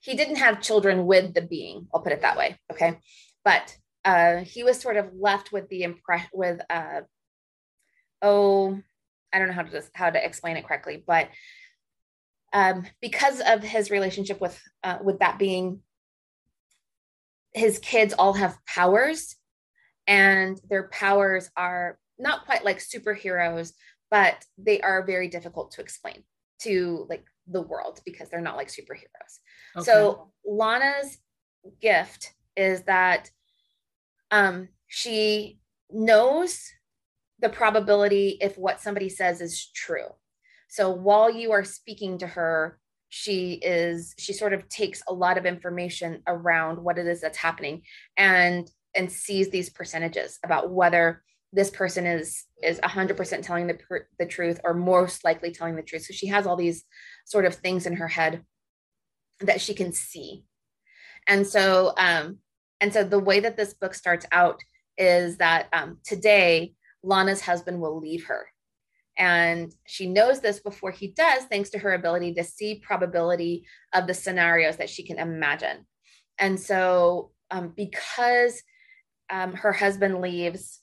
he 0.00 0.14
didn't 0.14 0.36
have 0.36 0.60
children 0.60 1.06
with 1.06 1.34
the 1.34 1.42
being 1.42 1.86
i'll 1.92 2.00
put 2.02 2.12
it 2.12 2.22
that 2.22 2.36
way 2.36 2.56
okay? 2.70 2.98
But 3.44 3.76
uh 4.04 4.38
he 4.38 4.64
was 4.64 4.80
sort 4.80 4.96
of 4.96 5.10
left 5.14 5.52
with 5.52 5.68
the 5.68 5.82
impression 5.82 6.30
with 6.32 6.60
uh 6.70 7.02
oh 8.20 8.78
i 9.32 9.38
don't 9.38 9.48
know 9.48 9.54
how 9.54 9.62
to 9.62 9.70
just 9.70 9.90
how 9.94 10.10
to 10.10 10.24
explain 10.24 10.56
it 10.56 10.66
correctly 10.66 11.02
but 11.06 11.28
um 12.52 12.84
because 13.00 13.40
of 13.40 13.62
his 13.62 13.90
relationship 13.90 14.40
with 14.40 14.60
uh 14.84 14.98
with 15.02 15.18
that 15.20 15.38
being 15.38 15.80
his 17.54 17.78
kids 17.78 18.14
all 18.14 18.32
have 18.32 18.58
powers 18.66 19.36
and 20.06 20.60
their 20.68 20.88
powers 20.88 21.50
are 21.56 21.98
not 22.18 22.44
quite 22.46 22.64
like 22.64 22.78
superheroes 22.78 23.72
but 24.10 24.44
they 24.58 24.80
are 24.80 25.04
very 25.06 25.28
difficult 25.28 25.72
to 25.72 25.80
explain 25.80 26.22
to 26.60 27.06
like 27.08 27.24
the 27.52 27.62
world 27.62 28.00
because 28.04 28.28
they're 28.28 28.40
not 28.40 28.56
like 28.56 28.68
superheroes. 28.68 29.38
Okay. 29.76 29.84
So 29.84 30.32
Lana's 30.44 31.18
gift 31.80 32.32
is 32.56 32.82
that 32.82 33.30
um, 34.30 34.68
she 34.86 35.58
knows 35.90 36.60
the 37.38 37.48
probability 37.48 38.38
if 38.40 38.56
what 38.56 38.80
somebody 38.80 39.08
says 39.08 39.40
is 39.40 39.70
true. 39.74 40.08
So 40.68 40.90
while 40.90 41.30
you 41.30 41.52
are 41.52 41.64
speaking 41.64 42.18
to 42.18 42.26
her, 42.26 42.78
she 43.14 43.60
is 43.62 44.14
she 44.18 44.32
sort 44.32 44.54
of 44.54 44.66
takes 44.70 45.02
a 45.06 45.12
lot 45.12 45.36
of 45.36 45.44
information 45.44 46.22
around 46.26 46.82
what 46.82 46.96
it 46.96 47.06
is 47.06 47.20
that's 47.20 47.36
happening 47.36 47.82
and 48.16 48.70
and 48.94 49.12
sees 49.12 49.50
these 49.50 49.68
percentages 49.68 50.38
about 50.42 50.70
whether 50.70 51.22
this 51.52 51.68
person 51.68 52.06
is 52.06 52.44
is 52.62 52.80
100% 52.80 53.42
telling 53.42 53.66
the, 53.66 53.78
the 54.18 54.24
truth 54.24 54.60
or 54.64 54.72
most 54.72 55.24
likely 55.24 55.52
telling 55.52 55.76
the 55.76 55.82
truth 55.82 56.06
so 56.06 56.14
she 56.14 56.28
has 56.28 56.46
all 56.46 56.56
these 56.56 56.84
sort 57.24 57.44
of 57.44 57.54
things 57.54 57.86
in 57.86 57.96
her 57.96 58.08
head 58.08 58.44
that 59.40 59.60
she 59.60 59.74
can 59.74 59.92
see. 59.92 60.44
And 61.26 61.46
so 61.46 61.94
um 61.96 62.38
and 62.80 62.92
so 62.92 63.04
the 63.04 63.18
way 63.18 63.40
that 63.40 63.56
this 63.56 63.74
book 63.74 63.94
starts 63.94 64.26
out 64.32 64.60
is 64.98 65.36
that 65.38 65.68
um, 65.72 65.98
today 66.04 66.74
lana's 67.02 67.40
husband 67.40 67.80
will 67.80 67.98
leave 67.98 68.26
her. 68.26 68.46
And 69.16 69.72
she 69.86 70.08
knows 70.08 70.40
this 70.40 70.60
before 70.60 70.90
he 70.90 71.08
does 71.08 71.44
thanks 71.44 71.70
to 71.70 71.78
her 71.78 71.92
ability 71.92 72.34
to 72.34 72.44
see 72.44 72.82
probability 72.84 73.66
of 73.92 74.06
the 74.06 74.14
scenarios 74.14 74.78
that 74.78 74.90
she 74.90 75.04
can 75.04 75.18
imagine. 75.18 75.86
And 76.38 76.58
so 76.58 77.30
um, 77.50 77.72
because 77.76 78.62
um, 79.30 79.52
her 79.52 79.72
husband 79.72 80.20
leaves 80.20 80.82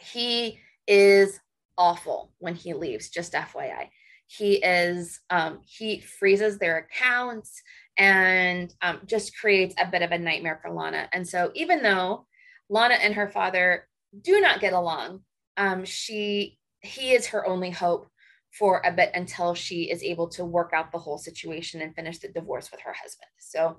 he 0.00 0.60
is 0.86 1.38
awful 1.76 2.32
when 2.38 2.54
he 2.54 2.74
leaves, 2.74 3.10
just 3.10 3.32
FYI. 3.32 3.88
He 4.26 4.54
is, 4.54 5.20
um, 5.30 5.60
he 5.64 6.00
freezes 6.00 6.58
their 6.58 6.78
accounts 6.78 7.62
and 7.98 8.74
um, 8.82 9.00
just 9.06 9.38
creates 9.38 9.74
a 9.78 9.90
bit 9.90 10.02
of 10.02 10.12
a 10.12 10.18
nightmare 10.18 10.58
for 10.62 10.70
Lana. 10.70 11.08
And 11.12 11.26
so, 11.26 11.50
even 11.54 11.82
though 11.82 12.26
Lana 12.68 12.94
and 12.94 13.14
her 13.14 13.28
father 13.28 13.86
do 14.22 14.40
not 14.40 14.60
get 14.60 14.72
along, 14.72 15.20
um, 15.56 15.84
she, 15.84 16.58
he 16.80 17.12
is 17.12 17.26
her 17.28 17.46
only 17.46 17.70
hope 17.70 18.08
for 18.50 18.80
a 18.84 18.92
bit 18.92 19.10
until 19.14 19.54
she 19.54 19.90
is 19.90 20.02
able 20.02 20.28
to 20.28 20.44
work 20.44 20.72
out 20.72 20.92
the 20.92 20.98
whole 20.98 21.18
situation 21.18 21.80
and 21.80 21.94
finish 21.94 22.18
the 22.18 22.28
divorce 22.28 22.70
with 22.70 22.80
her 22.80 22.92
husband. 22.92 23.30
So, 23.38 23.78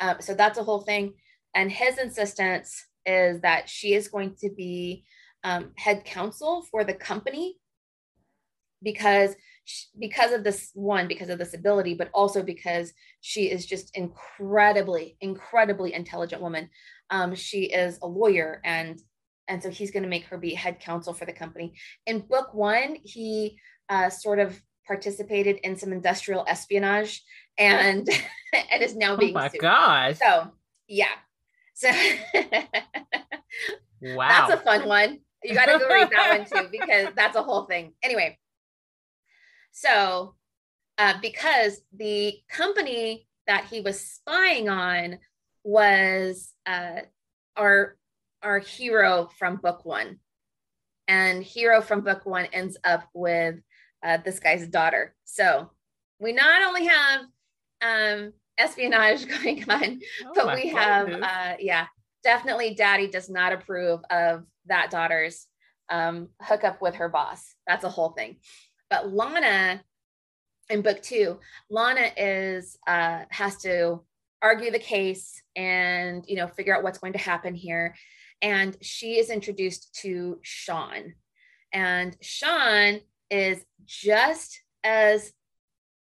uh, 0.00 0.18
so 0.18 0.34
that's 0.34 0.58
a 0.58 0.64
whole 0.64 0.82
thing. 0.82 1.14
And 1.54 1.70
his 1.70 1.98
insistence 1.98 2.86
is 3.06 3.40
that 3.40 3.68
she 3.68 3.94
is 3.94 4.08
going 4.08 4.36
to 4.40 4.50
be 4.50 5.04
um, 5.44 5.70
head 5.76 6.04
counsel 6.04 6.62
for 6.70 6.84
the 6.84 6.94
company 6.94 7.56
because 8.82 9.34
because 9.98 10.32
of 10.32 10.42
this 10.42 10.70
one 10.74 11.06
because 11.06 11.28
of 11.28 11.38
this 11.38 11.54
ability 11.54 11.94
but 11.94 12.10
also 12.12 12.42
because 12.42 12.92
she 13.20 13.50
is 13.50 13.66
just 13.66 13.96
incredibly 13.96 15.16
incredibly 15.20 15.94
intelligent 15.94 16.42
woman 16.42 16.68
um, 17.10 17.34
she 17.34 17.64
is 17.64 17.98
a 18.02 18.06
lawyer 18.06 18.60
and 18.64 19.00
and 19.50 19.62
so 19.62 19.68
he's 19.68 19.90
going 19.90 20.04
to 20.04 20.08
make 20.08 20.24
her 20.26 20.38
be 20.38 20.54
head 20.54 20.78
counsel 20.78 21.12
for 21.12 21.26
the 21.26 21.32
company. 21.32 21.74
In 22.06 22.20
book 22.20 22.54
one, 22.54 22.96
he 23.02 23.58
uh, 23.88 24.08
sort 24.08 24.38
of 24.38 24.62
participated 24.86 25.56
in 25.64 25.76
some 25.76 25.92
industrial 25.92 26.44
espionage 26.48 27.22
and 27.58 28.08
and 28.72 28.82
is 28.82 28.96
now 28.96 29.16
being 29.16 29.36
oh 29.36 29.40
my 29.40 29.48
sued. 29.48 29.60
gosh 29.60 30.18
So 30.18 30.52
yeah, 30.88 31.06
so 31.74 31.90
wow 34.00 34.28
that's 34.28 34.52
a 34.54 34.64
fun 34.64 34.88
one. 34.88 35.18
You 35.42 35.54
got 35.54 35.66
to 35.66 35.78
go 35.78 35.88
read 35.88 36.10
that 36.10 36.38
one 36.38 36.62
too 36.62 36.68
because 36.70 37.08
that's 37.16 37.36
a 37.36 37.42
whole 37.42 37.64
thing. 37.64 37.92
Anyway, 38.02 38.38
so 39.72 40.34
uh, 40.98 41.14
because 41.22 41.80
the 41.92 42.34
company 42.50 43.26
that 43.46 43.66
he 43.66 43.80
was 43.80 44.00
spying 44.00 44.68
on 44.68 45.18
was 45.64 46.52
uh, 46.66 47.00
our 47.56 47.96
our 48.42 48.58
hero 48.58 49.28
from 49.38 49.56
book 49.56 49.84
one, 49.84 50.18
and 51.08 51.42
hero 51.42 51.80
from 51.80 52.02
book 52.02 52.24
one 52.24 52.46
ends 52.52 52.76
up 52.84 53.08
with 53.14 53.56
uh, 54.02 54.18
this 54.24 54.40
guy's 54.40 54.66
daughter. 54.66 55.14
So 55.24 55.70
we 56.18 56.32
not 56.32 56.62
only 56.62 56.86
have 56.86 57.20
um, 57.82 58.32
espionage 58.58 59.26
going 59.42 59.64
on, 59.68 60.00
Oh 60.26 60.32
but 60.34 60.54
we 60.54 60.68
have 60.68 61.08
uh, 61.08 61.54
yeah, 61.58 61.86
definitely 62.22 62.74
daddy 62.74 63.08
does 63.08 63.28
not 63.28 63.52
approve 63.52 64.00
of 64.10 64.44
that 64.66 64.90
daughter's 64.90 65.46
um, 65.90 66.28
hookup 66.40 66.80
with 66.80 66.96
her 66.96 67.08
boss. 67.08 67.42
That's 67.66 67.84
a 67.84 67.90
whole 67.90 68.10
thing. 68.10 68.36
But 68.90 69.12
Lana 69.12 69.82
in 70.68 70.82
book 70.82 71.00
two, 71.02 71.38
Lana 71.70 72.10
is 72.16 72.76
uh, 72.86 73.20
has 73.30 73.56
to 73.58 74.02
argue 74.42 74.70
the 74.70 74.78
case 74.78 75.42
and 75.56 76.24
you 76.28 76.36
know 76.36 76.46
figure 76.48 76.76
out 76.76 76.82
what's 76.82 76.98
going 76.98 77.12
to 77.14 77.18
happen 77.18 77.54
here. 77.54 77.94
And 78.42 78.76
she 78.80 79.18
is 79.18 79.30
introduced 79.30 79.94
to 80.02 80.38
Sean, 80.42 81.14
and 81.72 82.16
Sean 82.20 83.00
is 83.30 83.64
just 83.84 84.60
as 84.82 85.32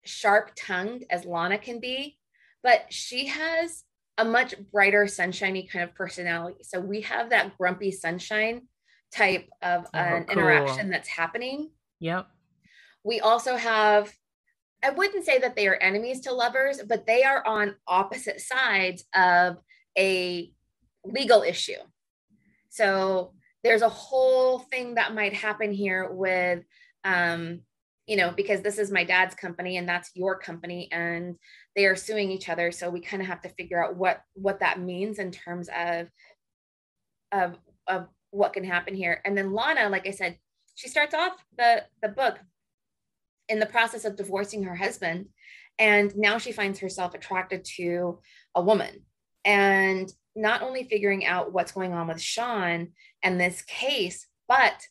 sharp 0.04 0.52
tongued 0.56 1.04
as 1.10 1.24
Lana 1.24 1.58
can 1.58 1.80
be, 1.80 2.18
but 2.62 2.86
she 2.90 3.26
has 3.26 3.84
a 4.18 4.24
much 4.24 4.54
brighter, 4.72 5.06
sunshiny 5.06 5.66
kind 5.66 5.82
of 5.88 5.94
personality. 5.94 6.58
So 6.62 6.80
we 6.80 7.02
have 7.02 7.30
that 7.30 7.56
grumpy 7.58 7.90
sunshine 7.90 8.62
type 9.12 9.48
of 9.62 9.86
Oh, 9.94 9.98
an 9.98 10.24
cool. 10.24 10.32
interaction 10.32 10.90
that's 10.90 11.08
happening. 11.08 11.70
yep 12.00 12.26
We 13.04 13.20
also 13.20 13.56
have, 13.56 14.12
I 14.82 14.90
wouldn't 14.90 15.24
say 15.24 15.38
that 15.38 15.56
they 15.56 15.68
are 15.68 15.76
enemies 15.76 16.22
to 16.22 16.32
lovers, 16.32 16.80
but 16.86 17.06
they 17.06 17.22
are 17.22 17.46
on 17.46 17.76
opposite 17.86 18.40
sides 18.40 19.04
of 19.14 19.58
a 19.96 20.50
legal 21.04 21.42
issue. 21.42 21.80
So 22.70 23.34
there's 23.62 23.82
a 23.82 23.88
whole 23.88 24.58
thing 24.58 24.94
that 24.94 25.14
might 25.14 25.34
happen 25.34 25.72
here 25.72 26.10
with, 26.10 26.64
um, 27.04 27.60
you 28.06 28.16
know, 28.16 28.30
because 28.30 28.60
this 28.60 28.78
is 28.78 28.90
my 28.90 29.04
dad's 29.04 29.34
company 29.34 29.76
and 29.78 29.88
that's 29.88 30.10
your 30.14 30.38
company, 30.38 30.88
and 30.92 31.36
they 31.74 31.86
are 31.86 31.96
suing 31.96 32.30
each 32.30 32.48
other. 32.48 32.70
So 32.70 32.90
we 32.90 33.00
kind 33.00 33.22
of 33.22 33.28
have 33.28 33.40
to 33.42 33.48
figure 33.50 33.82
out 33.82 33.96
what 33.96 34.20
what 34.34 34.60
that 34.60 34.80
means 34.80 35.18
in 35.18 35.30
terms 35.30 35.70
of 35.74 36.08
of 37.32 37.56
of 37.86 38.08
what 38.30 38.52
can 38.52 38.64
happen 38.64 38.94
here. 38.94 39.22
And 39.24 39.36
then 39.36 39.52
Lana, 39.52 39.88
like 39.88 40.06
I 40.06 40.10
said, 40.10 40.38
she 40.74 40.88
starts 40.88 41.14
off 41.14 41.32
the 41.56 41.84
the 42.02 42.08
book 42.08 42.38
in 43.48 43.58
the 43.58 43.66
process 43.66 44.04
of 44.04 44.16
divorcing 44.16 44.62
her 44.64 44.74
husband, 44.74 45.26
and 45.78 46.14
now 46.16 46.38
she 46.38 46.52
finds 46.52 46.78
herself 46.78 47.14
attracted 47.14 47.64
to 47.76 48.20
a 48.54 48.62
woman, 48.62 49.04
and 49.44 50.12
not 50.36 50.62
only 50.62 50.84
figuring 50.84 51.24
out 51.24 51.52
what's 51.52 51.72
going 51.72 51.92
on 51.92 52.08
with 52.08 52.20
Sean 52.20 52.88
and 53.22 53.40
this 53.40 53.62
case, 53.62 54.26
but 54.48 54.86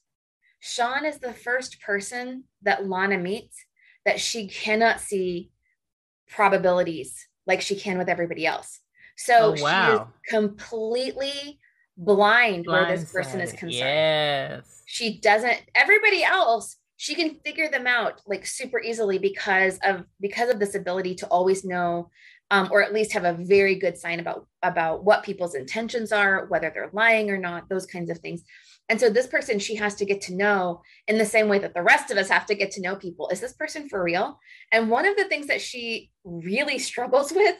Sean 0.59 1.05
is 1.05 1.19
the 1.19 1.33
first 1.33 1.81
person 1.81 2.45
that 2.61 2.87
Lana 2.87 3.17
meets 3.17 3.57
that 4.05 4.19
she 4.19 4.47
cannot 4.47 5.01
see 5.01 5.51
probabilities 6.29 7.27
like 7.45 7.61
she 7.61 7.75
can 7.75 7.97
with 7.97 8.09
everybody 8.09 8.45
else. 8.45 8.79
So 9.17 9.51
Oh, 9.51 9.55
she 9.55 9.63
is 9.93 9.99
completely 10.27 11.59
blind 11.97 12.65
where 12.65 12.85
this 12.87 13.11
person 13.11 13.41
is 13.41 13.51
concerned. 13.51 13.71
yes 13.73 14.81
She 14.85 15.19
doesn't 15.19 15.61
everybody 15.75 16.23
else 16.23 16.77
she 17.03 17.15
can 17.15 17.37
figure 17.43 17.67
them 17.67 17.85
out 17.85 18.21
like 18.25 18.45
super 18.45 18.79
easily 18.79 19.17
because 19.17 19.77
of 19.83 20.05
because 20.21 20.49
of 20.49 20.57
this 20.57 20.73
ability 20.73 21.13
to 21.13 21.27
always 21.27 21.65
know 21.65 22.09
um, 22.49 22.69
or 22.71 22.81
at 22.81 22.93
least 22.93 23.11
have 23.11 23.25
a 23.25 23.33
very 23.33 23.75
good 23.75 23.97
sign 23.97 24.21
about 24.21 24.47
about 24.61 25.03
what 25.03 25.21
people's 25.21 25.53
intentions 25.53 26.13
are 26.13 26.45
whether 26.45 26.71
they're 26.73 26.89
lying 26.93 27.29
or 27.29 27.37
not 27.37 27.67
those 27.67 27.85
kinds 27.85 28.09
of 28.09 28.19
things. 28.19 28.43
And 28.87 29.01
so 29.01 29.09
this 29.09 29.27
person 29.27 29.59
she 29.59 29.75
has 29.75 29.95
to 29.95 30.05
get 30.05 30.21
to 30.21 30.33
know 30.33 30.81
in 31.09 31.17
the 31.17 31.25
same 31.25 31.49
way 31.49 31.59
that 31.59 31.73
the 31.73 31.83
rest 31.83 32.09
of 32.09 32.17
us 32.17 32.29
have 32.29 32.45
to 32.45 32.55
get 32.55 32.71
to 32.71 32.81
know 32.81 32.95
people. 32.95 33.27
Is 33.27 33.41
this 33.41 33.51
person 33.51 33.89
for 33.89 34.01
real? 34.01 34.39
And 34.71 34.89
one 34.89 35.05
of 35.05 35.17
the 35.17 35.25
things 35.25 35.47
that 35.47 35.59
she 35.59 36.09
really 36.23 36.79
struggles 36.79 37.31
with 37.35 37.57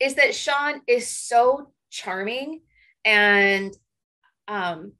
is 0.00 0.14
that 0.14 0.34
sean 0.34 0.80
is 0.86 1.06
so 1.06 1.70
charming 1.90 2.62
and 3.04 3.76
um 4.48 4.92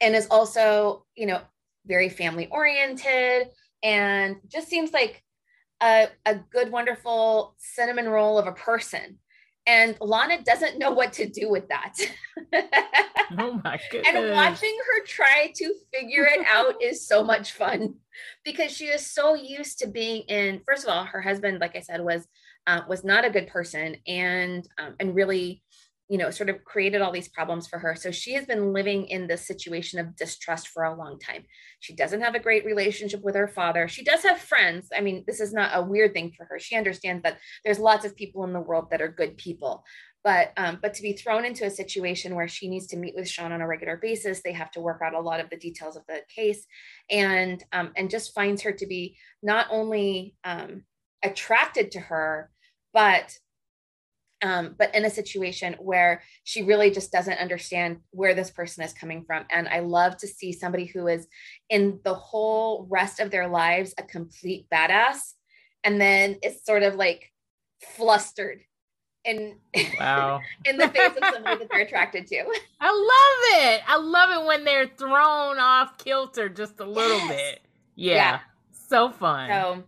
and 0.00 0.16
is 0.16 0.26
also 0.28 1.06
you 1.14 1.26
know 1.26 1.40
very 1.86 2.08
family 2.08 2.48
oriented 2.50 3.48
and 3.82 4.36
just 4.48 4.68
seems 4.68 4.92
like 4.92 5.22
a, 5.82 6.08
a 6.24 6.36
good 6.50 6.70
wonderful 6.70 7.54
cinnamon 7.58 8.08
roll 8.08 8.38
of 8.38 8.46
a 8.46 8.52
person. 8.52 9.18
And 9.66 9.96
lana 10.00 10.42
doesn't 10.42 10.78
know 10.78 10.92
what 10.92 11.14
to 11.14 11.28
do 11.28 11.50
with 11.50 11.68
that. 11.68 11.94
Oh 13.38 13.60
my 13.64 13.78
goodness. 13.90 14.14
and 14.14 14.30
watching 14.30 14.76
her 14.86 15.04
try 15.04 15.52
to 15.56 15.74
figure 15.92 16.26
it 16.30 16.46
out 16.46 16.74
is 16.82 17.06
so 17.06 17.24
much 17.24 17.52
fun 17.52 17.94
because 18.44 18.70
she 18.70 18.86
is 18.86 19.10
so 19.10 19.34
used 19.34 19.80
to 19.80 19.88
being 19.88 20.22
in 20.28 20.60
first 20.66 20.84
of 20.84 20.90
all 20.90 21.04
her 21.04 21.20
husband 21.20 21.60
like 21.60 21.76
i 21.76 21.80
said 21.80 22.04
was 22.04 22.26
uh, 22.68 22.80
was 22.88 23.04
not 23.04 23.24
a 23.24 23.30
good 23.30 23.48
person 23.48 23.96
and 24.06 24.68
um, 24.78 24.94
and 25.00 25.14
really 25.14 25.62
you 26.08 26.18
know 26.18 26.30
sort 26.30 26.48
of 26.48 26.64
created 26.64 27.02
all 27.02 27.12
these 27.12 27.28
problems 27.28 27.66
for 27.66 27.78
her. 27.78 27.94
So 27.96 28.10
she 28.10 28.34
has 28.34 28.46
been 28.46 28.72
living 28.72 29.06
in 29.08 29.26
this 29.26 29.46
situation 29.46 29.98
of 29.98 30.16
distrust 30.16 30.68
for 30.68 30.84
a 30.84 30.96
long 30.96 31.18
time. 31.18 31.44
She 31.80 31.94
doesn't 31.94 32.20
have 32.20 32.34
a 32.34 32.40
great 32.40 32.64
relationship 32.64 33.22
with 33.22 33.34
her 33.34 33.48
father. 33.48 33.88
She 33.88 34.04
does 34.04 34.22
have 34.22 34.38
friends. 34.38 34.88
I 34.96 35.00
mean 35.00 35.24
this 35.26 35.40
is 35.40 35.52
not 35.52 35.72
a 35.74 35.82
weird 35.82 36.12
thing 36.12 36.32
for 36.36 36.46
her. 36.46 36.58
She 36.58 36.76
understands 36.76 37.22
that 37.22 37.38
there's 37.64 37.78
lots 37.78 38.04
of 38.04 38.16
people 38.16 38.44
in 38.44 38.52
the 38.52 38.60
world 38.60 38.90
that 38.90 39.02
are 39.02 39.08
good 39.08 39.36
people. 39.36 39.84
But 40.26 40.52
um, 40.56 40.80
but 40.82 40.92
to 40.94 41.02
be 41.02 41.12
thrown 41.12 41.44
into 41.44 41.64
a 41.66 41.70
situation 41.70 42.34
where 42.34 42.48
she 42.48 42.68
needs 42.68 42.88
to 42.88 42.96
meet 42.96 43.14
with 43.14 43.28
Sean 43.28 43.52
on 43.52 43.60
a 43.60 43.66
regular 43.68 43.96
basis, 43.96 44.42
they 44.42 44.50
have 44.54 44.72
to 44.72 44.80
work 44.80 45.00
out 45.00 45.14
a 45.14 45.20
lot 45.20 45.38
of 45.38 45.50
the 45.50 45.56
details 45.56 45.96
of 45.96 46.02
the 46.08 46.20
case, 46.34 46.66
and 47.08 47.62
um, 47.72 47.92
and 47.96 48.10
just 48.10 48.34
finds 48.34 48.62
her 48.62 48.72
to 48.72 48.86
be 48.88 49.16
not 49.40 49.68
only 49.70 50.34
um, 50.42 50.82
attracted 51.22 51.92
to 51.92 52.00
her, 52.00 52.50
but 52.92 53.38
um, 54.42 54.74
but 54.78 54.94
in 54.94 55.04
a 55.04 55.10
situation 55.10 55.74
where 55.78 56.22
she 56.44 56.62
really 56.62 56.90
just 56.90 57.10
doesn't 57.10 57.38
understand 57.38 57.98
where 58.10 58.34
this 58.34 58.50
person 58.50 58.84
is 58.84 58.92
coming 58.92 59.24
from. 59.24 59.44
And 59.50 59.66
I 59.68 59.80
love 59.80 60.16
to 60.18 60.26
see 60.26 60.52
somebody 60.52 60.84
who 60.86 61.06
is 61.06 61.26
in 61.70 62.00
the 62.04 62.14
whole 62.14 62.86
rest 62.90 63.18
of 63.20 63.30
their 63.30 63.48
lives 63.48 63.94
a 63.98 64.02
complete 64.02 64.66
badass, 64.70 65.34
and 65.84 66.00
then 66.00 66.36
it's 66.42 66.64
sort 66.66 66.82
of 66.82 66.96
like 66.96 67.32
flustered 67.96 68.62
in 69.24 69.56
wow 69.98 70.40
in 70.68 70.78
the 70.78 70.88
face 70.88 71.12
of 71.16 71.24
somebody 71.32 71.56
that 71.58 71.68
they're 71.70 71.82
attracted 71.82 72.26
to. 72.26 72.36
I 72.80 72.90
love 72.92 73.62
it. 73.64 73.82
I 73.86 73.96
love 73.98 74.42
it 74.42 74.46
when 74.46 74.64
they're 74.64 74.86
thrown 74.86 75.58
off 75.58 75.98
kilter 75.98 76.48
just 76.48 76.78
a 76.80 76.84
little 76.84 77.18
Yes. 77.18 77.28
bit. 77.28 77.60
Yeah. 77.94 78.14
Yeah. 78.14 78.38
So 78.88 79.10
fun. 79.10 79.50
So, 79.50 79.84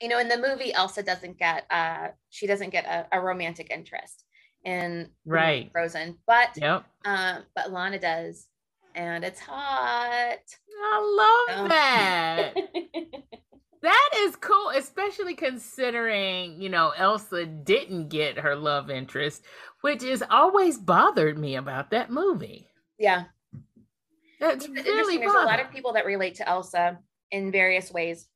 you 0.00 0.08
know, 0.08 0.18
in 0.18 0.28
the 0.28 0.38
movie, 0.38 0.72
Elsa 0.72 1.02
doesn't 1.02 1.38
get 1.38 1.64
uh 1.70 2.08
she 2.30 2.46
doesn't 2.46 2.70
get 2.70 2.84
a, 2.86 3.06
a 3.18 3.20
romantic 3.20 3.70
interest 3.70 4.24
in 4.64 5.10
Right. 5.24 5.70
Frozen, 5.72 6.18
but 6.26 6.50
yep. 6.56 6.84
um, 7.04 7.44
but 7.54 7.72
Lana 7.72 7.98
does, 7.98 8.46
and 8.94 9.24
it's 9.24 9.40
hot. 9.40 10.38
I 10.82 11.46
love 11.48 11.64
Oh. 11.64 11.68
that. 11.68 12.54
That 13.82 14.10
is 14.18 14.36
cool, 14.36 14.72
especially 14.76 15.34
considering, 15.34 16.60
you 16.60 16.68
know, 16.68 16.90
Elsa 16.94 17.46
didn't 17.46 18.08
get 18.10 18.38
her 18.38 18.54
love 18.54 18.90
interest, 18.90 19.42
which 19.80 20.02
has 20.02 20.22
always 20.28 20.76
bothered 20.76 21.38
me 21.38 21.56
about 21.56 21.90
that 21.92 22.10
movie. 22.10 22.68
yeah, 22.98 23.24
That's 24.38 24.66
it's 24.66 24.74
really. 24.86 25.16
There's 25.16 25.32
a 25.32 25.46
lot 25.46 25.60
of 25.60 25.70
people 25.70 25.94
that 25.94 26.04
relate 26.04 26.34
to 26.34 26.46
Elsa 26.46 26.98
in 27.30 27.50
various 27.50 27.90
ways. 27.90 28.28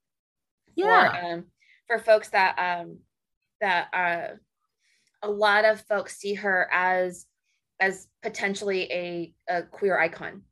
Yeah. 0.77 1.21
Um, 1.35 1.45
for 1.87 1.99
folks 1.99 2.31
that 2.31 2.59
um 2.59 2.99
that 3.61 3.89
uh, 3.93 4.37
a 5.23 5.31
lot 5.31 5.65
of 5.65 5.81
folks 5.83 6.17
see 6.17 6.35
her 6.35 6.69
as 6.73 7.27
as 7.81 8.07
potentially 8.23 8.83
a, 8.93 9.35
a 9.49 9.63
queer 9.63 9.99
icon. 9.99 10.43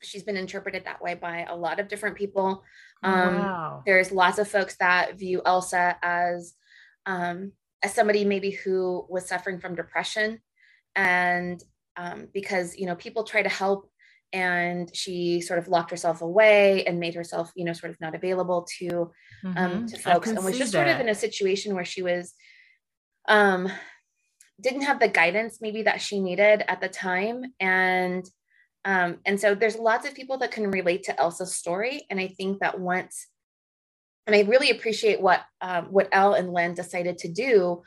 She's 0.00 0.24
been 0.24 0.36
interpreted 0.36 0.84
that 0.84 1.00
way 1.00 1.14
by 1.14 1.44
a 1.48 1.54
lot 1.54 1.78
of 1.78 1.88
different 1.88 2.16
people. 2.16 2.64
Um, 3.04 3.38
wow. 3.38 3.82
there's 3.86 4.10
lots 4.10 4.38
of 4.38 4.48
folks 4.48 4.76
that 4.76 5.18
view 5.18 5.42
Elsa 5.44 5.96
as 6.02 6.54
um, 7.06 7.52
as 7.82 7.94
somebody 7.94 8.24
maybe 8.24 8.50
who 8.50 9.06
was 9.08 9.28
suffering 9.28 9.60
from 9.60 9.74
depression 9.74 10.40
and 10.96 11.62
um, 11.96 12.28
because 12.32 12.76
you 12.76 12.86
know 12.86 12.94
people 12.94 13.24
try 13.24 13.42
to 13.42 13.48
help 13.48 13.91
and 14.32 14.94
she 14.94 15.40
sort 15.40 15.58
of 15.58 15.68
locked 15.68 15.90
herself 15.90 16.22
away 16.22 16.84
and 16.86 16.98
made 17.00 17.14
herself 17.14 17.52
you 17.54 17.64
know 17.64 17.72
sort 17.72 17.90
of 17.90 18.00
not 18.00 18.14
available 18.14 18.66
to 18.78 19.10
um 19.44 19.54
Mhm. 19.54 19.90
to 19.90 19.98
folks 19.98 20.28
and 20.28 20.44
was 20.44 20.58
just 20.58 20.72
sort 20.72 20.88
of 20.88 21.00
in 21.00 21.08
a 21.08 21.14
situation 21.14 21.74
where 21.74 21.84
she 21.84 22.02
was 22.02 22.34
um 23.28 23.70
didn't 24.60 24.82
have 24.82 25.00
the 25.00 25.08
guidance 25.08 25.58
maybe 25.60 25.82
that 25.82 26.00
she 26.00 26.20
needed 26.20 26.62
at 26.68 26.80
the 26.80 26.88
time. 26.88 27.44
And 27.60 28.24
um 28.84 29.18
and 29.26 29.40
so 29.40 29.54
there's 29.54 29.76
lots 29.76 30.06
of 30.06 30.14
people 30.14 30.38
that 30.38 30.52
can 30.52 30.70
relate 30.70 31.04
to 31.04 31.20
elsa's 31.20 31.54
story. 31.54 32.06
And 32.10 32.18
i 32.20 32.28
think 32.28 32.60
that 32.60 32.78
once 32.80 33.26
and 34.26 34.36
i 34.36 34.40
really 34.42 34.70
appreciate 34.70 35.20
what 35.20 35.40
um, 35.60 35.86
what 35.86 36.08
elle 36.12 36.34
and 36.34 36.52
lynn 36.52 36.74
decided 36.74 37.18
to 37.18 37.28
do 37.28 37.82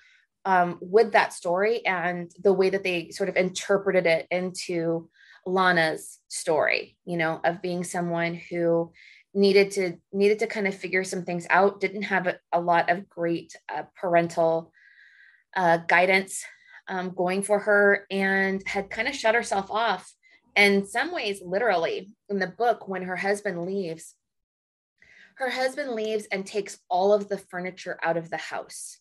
um, 0.46 0.78
with 0.82 1.14
that 1.14 1.34
story 1.34 1.84
and 1.86 2.32
the 2.44 2.54
way 2.54 2.70
that 2.70 2.84
they 2.84 3.10
sort 3.10 3.30
of 3.30 3.36
interpreted 3.36 4.06
it 4.06 4.28
into 4.30 5.10
lana's 5.46 6.20
story 6.28 6.98
you 7.06 7.18
know 7.18 7.40
of 7.44 7.62
being 7.62 7.84
someone 7.84 8.34
who 8.50 8.92
needed 9.34 9.72
to 9.72 9.98
needed 10.14 10.40
to 10.40 10.48
kind 10.48 10.68
of 10.68 10.74
figure 10.74 11.04
some 11.04 11.24
things 11.24 11.46
out 11.50 11.80
didn't 11.80 12.04
have 12.04 12.26
a, 12.26 12.40
a 12.52 12.60
lot 12.60 12.90
of 12.90 13.08
great 13.10 13.56
uh, 13.74 13.84
parental 14.00 14.72
uh, 15.56 15.78
guidance 15.78 16.44
um, 16.88 17.12
going 17.16 17.44
for 17.44 17.60
her 17.60 18.06
and 18.10 18.64
had 18.66 18.90
kind 18.90 19.08
of 19.08 19.16
shut 19.16 19.36
herself 19.36 19.70
off 19.70 20.14
in 20.56 20.86
some 20.86 21.12
ways 21.14 21.42
literally 21.44 22.14
in 22.30 22.40
the 22.40 22.48
book 22.48 22.88
when 22.88 23.04
her 23.04 23.16
husband 23.16 23.66
leaves 23.66 24.16
her 25.36 25.50
husband 25.50 25.92
leaves 25.92 26.26
and 26.32 26.46
takes 26.46 26.78
all 26.90 27.14
of 27.14 27.28
the 27.28 27.38
furniture 27.38 28.00
out 28.04 28.18
of 28.18 28.30
the 28.30 28.38
house 28.38 29.00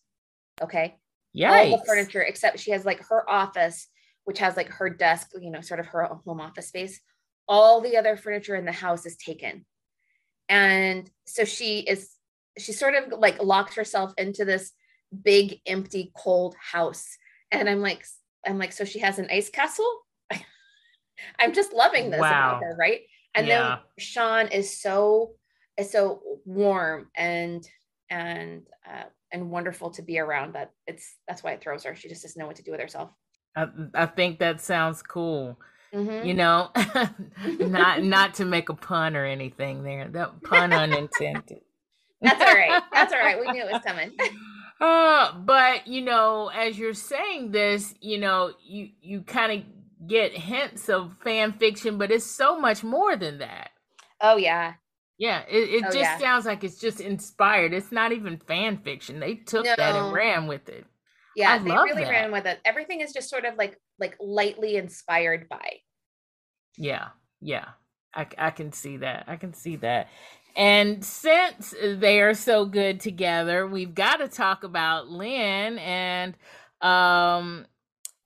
okay 0.61 0.95
Yeah. 1.33 1.51
all 1.51 1.77
the 1.77 1.85
furniture 1.85 2.21
except 2.21 2.59
she 2.59 2.71
has 2.71 2.85
like 2.85 3.01
her 3.07 3.29
office 3.29 3.87
which 4.25 4.39
has 4.39 4.57
like 4.57 4.69
her 4.69 4.89
desk 4.89 5.31
you 5.39 5.49
know 5.51 5.61
sort 5.61 5.79
of 5.79 5.87
her 5.87 6.03
home 6.25 6.41
office 6.41 6.67
space 6.67 6.99
all 7.47 7.81
the 7.81 7.97
other 7.97 8.17
furniture 8.17 8.55
in 8.55 8.65
the 8.65 8.71
house 8.71 9.05
is 9.05 9.17
taken. 9.17 9.65
And 10.49 11.09
so 11.25 11.43
she 11.45 11.79
is 11.79 12.11
she 12.57 12.71
sort 12.71 12.95
of 12.95 13.19
like 13.19 13.41
locked 13.41 13.75
herself 13.75 14.13
into 14.17 14.45
this 14.45 14.71
big 15.23 15.59
empty 15.65 16.11
cold 16.17 16.55
house. 16.59 17.17
And 17.51 17.69
i'm 17.69 17.81
like 17.81 18.05
i'm 18.45 18.57
like 18.57 18.73
so 18.73 18.85
she 18.85 18.99
has 18.99 19.19
an 19.19 19.27
ice 19.31 19.49
castle? 19.49 19.89
I'm 21.39 21.53
just 21.53 21.73
loving 21.73 22.09
this 22.09 22.21
Wow. 22.21 22.57
about 22.57 22.61
her 22.63 22.75
right? 22.79 23.01
And 23.33 23.47
Yeah. 23.47 23.75
then 23.75 23.79
sean 23.99 24.47
is 24.47 24.79
so 24.81 25.33
is 25.77 25.91
so 25.91 26.21
warm 26.45 27.09
and 27.15 27.67
and 28.09 28.67
uh, 28.87 29.05
and 29.31 29.49
wonderful 29.49 29.89
to 29.91 30.01
be 30.01 30.19
around 30.19 30.53
that 30.53 30.71
it's 30.87 31.15
that's 31.27 31.43
why 31.43 31.53
it 31.53 31.61
throws 31.61 31.83
her. 31.83 31.95
She 31.95 32.07
just 32.09 32.23
doesn't 32.23 32.39
know 32.39 32.47
what 32.47 32.57
to 32.57 32.63
do 32.63 32.71
with 32.71 32.79
herself 32.79 33.11
I, 33.55 33.67
I 33.93 34.05
think 34.05 34.39
that 34.39 34.61
sounds 34.61 35.01
cool. 35.01 35.57
Mhm. 35.93 36.25
You 36.25 36.33
know, 36.33 36.71
not 37.67 38.03
not 38.15 38.33
to 38.35 38.45
make 38.45 38.69
a 38.69 38.73
pun 38.73 39.15
or 39.15 39.25
anything 39.25 39.83
there. 39.83 40.07
That 40.09 40.41
pun 40.43 40.73
unintended. 40.73 41.61
that's 42.21 42.41
all 42.41 42.53
right 42.55 42.81
that's 42.93 43.13
all 43.13 43.19
right 43.19 43.39
we 43.39 43.45
knew 43.51 43.63
it 43.65 43.71
was 43.71 43.81
coming 43.83 44.11
Uh, 44.81 45.31
but 45.39 45.87
you 45.87 46.01
know, 46.01 46.49
as 46.53 46.77
you're 46.77 46.93
saying 46.93 47.51
this, 47.51 47.95
you 48.01 48.17
know, 48.19 48.51
you 48.61 48.89
you 49.01 49.21
kind 49.21 49.51
of 49.53 50.07
get 50.07 50.33
hints 50.33 50.89
of 50.89 51.15
fan 51.23 51.53
fiction, 51.53 51.97
but 51.97 52.11
it's 52.11 52.25
so 52.25 52.59
much 52.59 52.83
more 52.83 53.15
than 53.15 53.37
that. 53.37 53.69
oh 54.19 54.35
yeah 54.35 54.73
Yeah, 55.17 55.43
it, 55.49 55.69
it 55.75 55.83
Oh, 55.87 55.91
just 55.91 55.97
yeah. 55.97 56.17
sounds 56.19 56.45
like 56.45 56.65
it's 56.65 56.77
just 56.77 56.99
inspired. 56.99 57.73
It's 57.73 57.93
not 57.93 58.11
even 58.11 58.37
fan 58.37 58.79
fiction. 58.83 59.21
They 59.21 59.35
took 59.35 59.63
that 59.65 59.79
and 59.79 60.11
ran 60.13 60.45
with 60.45 60.67
it. 60.67 60.85
Yeah 61.35 61.53
I 61.53 61.57
they 61.59 61.71
really 61.71 62.03
that. 62.03 62.09
ran 62.09 62.31
with 62.31 62.45
it 62.45 62.59
everything 62.65 63.01
is 63.01 63.13
just 63.13 63.29
sort 63.29 63.45
of 63.45 63.55
like 63.57 63.79
like 63.99 64.15
lightly 64.19 64.75
inspired 64.75 65.47
by 65.49 65.79
Yeah, 66.77 67.07
yeah. 67.41 67.69
I, 68.13 68.27
I 68.37 68.49
can 68.51 68.71
see 68.71 68.97
that. 68.97 69.25
I 69.27 69.35
can 69.35 69.53
see 69.53 69.77
that. 69.77 70.07
And 70.55 71.03
since 71.03 71.73
they 71.81 72.21
are 72.21 72.33
so 72.33 72.65
good 72.65 72.99
together, 73.01 73.67
we've 73.67 73.93
got 73.93 74.17
to 74.17 74.27
talk 74.27 74.63
about 74.63 75.09
Lynn 75.09 75.77
and 75.79 76.35
um 76.81 77.65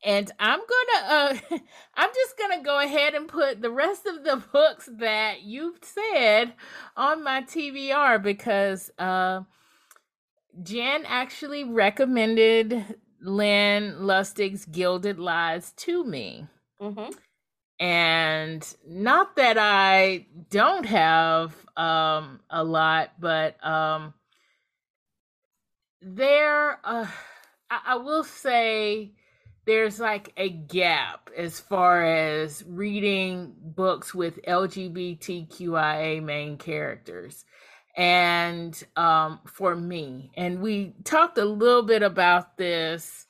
and 0.03 0.32
I'm 0.39 0.60
gonna 0.60 1.14
uh 1.14 1.38
I'm 1.95 2.10
just 2.14 2.38
gonna 2.38 2.64
go 2.64 2.80
ahead 2.80 3.14
and 3.14 3.28
put 3.28 3.62
the 3.62 3.70
rest 3.72 4.05
of 4.05 4.24
the 4.24 4.43
books 4.51 4.89
that 4.99 5.41
you've 5.43 5.80
said 5.84 6.53
on 6.95 7.24
my 7.24 7.41
TBR 7.43 8.22
because 8.22 8.91
uh 8.97 9.41
Jen 10.64 11.06
actually 11.06 11.64
recommended 11.64 12.95
Lynn 13.22 14.06
Lustig's 14.06 14.66
Gilded 14.66 15.20
Lies 15.20 15.72
to 15.74 16.04
me 16.04 16.47
Mhm. 16.82 17.14
and 17.80 18.76
not 18.86 19.36
that 19.36 19.58
I 19.58 20.28
don't 20.50 20.86
have 20.86 21.56
um 21.78 22.41
a 22.50 22.64
lot, 22.64 23.12
but 23.20 23.64
um 23.66 24.14
there 26.02 26.80
uh 26.84 27.08
I, 27.70 27.80
I 27.86 27.95
will 27.97 28.24
say 28.24 29.14
there's 29.66 30.00
like 30.00 30.34
a 30.38 30.50
gap 30.50 31.30
as 31.38 31.60
far 31.60 32.04
as 32.04 32.64
reading 32.66 33.54
books 33.62 34.16
with 34.16 34.39
LGBTQIA 34.47 36.24
main 36.24 36.58
characters. 36.58 37.45
And 38.00 38.82
um 38.95 39.41
for 39.45 39.76
me, 39.76 40.32
and 40.38 40.62
we 40.62 40.93
talked 41.04 41.38
a 41.38 41.43
little 41.43 41.84
bit 41.84 42.02
about 42.02 42.58
this 42.58 43.28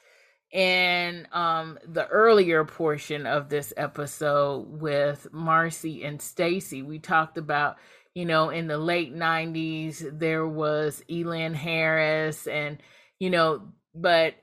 in 0.52 1.28
um 1.32 1.80
the 1.88 2.06
earlier 2.08 2.64
portion 2.66 3.26
of 3.26 3.50
this 3.50 3.74
episode 3.78 4.68
with 4.80 5.28
Marcy 5.32 6.04
and 6.04 6.22
Stacy. 6.22 6.84
We 6.84 7.00
talked 7.00 7.40
about 7.40 7.78
you 8.14 8.26
know 8.26 8.52
in 8.52 8.68
the 8.68 8.78
late 8.78 9.16
90s 9.16 10.20
there 10.20 10.48
was 10.48 11.04
Elan 11.10 11.56
Harris 11.56 12.46
and 12.46 12.78
you 13.20 13.32
know 13.32 13.64
but 13.96 14.36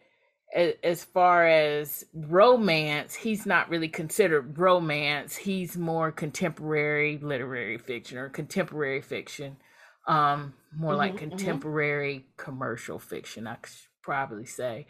as 0.82 1.04
far 1.04 1.46
as 1.46 2.04
romance 2.14 3.14
he's 3.14 3.46
not 3.46 3.70
really 3.70 3.88
considered 3.88 4.58
romance. 4.58 5.36
He's 5.36 5.76
more 5.76 6.10
contemporary 6.10 7.18
literary 7.18 7.78
fiction 7.78 8.18
or 8.18 8.28
contemporary 8.28 9.02
fiction 9.02 9.58
um 10.06 10.54
more 10.76 10.94
like 10.94 11.16
Mhm, 11.16 11.20
mhm. 11.30 11.60
contemporary 11.60 12.26
commercial 12.36 12.98
fiction 12.98 13.46
I 13.46 13.56
should 13.64 13.88
probably 14.02 14.46
say 14.46 14.86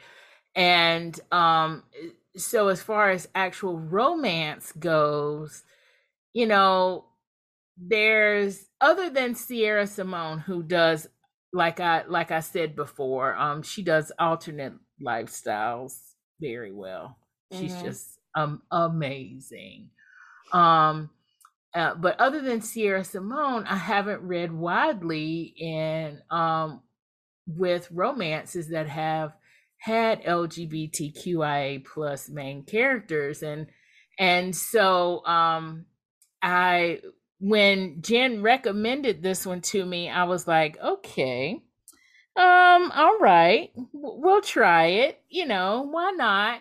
and 0.54 1.18
um 1.32 1.84
so 2.36 2.68
as 2.68 2.82
far 2.82 3.10
as 3.10 3.28
actual 3.34 3.78
romance 3.78 4.72
goes 4.72 5.62
you 6.34 6.46
know 6.46 7.06
there's 7.78 8.66
other 8.80 9.10
than 9.10 9.34
sierra 9.34 9.86
simone 9.86 10.38
who 10.38 10.62
does 10.62 11.08
like 11.52 11.80
i 11.80 12.04
like 12.06 12.30
i 12.30 12.40
said 12.40 12.74
before 12.76 13.34
um 13.36 13.62
she 13.62 13.82
does 13.82 14.12
alternate 14.18 14.74
lifestyles 15.04 15.98
very 16.40 16.72
well 16.72 17.18
she's 17.50 17.76
Mhm. 17.76 17.80
just 17.80 18.18
um 18.34 18.62
amazing 18.70 19.90
um 20.52 21.10
uh, 21.76 21.94
but 21.94 22.18
other 22.18 22.40
than 22.40 22.60
sierra 22.60 23.04
simone 23.04 23.64
i 23.66 23.76
haven't 23.76 24.22
read 24.22 24.50
widely 24.50 25.54
in 25.56 26.20
um 26.30 26.80
with 27.46 27.88
romances 27.92 28.68
that 28.68 28.88
have 28.88 29.32
had 29.78 30.22
LGBTQIA 30.24 31.84
plus 31.84 32.28
main 32.28 32.64
characters. 32.64 33.42
And 33.42 33.68
and 34.18 34.54
so 34.56 35.24
um 35.26 35.86
I 36.42 37.00
when 37.38 38.02
Jen 38.02 38.42
recommended 38.42 39.22
this 39.22 39.46
one 39.46 39.60
to 39.60 39.84
me 39.84 40.10
I 40.10 40.24
was 40.24 40.46
like 40.46 40.78
okay 40.82 41.60
um 42.36 42.90
all 42.94 43.18
right 43.18 43.70
we'll 43.92 44.40
try 44.40 44.86
it 44.86 45.20
you 45.28 45.46
know 45.46 45.86
why 45.90 46.12
not 46.12 46.60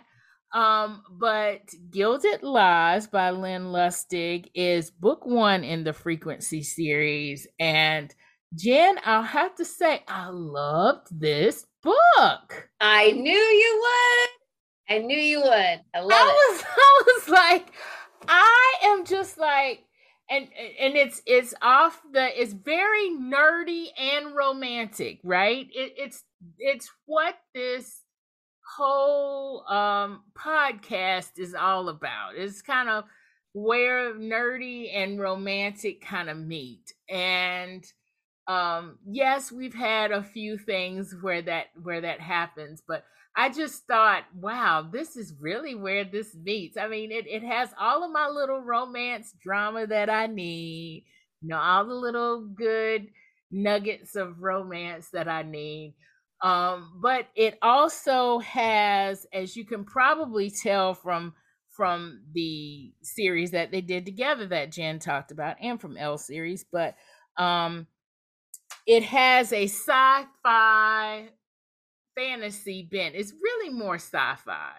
um 0.56 1.04
but 1.12 1.62
Gilded 1.92 2.42
Lies 2.42 3.08
by 3.08 3.32
Lynn 3.32 3.66
Lustig 3.66 4.50
is 4.56 4.90
book 4.90 5.26
1 5.26 5.64
in 5.66 5.84
the 5.84 5.94
frequency 5.94 6.64
series. 6.64 7.46
And 7.60 8.16
Jen 8.56 8.98
I'll 9.04 9.22
have 9.22 9.54
to 9.56 9.66
say 9.66 10.02
I 10.08 10.30
loved 10.30 11.08
this 11.12 11.66
book. 11.84 12.70
I 12.80 13.12
knew 13.12 13.32
you 13.32 13.82
would. 13.84 14.96
I 14.96 15.00
knew 15.00 15.18
you 15.18 15.42
would. 15.42 15.82
I 15.94 16.00
love 16.00 16.12
I 16.14 16.24
it. 16.24 16.54
was 16.54 16.64
I 16.78 17.04
was 17.06 17.30
like 17.30 17.74
I 18.28 18.74
am 18.86 19.06
just 19.06 19.38
like 19.38 19.84
and 20.30 20.48
and 20.80 20.96
it's 20.96 21.22
it's 21.26 21.54
off 21.62 22.02
the 22.14 22.42
it's 22.42 22.54
very 22.54 23.10
nerdy 23.12 23.88
and 24.00 24.34
romantic, 24.34 25.20
right? 25.24 25.68
It, 25.74 25.94
it's 25.98 26.24
it's 26.58 26.90
what 27.06 27.36
this 27.54 28.05
whole 28.76 29.66
um 29.68 30.24
podcast 30.34 31.38
is 31.38 31.54
all 31.56 31.90
about. 31.90 32.36
It's 32.36 32.62
kind 32.62 32.90
of 32.90 33.06
where 33.54 34.16
nerdy 34.16 34.94
and 34.96 35.20
romantic 35.20 36.02
kind 36.02 36.30
of 36.30 36.38
meet. 36.38 36.94
And 37.10 37.86
um 38.48 38.98
yes 39.08 39.52
we've 39.52 39.74
had 39.74 40.12
a 40.12 40.22
few 40.24 40.58
things 40.58 41.16
where 41.22 41.42
that 41.42 41.68
where 41.82 42.02
that 42.02 42.20
happens 42.20 42.82
but 42.88 43.04
i 43.36 43.50
just 43.50 43.88
thought 43.88 44.24
wow 44.36 44.88
this 44.92 45.16
is 45.16 45.34
really 45.40 45.74
where 45.74 46.04
this 46.04 46.36
meets 46.36 46.78
i 46.78 46.88
mean 46.88 47.12
it, 47.12 47.26
it 47.28 47.44
has 47.44 47.70
all 47.80 48.04
of 48.04 48.12
my 48.12 48.28
little 48.28 48.60
romance 48.60 49.34
drama 49.42 49.88
that 49.88 50.12
i 50.12 50.28
need 50.28 51.04
you 51.42 51.48
know 51.50 51.58
all 51.58 51.86
the 51.86 51.94
little 51.94 52.42
good 52.42 53.08
nuggets 53.50 54.16
of 54.16 54.42
romance 54.42 55.10
that 55.10 55.28
i 55.28 55.42
need 55.42 55.96
um 56.46 57.00
but 57.02 57.28
it 57.36 57.58
also 57.62 58.40
has 58.40 59.26
as 59.34 59.56
you 59.56 59.66
can 59.66 59.84
probably 59.84 60.50
tell 60.50 60.94
from 60.94 61.34
from 61.70 62.22
the 62.34 62.94
series 63.02 63.52
that 63.52 63.72
they 63.72 63.82
did 63.82 64.06
together 64.06 64.48
that 64.48 64.72
jen 64.72 65.00
talked 65.00 65.32
about 65.32 65.58
and 65.62 65.82
from 65.82 65.98
Elle 65.98 66.18
series 66.18 66.66
but 66.72 66.96
um 67.38 67.88
it 68.88 69.04
has 69.04 69.52
a 69.52 69.64
sci-fi 69.66 71.30
fantasy 72.16 72.88
bent. 72.90 73.16
It's 73.16 73.34
really 73.34 73.74
more 73.74 73.96
sci-fi. 73.96 74.72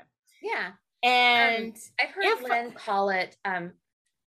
Yeah. 0.42 0.72
And 1.02 1.74
um, 1.74 1.80
I've 2.00 2.14
heard 2.14 2.24
if, 2.24 2.42
Lynn 2.42 2.72
call 2.72 3.10
it 3.10 3.36
um, 3.44 3.72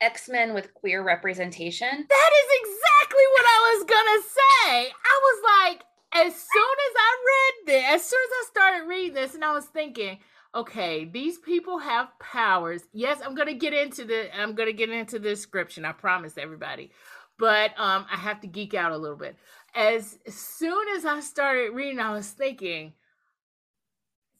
X-Men 0.01 0.53
with 0.53 0.73
queer 0.73 1.03
representation. 1.03 1.87
That 1.87 2.31
is 2.41 2.49
exactly 2.61 3.23
what 3.33 3.45
I 3.45 3.75
was 3.75 3.83
gonna 3.83 4.21
say. 4.23 4.87
I 4.89 5.19
was 5.21 5.43
like, 5.69 5.83
as 6.15 6.33
soon 6.33 6.75
as 6.87 6.95
I 6.97 7.15
read 7.27 7.67
this, 7.67 7.85
as 7.87 8.05
soon 8.05 8.19
as 8.19 8.31
I 8.31 8.45
started 8.49 8.87
reading 8.87 9.13
this, 9.13 9.35
and 9.35 9.43
I 9.43 9.51
was 9.53 9.65
thinking, 9.65 10.19
okay, 10.53 11.05
these 11.05 11.37
people 11.37 11.79
have 11.79 12.07
powers. 12.19 12.83
Yes, 12.93 13.19
I'm 13.23 13.35
gonna 13.35 13.53
get 13.53 13.73
into 13.73 14.05
the 14.05 14.35
I'm 14.37 14.55
gonna 14.55 14.73
get 14.73 14.89
into 14.89 15.19
the 15.19 15.29
description. 15.29 15.85
I 15.85 15.91
promise 15.91 16.37
everybody. 16.37 16.91
But 17.37 17.77
um, 17.77 18.05
I 18.09 18.15
have 18.15 18.39
to 18.41 18.47
geek 18.47 18.73
out 18.73 18.93
a 18.93 18.97
little 18.97 19.17
bit 19.17 19.35
as 19.75 20.17
soon 20.27 20.87
as 20.95 21.05
I 21.05 21.19
started 21.19 21.73
reading, 21.73 21.99
I 21.99 22.13
was 22.13 22.29
thinking, 22.29 22.93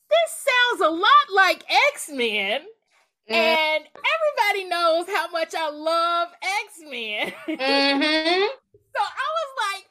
this 0.10 0.48
sounds 0.48 0.82
a 0.82 0.90
lot 0.90 1.36
like 1.36 1.64
X 1.94 2.10
Men. 2.10 2.62
Mm. 3.30 3.36
And 3.36 3.84
everybody 3.84 4.70
knows 4.70 5.08
how 5.08 5.30
much 5.32 5.54
I 5.56 5.70
love 5.70 6.30
X 6.42 6.80
Men. 6.90 7.34
Mm-hmm. 7.48 8.46
so 8.96 9.02
I 9.02 9.28
was 9.36 9.52
like, 9.74 9.85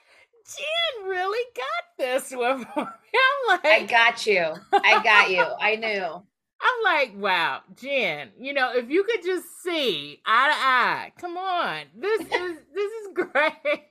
Jen 0.47 1.09
really 1.09 1.45
got 1.57 1.99
this 1.99 2.31
one 2.33 2.65
for 2.65 2.81
me. 2.81 2.87
I'm 2.87 3.49
like, 3.49 3.65
I 3.65 3.87
got 3.87 4.27
you. 4.27 4.55
I 4.73 5.03
got 5.03 5.31
you. 5.31 5.45
I 5.61 5.77
knew. 5.77 6.23
I'm 6.61 6.85
like, 6.85 7.13
wow, 7.17 7.61
Jen, 7.77 8.31
you 8.39 8.55
know, 8.55 8.73
if 8.75 8.89
you 8.89 9.05
could 9.05 9.23
just 9.23 9.45
see 9.63 10.21
eye 10.25 10.49
to 10.49 10.55
eye, 10.55 11.13
come 11.21 11.37
on. 11.37 11.83
This 11.99 12.21
is 12.21 12.59
this 12.75 12.93
is 12.93 13.09
great 13.15 13.83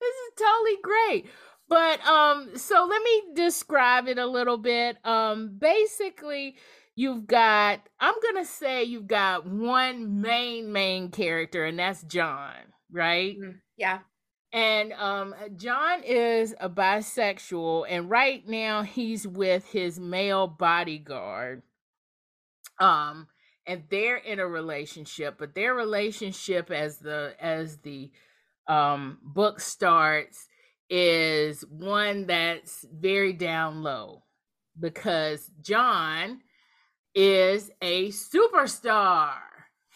this 0.00 0.14
is 0.14 0.32
totally 0.38 0.76
great. 0.82 1.26
But 1.68 2.06
um, 2.06 2.56
so 2.56 2.86
let 2.88 3.02
me 3.02 3.22
describe 3.34 4.06
it 4.06 4.18
a 4.18 4.26
little 4.26 4.56
bit. 4.58 4.98
Um, 5.04 5.56
basically, 5.58 6.56
you've 6.94 7.26
got 7.26 7.80
I'm 7.98 8.14
gonna 8.22 8.44
say 8.44 8.84
you've 8.84 9.08
got 9.08 9.46
one 9.46 10.20
main 10.20 10.72
main 10.72 11.10
character, 11.10 11.64
and 11.64 11.78
that's 11.78 12.02
John, 12.04 12.54
right? 12.92 13.36
Mm, 13.36 13.56
yeah. 13.76 13.98
And 14.52 14.92
um, 14.92 15.34
John 15.56 16.02
is 16.04 16.54
a 16.60 16.70
bisexual, 16.70 17.86
and 17.88 18.08
right 18.08 18.46
now 18.46 18.82
he's 18.82 19.26
with 19.26 19.66
his 19.66 19.98
male 19.98 20.46
bodyguard. 20.46 21.62
Um, 22.78 23.26
and 23.66 23.82
they're 23.90 24.16
in 24.16 24.38
a 24.38 24.46
relationship, 24.46 25.36
but 25.38 25.54
their 25.54 25.74
relationship 25.74 26.70
as 26.70 26.98
the 26.98 27.34
as 27.40 27.78
the 27.78 28.10
um, 28.68 29.18
book 29.22 29.60
starts 29.60 30.48
is 30.88 31.64
one 31.68 32.26
that's 32.26 32.86
very 32.92 33.32
down 33.32 33.82
low 33.82 34.22
because 34.78 35.50
John 35.60 36.40
is 37.14 37.70
a 37.82 38.10
superstar. 38.10 39.34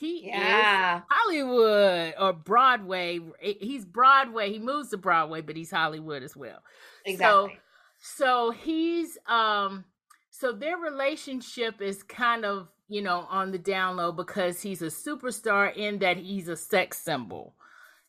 He 0.00 0.26
yeah. 0.26 0.98
is 0.98 1.02
Hollywood 1.08 2.14
or 2.18 2.32
Broadway. 2.32 3.20
He's 3.40 3.84
Broadway. 3.84 4.52
He 4.52 4.58
moves 4.58 4.90
to 4.90 4.96
Broadway, 4.96 5.42
but 5.42 5.56
he's 5.56 5.70
Hollywood 5.70 6.22
as 6.22 6.34
well. 6.34 6.62
Exactly. 7.04 7.58
So, 7.98 8.50
so 8.50 8.50
he's 8.50 9.18
um 9.28 9.84
so 10.30 10.52
their 10.52 10.78
relationship 10.78 11.82
is 11.82 12.02
kind 12.02 12.44
of, 12.44 12.68
you 12.88 13.02
know, 13.02 13.26
on 13.28 13.52
the 13.52 13.58
down 13.58 13.96
low 13.96 14.10
because 14.10 14.62
he's 14.62 14.80
a 14.80 14.86
superstar 14.86 15.76
in 15.76 15.98
that 15.98 16.16
he's 16.16 16.48
a 16.48 16.56
sex 16.56 16.98
symbol 16.98 17.54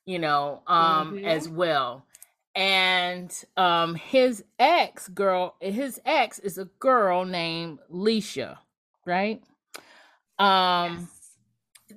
you 0.05 0.19
know, 0.19 0.61
um, 0.67 1.15
mm-hmm. 1.15 1.25
as 1.25 1.47
well. 1.47 2.05
And 2.53 3.31
um, 3.55 3.95
his 3.95 4.43
ex 4.59 5.07
girl, 5.07 5.55
his 5.59 6.01
ex 6.05 6.39
is 6.39 6.57
a 6.57 6.65
girl 6.79 7.23
named 7.23 7.79
Leisha, 7.89 8.57
right? 9.05 9.41
Um, 10.37 10.99
yes. 10.99 11.20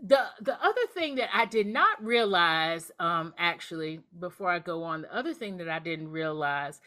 The 0.05 0.19
the 0.43 0.63
other 0.63 0.87
thing 0.93 1.15
that 1.17 1.31
I 1.33 1.47
did 1.47 1.67
not 1.67 2.05
realize, 2.05 2.93
um, 3.01 3.33
actually, 3.39 4.01
before 4.21 4.51
I 4.51 4.59
go 4.59 4.85
on, 4.85 5.03
the 5.03 5.15
other 5.15 5.33
thing 5.33 5.57
that 5.57 5.69
I 5.69 5.79
didn't 5.79 6.11
realize, 6.11 6.81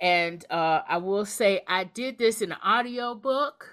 and 0.00 0.44
uh, 0.50 0.80
I 0.88 0.96
will 0.96 1.26
say 1.26 1.60
I 1.68 1.84
did 1.84 2.16
this 2.16 2.40
in 2.40 2.50
an 2.50 2.58
audio 2.62 3.14
book, 3.14 3.68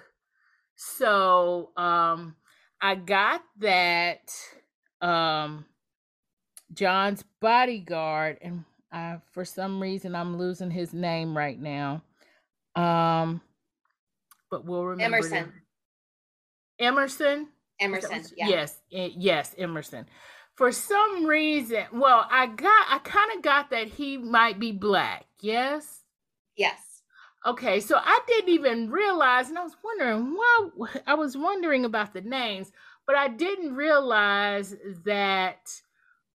so 0.76 1.70
um, 1.78 2.36
I 2.80 2.94
got 2.94 3.42
that 3.60 4.30
um 5.00 5.64
John's 6.74 7.24
bodyguard, 7.40 8.36
and 8.42 8.64
I, 8.92 9.16
for 9.32 9.46
some 9.46 9.82
reason 9.82 10.14
I'm 10.14 10.36
losing 10.36 10.70
his 10.70 10.92
name 10.92 11.34
right 11.34 11.58
now. 11.58 12.02
Um, 12.76 13.40
but 14.50 14.66
we'll 14.66 14.84
remember 14.84 15.16
Emerson. 15.16 15.52
Emerson. 16.78 17.48
Emerson. 17.80 18.24
Yeah. 18.36 18.48
Yes. 18.48 18.80
Eh, 18.92 19.10
yes. 19.16 19.54
Emerson. 19.58 20.06
For 20.54 20.72
some 20.72 21.24
reason, 21.24 21.84
well, 21.92 22.26
I 22.30 22.46
got, 22.46 22.86
I 22.90 23.00
kind 23.02 23.30
of 23.36 23.42
got 23.42 23.70
that 23.70 23.88
he 23.88 24.18
might 24.18 24.58
be 24.58 24.72
black. 24.72 25.24
Yes. 25.40 26.02
Yes. 26.56 27.02
Okay, 27.46 27.80
so 27.80 27.96
I 27.96 28.20
didn't 28.26 28.50
even 28.50 28.90
realize, 28.90 29.48
and 29.48 29.56
I 29.56 29.62
was 29.62 29.76
wondering 29.82 30.34
why. 30.34 30.68
I 31.06 31.14
was 31.14 31.38
wondering 31.38 31.86
about 31.86 32.12
the 32.12 32.20
names, 32.20 32.70
but 33.06 33.16
I 33.16 33.28
didn't 33.28 33.74
realize 33.74 34.76
that 35.04 35.70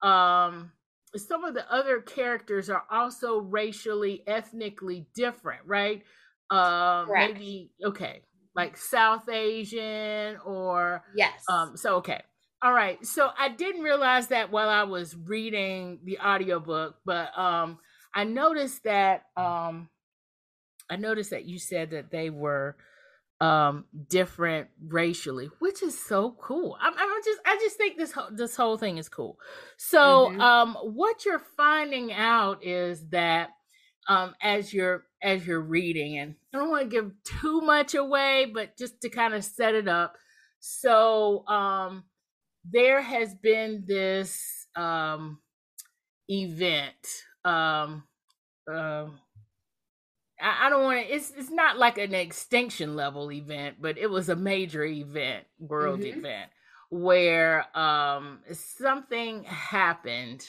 um 0.01 0.71
some 1.15 1.45
of 1.45 1.53
the 1.53 1.71
other 1.73 2.01
characters 2.01 2.69
are 2.69 2.83
also 2.91 3.37
racially 3.37 4.23
ethnically 4.27 5.07
different 5.15 5.61
right 5.65 6.03
um 6.51 7.07
Correct. 7.07 7.33
maybe 7.33 7.71
okay 7.83 8.21
like 8.55 8.77
south 8.77 9.27
asian 9.29 10.37
or 10.45 11.03
yes. 11.15 11.43
um 11.49 11.75
so 11.75 11.95
okay. 11.97 12.21
All 12.61 12.73
right. 12.73 13.03
So 13.05 13.29
i 13.37 13.49
didn't 13.49 13.81
realize 13.81 14.27
that 14.27 14.51
while 14.51 14.69
i 14.69 14.83
was 14.83 15.15
reading 15.15 15.99
the 16.03 16.19
audiobook 16.19 16.95
but 17.05 17.37
um 17.37 17.79
i 18.13 18.23
noticed 18.23 18.83
that 18.83 19.23
um 19.37 19.89
i 20.89 20.95
noticed 20.95 21.31
that 21.31 21.45
you 21.45 21.59
said 21.59 21.91
that 21.91 22.11
they 22.11 22.29
were 22.29 22.75
um 23.41 23.83
different 24.09 24.69
racially 24.87 25.49
which 25.59 25.83
is 25.83 25.99
so 25.99 26.35
cool. 26.39 26.77
I'm, 26.79 26.93
I'm 26.97 27.21
just 27.23 27.39
i 27.45 27.57
just 27.61 27.75
think 27.75 27.97
this 27.97 28.13
whole 28.13 28.29
this 28.31 28.55
whole 28.55 28.77
thing 28.77 28.97
is 28.97 29.09
cool. 29.09 29.37
So 29.77 30.29
mm-hmm. 30.29 30.39
um 30.39 30.77
what 30.81 31.25
you're 31.25 31.43
finding 31.57 32.13
out 32.13 32.63
is 32.65 33.05
that 33.09 33.49
um 34.07 34.35
as 34.41 34.73
you're 34.73 35.05
as 35.21 35.45
you're 35.45 35.61
reading 35.61 36.17
and 36.17 36.35
i 36.53 36.57
don't 36.57 36.69
want 36.69 36.83
to 36.83 36.89
give 36.89 37.11
too 37.23 37.61
much 37.61 37.95
away 37.95 38.49
but 38.53 38.77
just 38.77 39.01
to 39.01 39.09
kind 39.09 39.33
of 39.33 39.43
set 39.43 39.75
it 39.75 39.87
up 39.87 40.15
so 40.59 41.47
um 41.47 42.03
there 42.69 43.01
has 43.01 43.33
been 43.35 43.83
this 43.87 44.67
um 44.75 45.39
event 46.29 47.23
um 47.43 48.03
uh, 48.71 49.05
I, 50.41 50.67
I 50.67 50.69
don't 50.69 50.83
want 50.83 51.05
to. 51.05 51.15
It's 51.15 51.31
it's 51.35 51.51
not 51.51 51.77
like 51.77 51.97
an 51.97 52.13
extinction 52.13 52.95
level 52.95 53.31
event, 53.31 53.77
but 53.79 53.97
it 53.97 54.09
was 54.09 54.29
a 54.29 54.35
major 54.35 54.83
event, 54.83 55.45
world 55.59 56.01
mm-hmm. 56.01 56.19
event, 56.19 56.51
where 56.89 57.65
um 57.77 58.39
something 58.51 59.43
happened, 59.43 60.47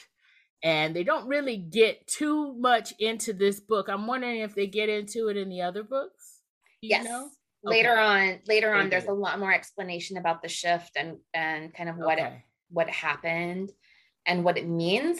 and 0.63 0.95
they 0.95 1.03
don't 1.03 1.27
really 1.27 1.57
get 1.57 2.07
too 2.07 2.53
much 2.55 2.93
into 2.99 3.33
this 3.33 3.59
book. 3.59 3.87
I'm 3.89 4.07
wondering 4.07 4.39
if 4.39 4.55
they 4.55 4.67
get 4.67 4.89
into 4.89 5.27
it 5.29 5.37
in 5.37 5.49
the 5.49 5.61
other 5.61 5.83
books. 5.83 6.41
yes. 6.81 7.05
Know? 7.05 7.29
Later 7.63 7.93
okay. 7.93 8.01
on, 8.01 8.39
later 8.47 8.73
on, 8.73 8.89
there's 8.89 9.05
a 9.05 9.11
lot 9.13 9.39
more 9.39 9.51
explanation 9.51 10.17
about 10.17 10.41
the 10.41 10.47
shift 10.47 10.91
and 10.95 11.17
and 11.33 11.73
kind 11.73 11.89
of 11.89 11.97
what 11.97 12.19
okay. 12.19 12.27
it 12.27 12.33
what 12.69 12.89
happened 12.89 13.71
and 14.25 14.43
what 14.43 14.57
it 14.57 14.67
means. 14.67 15.19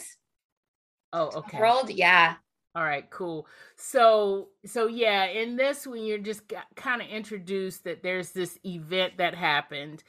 Oh, 1.12 1.30
okay. 1.34 1.58
World, 1.58 1.90
yeah. 1.90 2.36
All 2.74 2.84
right, 2.84 3.08
cool. 3.10 3.46
So, 3.76 4.50
so 4.64 4.86
yeah, 4.86 5.24
in 5.24 5.56
this 5.56 5.86
when 5.86 6.04
you're 6.04 6.18
just 6.18 6.42
kind 6.76 7.02
of 7.02 7.08
introduced 7.08 7.84
that 7.84 8.02
there's 8.02 8.30
this 8.30 8.58
event 8.64 9.14
that 9.18 9.34
happened, 9.34 10.04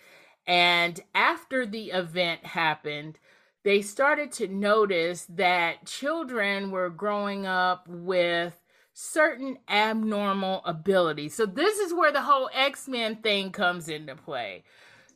and 0.46 1.00
after 1.16 1.66
the 1.66 1.92
event 1.92 2.46
happened, 2.46 3.18
they 3.64 3.82
started 3.82 4.32
to 4.34 4.48
notice 4.48 5.26
that 5.30 5.86
children 5.86 6.72
were 6.72 6.90
growing 6.90 7.46
up 7.46 7.88
with 7.88 8.56
certain 8.94 9.58
abnormal 9.70 10.62
abilities. 10.66 11.34
So 11.36 11.46
this 11.46 11.80
is 11.80 11.94
where 11.94 12.12
the 12.12 12.22
whole 12.22 12.50
X-Men 12.54 13.18
thing 13.18 13.52
comes 13.52 13.90
into 13.90 14.16
play. 14.16 14.64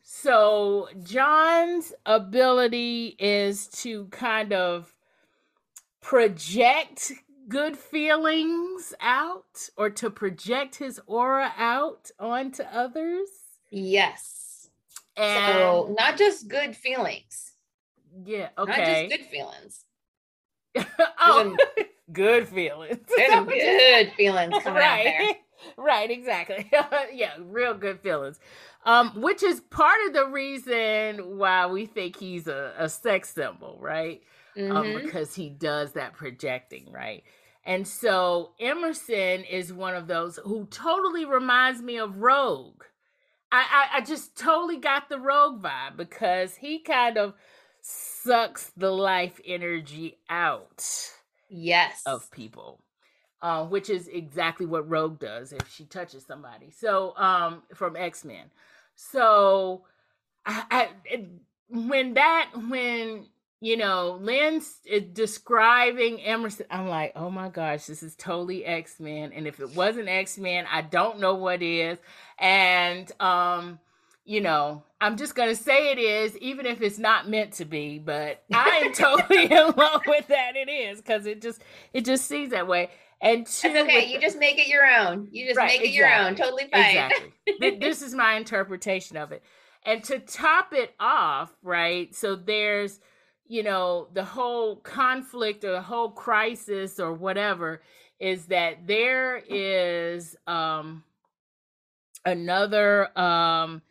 So 0.02 0.90
John's 1.04 1.94
ability 2.06 3.16
is 3.20 3.68
to 3.82 4.06
kind 4.08 4.52
of 4.54 4.94
project 6.02 7.14
good 7.48 7.78
feelings 7.78 8.94
out 9.00 9.70
or 9.78 9.90
to 9.90 10.10
project 10.10 10.76
his 10.76 11.00
aura 11.08 11.54
out 11.58 12.12
onto 12.20 12.64
others. 12.64 13.30
Yes. 13.70 14.70
And 15.16 15.58
so 15.58 15.96
not 15.98 16.18
just 16.18 16.48
good 16.48 16.76
feelings. 16.76 17.53
Yeah, 18.26 18.50
Not 18.58 18.70
okay. 18.70 19.08
just 19.08 19.20
good 19.22 19.30
feelings. 19.30 19.86
oh, 21.20 21.56
good 22.14 22.48
feelings. 22.48 23.00
There's 23.18 23.46
good 23.46 24.14
feelings 24.14 24.54
coming 24.64 24.82
out 24.84 25.04
there. 25.04 25.20
right 25.20 25.38
right 25.78 26.12
exactly 26.12 26.70
yeah 27.14 27.32
real 27.40 27.74
good 27.74 27.98
feelings 28.02 28.38
um 28.86 29.12
which 29.22 29.42
is 29.42 29.62
part 29.62 29.96
of 30.08 30.14
the 30.14 30.28
reason 30.28 31.38
why 31.38 31.66
we 31.68 31.86
think 31.86 32.18
he's 32.18 32.48
a, 32.48 32.74
a 32.78 32.90
sex 32.90 33.30
symbol 33.30 33.78
right 33.80 34.22
um 34.58 34.94
Mhm. 34.94 35.04
because 35.04 35.34
he 35.36 35.48
does 35.50 35.94
that 35.94 36.14
projecting 36.16 36.92
right 36.92 37.24
and 37.64 37.88
so 37.88 38.52
emerson 38.60 39.46
is 39.46 39.72
one 39.72 39.96
of 39.96 40.08
those 40.08 40.38
who 40.44 40.66
totally 40.66 41.24
reminds 41.24 41.82
me 41.82 41.98
of 41.98 42.18
rogue 42.18 42.84
i 43.54 43.64
i, 43.94 43.98
I 44.00 44.02
just 44.02 44.38
totally 44.38 44.78
got 44.78 45.08
the 45.08 45.20
rogue 45.20 45.62
vibe 45.64 45.96
because 45.96 46.56
he 46.56 46.80
kind 46.80 47.18
of 47.18 47.36
sucks 47.84 48.72
the 48.78 48.92
life 48.92 49.40
energy 49.46 50.18
out 50.30 50.84
Yes. 51.50 52.04
of 52.08 52.32
people 52.32 52.82
uh, 53.42 53.66
which 53.66 53.90
is 53.90 54.08
exactly 54.08 54.66
what 54.66 54.90
rogue 54.90 55.20
does 55.20 55.54
if 55.54 55.70
she 55.72 55.86
touches 55.86 56.26
somebody. 56.26 56.72
So 56.72 57.16
um 57.18 57.64
from 57.76 57.96
x-men. 57.96 58.46
So 58.96 59.86
I, 60.46 60.64
I 60.72 60.90
it- 61.06 61.30
when 61.70 62.16
that 62.16 62.52
when 62.70 63.28
you 63.62 63.78
know 63.78 64.20
lynn's 64.22 64.80
is 64.86 65.04
describing 65.14 66.22
emerson 66.22 66.66
i'm 66.72 66.88
like 66.88 67.14
oh 67.16 67.30
my 67.32 67.50
gosh 67.50 67.86
this 67.86 68.04
is 68.04 68.16
totally 68.16 68.66
x-men. 68.66 69.34
And 69.34 69.48
if 69.48 69.60
it 69.60 69.76
wasn't 69.76 70.10
x-men 70.10 70.66
i 70.72 70.82
don't 70.82 71.20
know 71.20 71.36
what 71.36 71.62
is. 71.64 71.98
And 72.40 73.12
um 73.20 73.80
you 74.26 74.40
know 74.42 74.84
i'm 75.02 75.18
just 75.18 75.36
gonna 75.36 75.56
say 75.56 75.92
it 75.92 75.98
is 75.98 76.38
even 76.38 76.66
if 76.66 76.82
it's 76.82 76.98
not 76.98 77.30
meant 77.30 77.52
to 77.54 77.66
be 77.66 78.00
but 78.00 78.44
i 78.54 78.82
am 78.86 78.94
totally 78.94 79.44
in 79.52 79.72
love 79.76 80.02
with 80.08 80.28
that 80.28 80.56
it 80.56 80.70
is 80.70 81.00
because 81.00 81.26
it 81.26 81.42
just 81.42 81.62
it 81.94 82.06
just 82.06 82.26
seems 82.26 82.52
that 82.52 82.68
way 82.68 82.90
and 83.22 83.48
two, 83.48 83.72
That's 83.72 83.86
okay. 83.86 84.08
You 84.08 84.16
the- 84.20 84.22
just 84.22 84.38
make 84.38 84.60
it 84.60 84.68
your 84.68 84.86
own. 84.86 85.30
You 85.32 85.46
just 85.48 85.58
Right, 85.58 85.80
make 85.80 85.90
it 85.90 85.94
your 85.94 86.14
own. 86.14 86.36
Totally 86.36 86.66
fine. 86.70 86.84
Exactly. 86.84 87.80
This 87.80 88.02
is 88.02 88.14
my 88.14 88.34
interpretation 88.34 89.16
of 89.16 89.32
it. 89.32 89.42
And 89.86 90.04
to 90.04 90.20
top 90.20 90.74
it 90.74 90.94
off, 91.00 91.56
right? 91.64 92.14
So 92.14 92.36
there's, 92.36 93.00
you 93.48 93.64
know, 93.64 94.10
the 94.14 94.26
whole 94.26 94.76
conflict 94.76 95.64
or 95.64 95.72
the 95.72 95.82
whole 95.82 96.12
crisis 96.12 97.00
or 97.00 97.14
whatever 97.14 97.82
is 98.20 98.48
that 98.48 98.88
there 98.88 99.38
is 99.38 100.36
um 100.46 101.06
another 102.26 103.18
um 103.18 103.82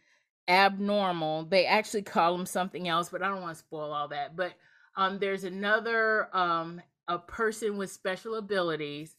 abnormal. 0.48 1.44
They 1.44 1.66
actually 1.66 2.02
call 2.02 2.36
them 2.36 2.46
something 2.46 2.88
else, 2.88 3.10
but 3.10 3.22
I 3.22 3.28
don't 3.28 3.42
want 3.42 3.54
to 3.56 3.60
spoil 3.60 3.92
all 3.92 4.08
that. 4.08 4.36
But 4.36 4.54
um 4.96 5.18
there's 5.18 5.44
another 5.44 6.34
um 6.36 6.80
a 7.08 7.18
person 7.18 7.78
with 7.78 7.90
special 7.90 8.36
abilities 8.36 9.16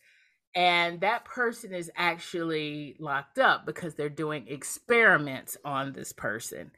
and 0.56 1.02
that 1.02 1.26
person 1.26 1.74
is 1.74 1.92
actually 1.96 2.96
locked 3.00 3.40
up 3.40 3.66
because 3.66 3.96
they're 3.96 4.10
doing 4.10 4.48
experiments 4.48 5.58
on 5.66 5.94
this 5.94 6.12
person. 6.14 6.72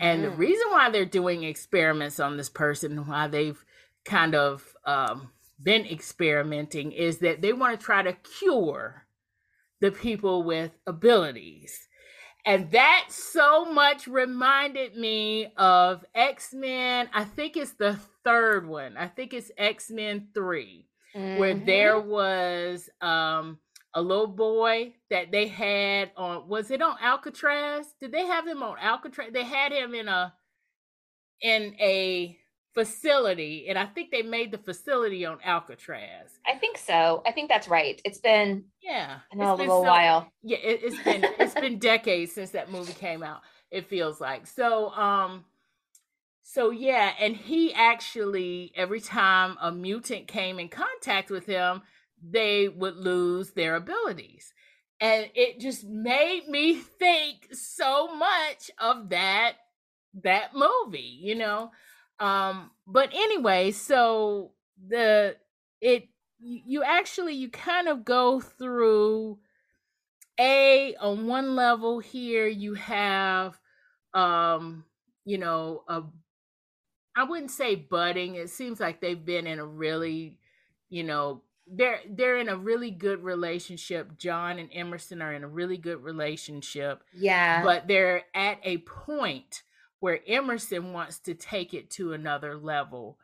And 0.00 0.24
the 0.24 0.30
Mhm. 0.30 0.36
reason 0.38 0.66
why 0.70 0.90
they're 0.90 1.04
doing 1.04 1.44
experiments 1.44 2.18
on 2.20 2.36
this 2.36 2.48
person, 2.48 3.06
why 3.06 3.28
they've 3.28 3.62
kind 4.04 4.34
of 4.34 4.74
um, 4.86 5.30
been 5.62 5.86
experimenting, 5.86 6.92
is 6.92 7.18
that 7.18 7.42
they 7.42 7.52
want 7.52 7.78
to 7.78 7.84
try 7.84 8.02
to 8.02 8.14
cure 8.14 9.06
the 9.80 9.92
people 9.92 10.42
with 10.42 10.72
abilities. 10.86 11.88
And 12.46 12.70
that 12.72 13.06
so 13.10 13.66
much 13.66 14.06
reminded 14.08 14.96
me 14.96 15.52
of 15.56 16.04
X 16.14 16.54
Men. 16.54 17.08
I 17.12 17.24
think 17.24 17.56
it's 17.56 17.72
the 17.74 17.98
third 18.24 18.66
one. 18.66 18.96
I 18.96 19.08
think 19.08 19.34
it's 19.34 19.50
X 19.58 19.90
Men 19.90 20.28
3 20.34 20.86
where 21.32 21.54
Mhm. 21.54 21.66
there 21.66 22.00
was 22.00 22.88
um 23.00 23.60
a 23.94 24.02
little 24.02 24.26
boy 24.28 24.94
that 25.10 25.32
they 25.32 25.48
had 25.48 26.12
on 26.16 26.48
was 26.48 26.70
it 26.70 26.82
on 26.82 26.96
Alcatraz? 27.00 27.94
Did 28.00 28.12
they 28.12 28.26
have 28.26 28.46
him 28.46 28.62
on 28.62 28.78
Alcatraz? 28.78 29.32
They 29.32 29.44
had 29.44 29.72
him 29.72 29.94
in 29.94 30.08
a 30.08 30.34
in 31.42 31.76
a 31.80 32.39
facility 32.74 33.66
and 33.68 33.78
I 33.78 33.86
think 33.86 34.10
they 34.10 34.22
made 34.22 34.52
the 34.52 34.58
facility 34.58 35.24
on 35.24 35.38
Alcatraz. 35.44 36.38
I 36.46 36.56
think 36.56 36.78
so. 36.78 37.22
I 37.26 37.32
think 37.32 37.48
that's 37.48 37.68
right. 37.68 38.00
It's 38.04 38.18
been 38.20 38.64
Yeah. 38.82 39.18
I 39.32 39.36
know, 39.36 39.54
a 39.54 39.56
little 39.56 39.82
so- 39.82 39.88
while. 39.88 40.30
Yeah, 40.42 40.58
it, 40.58 40.80
it's 40.84 41.02
been 41.02 41.24
it's 41.38 41.54
been 41.54 41.78
decades 41.90 42.32
since 42.32 42.50
that 42.50 42.70
movie 42.70 42.92
came 42.92 43.22
out. 43.22 43.40
It 43.70 43.88
feels 43.88 44.20
like. 44.20 44.46
So 44.46 44.90
um 44.90 45.44
so 46.42 46.70
yeah, 46.70 47.12
and 47.20 47.36
he 47.36 47.72
actually 47.74 48.72
every 48.76 49.00
time 49.00 49.56
a 49.60 49.70
mutant 49.72 50.26
came 50.28 50.58
in 50.58 50.68
contact 50.68 51.30
with 51.30 51.46
him, 51.46 51.82
they 52.22 52.68
would 52.68 52.96
lose 52.96 53.50
their 53.52 53.76
abilities. 53.76 54.52
And 55.00 55.30
it 55.34 55.60
just 55.60 55.84
made 55.84 56.46
me 56.48 56.74
think 56.74 57.48
so 57.52 58.14
much 58.14 58.70
of 58.78 59.08
that 59.10 59.54
that 60.22 60.54
movie, 60.54 61.18
you 61.20 61.34
know. 61.34 61.70
Um 62.20 62.70
but 62.86 63.10
anyway, 63.12 63.70
so 63.72 64.52
the 64.88 65.36
it 65.80 66.08
you 66.38 66.82
actually 66.82 67.34
you 67.34 67.50
kind 67.50 67.88
of 67.88 68.04
go 68.04 68.40
through 68.40 69.38
a 70.38 70.94
on 70.96 71.26
one 71.26 71.54
level 71.54 71.98
here 71.98 72.46
you 72.46 72.72
have 72.74 73.60
um 74.14 74.84
you 75.26 75.36
know 75.36 75.82
a 75.88 76.02
i 77.16 77.24
wouldn't 77.24 77.50
say 77.50 77.74
budding 77.74 78.36
it 78.36 78.48
seems 78.48 78.80
like 78.80 79.00
they've 79.00 79.24
been 79.24 79.46
in 79.46 79.58
a 79.58 79.64
really 79.66 80.38
you 80.88 81.02
know 81.04 81.42
they're 81.66 82.00
they're 82.08 82.38
in 82.38 82.48
a 82.48 82.56
really 82.56 82.90
good 82.90 83.22
relationship 83.22 84.16
john 84.16 84.58
and 84.58 84.70
emerson 84.72 85.20
are 85.20 85.34
in 85.34 85.44
a 85.44 85.48
really 85.48 85.76
good 85.76 86.02
relationship 86.02 87.02
Yeah. 87.12 87.62
but 87.62 87.86
they're 87.86 88.22
at 88.34 88.58
a 88.64 88.78
point 88.78 89.62
where 90.00 90.20
emerson 90.26 90.92
wants 90.92 91.18
to 91.20 91.34
take 91.34 91.74
it 91.74 91.90
to 91.90 92.12
another 92.12 92.56
level 92.56 93.18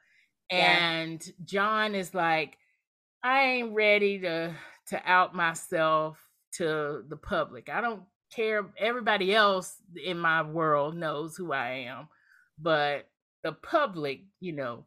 Yeah. 0.50 0.88
and 0.88 1.32
john 1.44 1.94
is 1.94 2.14
like 2.14 2.58
i 3.22 3.42
ain't 3.42 3.74
ready 3.74 4.20
to 4.20 4.54
to 4.88 5.02
out 5.04 5.34
myself 5.34 6.18
to 6.52 7.04
the 7.08 7.16
public 7.16 7.68
i 7.68 7.80
don't 7.80 8.02
care 8.34 8.66
everybody 8.78 9.34
else 9.34 9.76
in 10.04 10.18
my 10.18 10.42
world 10.42 10.96
knows 10.96 11.36
who 11.36 11.52
i 11.52 11.70
am 11.86 12.08
but 12.58 13.08
the 13.42 13.52
public 13.52 14.22
you 14.40 14.52
know 14.52 14.84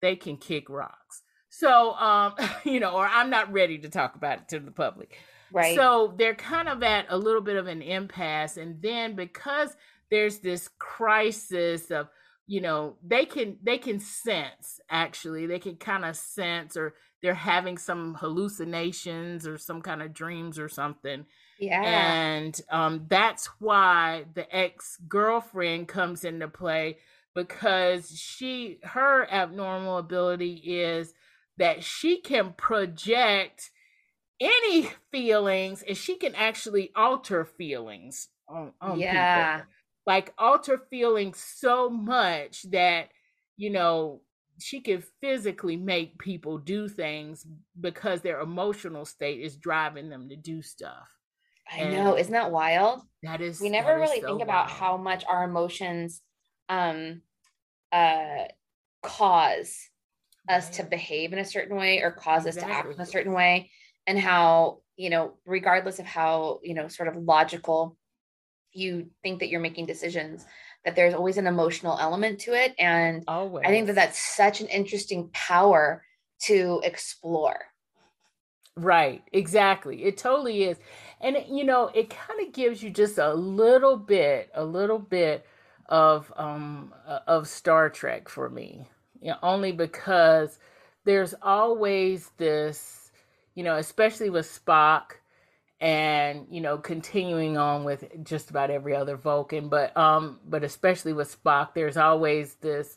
they 0.00 0.16
can 0.16 0.36
kick 0.36 0.68
rocks 0.68 1.22
so 1.48 1.92
um 1.94 2.34
you 2.64 2.80
know 2.80 2.90
or 2.92 3.06
i'm 3.06 3.30
not 3.30 3.52
ready 3.52 3.78
to 3.78 3.88
talk 3.88 4.14
about 4.16 4.38
it 4.38 4.48
to 4.48 4.60
the 4.60 4.70
public 4.70 5.18
right. 5.52 5.76
so 5.76 6.14
they're 6.16 6.34
kind 6.34 6.68
of 6.68 6.82
at 6.82 7.06
a 7.08 7.16
little 7.16 7.40
bit 7.40 7.56
of 7.56 7.66
an 7.66 7.82
impasse. 7.82 8.56
And 8.56 8.80
then 8.82 9.14
because 9.14 9.76
there's 10.12 10.40
this 10.40 10.70
crisis 10.78 11.90
of, 11.92 12.10
you 12.46 12.62
know, 12.62 12.98
they 13.04 13.26
can 13.26 13.58
they 13.64 13.78
can 13.78 14.00
sense 14.00 14.80
actually, 14.90 15.46
they 15.46 15.60
can 15.60 15.78
kind 15.78 16.06
of 16.06 16.16
sense 16.16 16.76
or 16.78 16.94
they're 17.22 17.34
having 17.34 17.78
some 17.78 18.16
hallucinations 18.16 19.48
or 19.48 19.58
some 19.58 19.82
kind 19.82 20.02
of 20.02 20.14
dreams 20.14 20.60
or 20.60 20.70
something. 20.70 21.26
yeah. 21.58 22.16
And 22.22 22.60
um 22.70 23.06
that's 23.08 23.46
why 23.58 24.26
the 24.34 24.54
ex-girlfriend 24.54 25.88
comes 25.88 26.24
into 26.24 26.48
play 26.48 26.98
because 27.34 28.16
she 28.18 28.78
her 28.84 29.28
abnormal 29.30 29.98
ability 29.98 30.54
is 30.64 31.14
that 31.58 31.84
she 31.84 32.20
can 32.20 32.54
project 32.54 33.70
any 34.40 34.90
feelings 35.12 35.82
and 35.82 35.96
she 35.96 36.16
can 36.16 36.34
actually 36.34 36.92
alter 36.96 37.44
feelings 37.44 38.28
on, 38.48 38.72
on 38.80 39.04
Yeah. 39.04 39.04
people 39.04 39.66
like 40.06 40.34
alter 40.38 40.78
feelings 40.90 41.38
so 41.38 41.88
much 41.88 42.62
that 42.70 43.08
you 43.56 43.70
know 43.70 44.20
she 44.58 44.80
can 44.80 45.02
physically 45.20 45.76
make 45.76 46.18
people 46.18 46.58
do 46.58 46.88
things 46.88 47.46
because 47.80 48.20
their 48.20 48.40
emotional 48.40 49.04
state 49.04 49.40
is 49.40 49.56
driving 49.56 50.08
them 50.08 50.28
to 50.28 50.36
do 50.36 50.62
stuff 50.62 51.08
I 51.70 51.84
know. 51.84 52.18
Isn't 52.18 52.32
that 52.32 52.50
wild? 52.50 53.02
that 53.22 53.40
is 53.40 53.60
we 53.60 53.70
never 53.70 53.98
really 53.98 54.20
so 54.20 54.26
think 54.26 54.42
about 54.42 54.70
how 54.70 54.96
much 54.96 55.24
our 55.28 55.44
emotions 55.44 56.20
um 56.68 57.22
uh 57.92 58.44
cause 59.02 59.76
us 60.48 60.70
to 60.70 60.82
behave 60.82 61.32
in 61.32 61.38
a 61.38 61.44
certain 61.44 61.76
way 61.76 62.00
or 62.02 62.10
cause 62.10 62.46
us 62.46 62.56
to 62.56 62.68
act 62.68 62.92
in 62.92 63.00
a 63.00 63.06
certain 63.06 63.32
way 63.32 63.70
and 64.06 64.18
how 64.18 64.80
you 64.96 65.08
know 65.08 65.34
regardless 65.46 65.98
of 65.98 66.06
how 66.06 66.58
you 66.62 66.74
know 66.74 66.88
sort 66.88 67.08
of 67.08 67.16
logical 67.16 67.96
you 68.72 69.06
think 69.22 69.40
that 69.40 69.48
you're 69.48 69.60
making 69.60 69.86
decisions 69.86 70.44
that 70.84 70.96
there's 70.96 71.14
always 71.14 71.38
an 71.38 71.46
emotional 71.46 71.96
element 71.98 72.40
to 72.40 72.52
it. 72.52 72.74
And 72.78 73.24
always. 73.28 73.64
i 73.66 73.68
think 73.68 73.86
that 73.86 73.94
that's 73.94 74.18
such 74.18 74.60
an 74.60 74.66
interesting 74.68 75.30
power 75.32 76.02
to 76.42 76.80
explore. 76.84 77.56
Right 78.76 79.22
exactly. 79.32 80.04
It 80.04 80.16
totally 80.16 80.64
is. 80.64 80.78
And 81.20 81.36
it, 81.36 81.46
you 81.48 81.64
know 81.64 81.90
it 81.94 82.10
kind 82.10 82.46
of 82.46 82.52
gives 82.52 82.82
you 82.82 82.90
just 82.90 83.18
a 83.18 83.34
little 83.34 83.96
bit 83.96 84.50
a 84.54 84.64
little 84.64 84.98
bit 84.98 85.46
of 85.86 86.32
um 86.36 86.94
of 87.26 87.46
star 87.48 87.90
trek 87.90 88.28
for 88.28 88.48
me. 88.48 88.88
You 89.20 89.32
know, 89.32 89.38
only 89.42 89.72
because 89.72 90.58
there's 91.04 91.34
always 91.42 92.30
this 92.38 93.12
you 93.54 93.62
know 93.62 93.76
especially 93.76 94.30
with 94.30 94.46
spock 94.46 95.16
and 95.82 96.46
you 96.48 96.60
know 96.60 96.78
continuing 96.78 97.58
on 97.58 97.82
with 97.82 98.04
just 98.22 98.50
about 98.50 98.70
every 98.70 98.94
other 98.94 99.16
vulcan 99.16 99.68
but 99.68 99.94
um 99.96 100.38
but 100.46 100.62
especially 100.62 101.12
with 101.12 101.36
spock 101.42 101.74
there's 101.74 101.96
always 101.96 102.54
this 102.56 102.96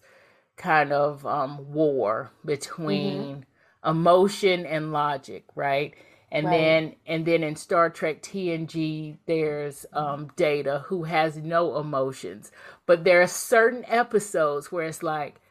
kind 0.55 0.93
of 0.93 1.25
um 1.25 1.73
war 1.73 2.31
between 2.45 3.37
mm-hmm. 3.83 3.89
emotion 3.89 4.67
and 4.67 4.93
logic 4.93 5.45
right 5.55 5.95
and 6.31 6.45
right. 6.45 6.51
then 6.51 6.95
and 7.07 7.25
then 7.25 7.41
in 7.41 7.55
star 7.55 7.89
trek 7.89 8.21
tng 8.21 9.17
there's 9.25 9.87
um 9.93 10.29
data 10.35 10.83
who 10.85 11.05
has 11.05 11.37
no 11.37 11.79
emotions 11.79 12.51
but 12.85 13.03
there 13.03 13.19
are 13.19 13.27
certain 13.27 13.83
episodes 13.87 14.71
where 14.71 14.85
it's 14.85 15.01
like 15.01 15.41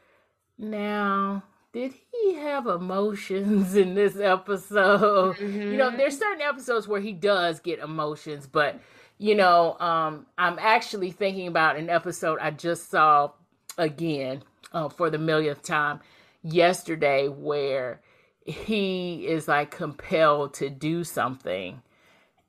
now 0.57 1.43
did 1.75 1.93
he 2.13 2.35
have 2.35 2.69
emotions 2.69 3.75
in 3.75 3.95
this 3.95 4.17
episode? 4.17 5.37
Mm-hmm. 5.37 5.73
You 5.73 5.77
know, 5.77 5.91
there's 5.91 6.17
certain 6.17 6.41
episodes 6.41 6.87
where 6.87 7.01
he 7.01 7.13
does 7.13 7.59
get 7.59 7.81
emotions, 7.81 8.47
but 8.47 8.81
you 9.19 9.35
know, 9.35 9.77
um, 9.81 10.27
I'm 10.39 10.59
actually 10.61 11.11
thinking 11.11 11.49
about 11.49 11.77
an 11.77 11.91
episode 11.91 12.39
I 12.41 12.53
just 12.53 12.91
saw 12.91 13.33
again 13.77 14.45
uh, 14.73 14.89
for 14.89 15.11
the 15.11 15.19
millionth 15.19 15.63
time 15.63 16.01
yesterday 16.43 17.27
where 17.27 18.01
he 18.45 19.27
is 19.27 19.49
like 19.49 19.73
compelled 19.73 20.55
to 20.55 20.71
do 20.71 21.03
something 21.03 21.83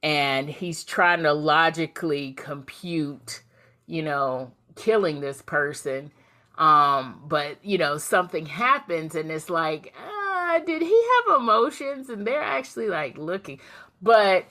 and 0.03 0.47
he's 0.47 0.83
trying 0.83 1.23
to 1.23 1.33
logically 1.33 2.33
compute, 2.33 3.41
you 3.87 4.03
know, 4.03 4.51
killing 4.75 5.19
this 5.19 5.41
person 5.41 6.11
um, 6.57 7.21
but 7.27 7.57
you 7.63 7.77
know, 7.77 7.97
something 7.97 8.45
happens 8.45 9.15
and 9.15 9.31
it's 9.31 9.49
like, 9.49 9.93
uh, 9.97 10.59
did 10.59 10.81
he 10.81 11.07
have 11.27 11.41
emotions? 11.41 12.09
And 12.09 12.25
they're 12.25 12.41
actually 12.41 12.87
like 12.87 13.17
looking. 13.17 13.59
But 14.01 14.45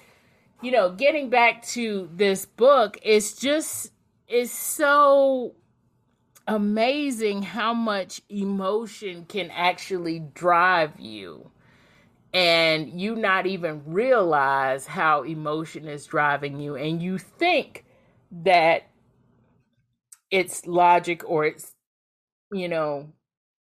you 0.63 0.71
know, 0.71 0.91
getting 0.93 1.31
back 1.31 1.63
to 1.69 2.09
this 2.13 2.47
book, 2.47 2.99
it's 3.03 3.35
just 3.35 3.91
it's 4.29 4.53
so 4.53 5.55
amazing 6.47 7.43
how 7.43 7.73
much 7.73 8.21
emotion 8.29 9.25
can 9.27 9.51
actually 9.51 10.19
drive 10.19 10.99
you 11.01 11.51
and 12.35 13.01
you 13.01 13.15
not 13.15 13.47
even 13.47 13.83
realize 13.87 14.87
how 14.87 15.23
emotion 15.23 15.87
is 15.87 16.05
driving 16.05 16.59
you 16.61 16.75
and 16.75 17.01
you 17.01 17.17
think 17.17 17.85
that 18.31 18.89
it's 20.31 20.67
logic 20.67 21.23
or 21.27 21.45
it's 21.45 21.74
you 22.55 22.69
know 22.69 23.13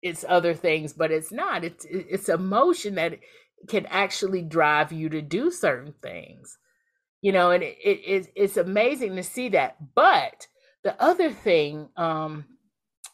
it's 0.01 0.25
other 0.27 0.53
things 0.53 0.93
but 0.93 1.11
it's 1.11 1.31
not 1.31 1.63
it's 1.63 1.85
it's 1.89 2.29
emotion 2.29 2.95
that 2.95 3.19
can 3.67 3.85
actually 3.87 4.41
drive 4.41 4.91
you 4.91 5.09
to 5.09 5.21
do 5.21 5.49
certain 5.49 5.93
things 6.01 6.57
you 7.21 7.31
know 7.31 7.51
and 7.51 7.63
it, 7.63 7.77
it 7.83 8.27
it's 8.35 8.57
amazing 8.57 9.15
to 9.15 9.23
see 9.23 9.49
that 9.49 9.77
but 9.95 10.47
the 10.83 11.01
other 11.01 11.31
thing 11.31 11.89
um 11.95 12.45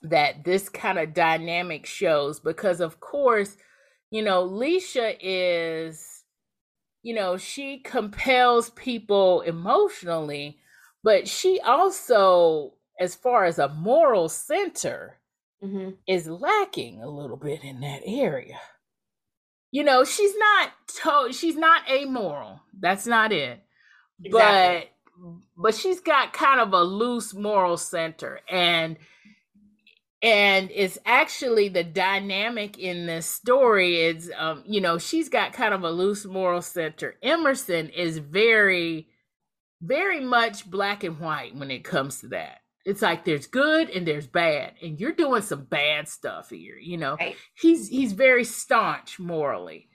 that 0.02 0.44
this 0.44 0.70
kind 0.70 0.98
of 0.98 1.14
dynamic 1.14 1.86
shows 1.86 2.40
because 2.40 2.82
of 2.82 3.00
course 3.00 3.56
you 4.10 4.24
know 4.24 4.48
Leisha 4.48 5.16
is 5.22 6.24
you 7.04 7.14
know 7.14 7.38
she 7.38 7.80
compels 7.80 8.72
people 8.72 9.42
emotionally 9.42 10.58
but 11.04 11.28
she 11.28 11.60
also 11.62 12.74
as 13.00 13.16
far 13.16 13.46
as 13.46 13.60
a 13.60 13.70
moral 13.70 14.28
center 14.28 15.19
mm-hmm. 15.64 15.92
is 16.08 16.28
lacking 16.28 17.02
a 17.02 17.10
little 17.10 17.38
bit 17.38 17.64
in 17.64 17.80
that 17.82 18.02
area. 18.06 18.60
You 19.72 19.84
know, 19.84 20.04
she's 20.04 20.36
not 20.36 20.72
to- 21.04 21.34
she's 21.34 21.56
not 21.56 21.90
amoral. 21.90 22.62
That's 22.80 23.06
not 23.06 23.32
it. 23.32 23.64
Exactly. 24.24 24.32
But 24.32 24.90
but 25.58 25.76
she's 25.76 26.00
got 26.00 26.34
kind 26.34 26.60
of 26.60 26.74
a 26.74 26.82
loose 26.82 27.34
moral 27.34 27.78
center 27.78 28.40
and 28.50 28.98
and 30.22 30.70
it's 30.74 30.98
actually 31.06 31.70
the 31.70 31.84
dynamic 31.84 32.78
in 32.78 33.06
this 33.06 33.26
story 33.26 34.02
is 34.02 34.32
um 34.38 34.64
you 34.66 34.82
know 34.82 34.98
she's 34.98 35.30
got 35.30 35.54
kind 35.54 35.74
of 35.74 35.84
a 35.84 35.92
loose 35.92 36.26
moral 36.26 36.62
center 36.62 37.16
emerson 37.22 37.90
is 37.90 38.18
very 38.18 39.08
very 39.82 40.20
much 40.20 40.70
black 40.70 41.04
and 41.04 41.20
white 41.20 41.56
when 41.56 41.72
it 41.72 41.84
comes 41.84 42.22
to 42.22 42.28
that 42.28 42.60
it's 42.90 43.04
like 43.04 43.24
there's 43.24 43.46
good 43.46 43.90
and 43.92 44.08
there's 44.08 44.26
bad, 44.26 44.74
and 44.82 45.00
you're 45.00 45.14
doing 45.14 45.44
some 45.44 45.66
bad 45.66 46.08
stuff 46.08 46.50
here. 46.50 46.78
You 46.78 46.98
know, 46.98 47.18
right. 47.20 47.36
he's 47.54 47.88
he's 47.88 48.14
very 48.14 48.44
staunch 48.44 49.20
morally, 49.20 49.90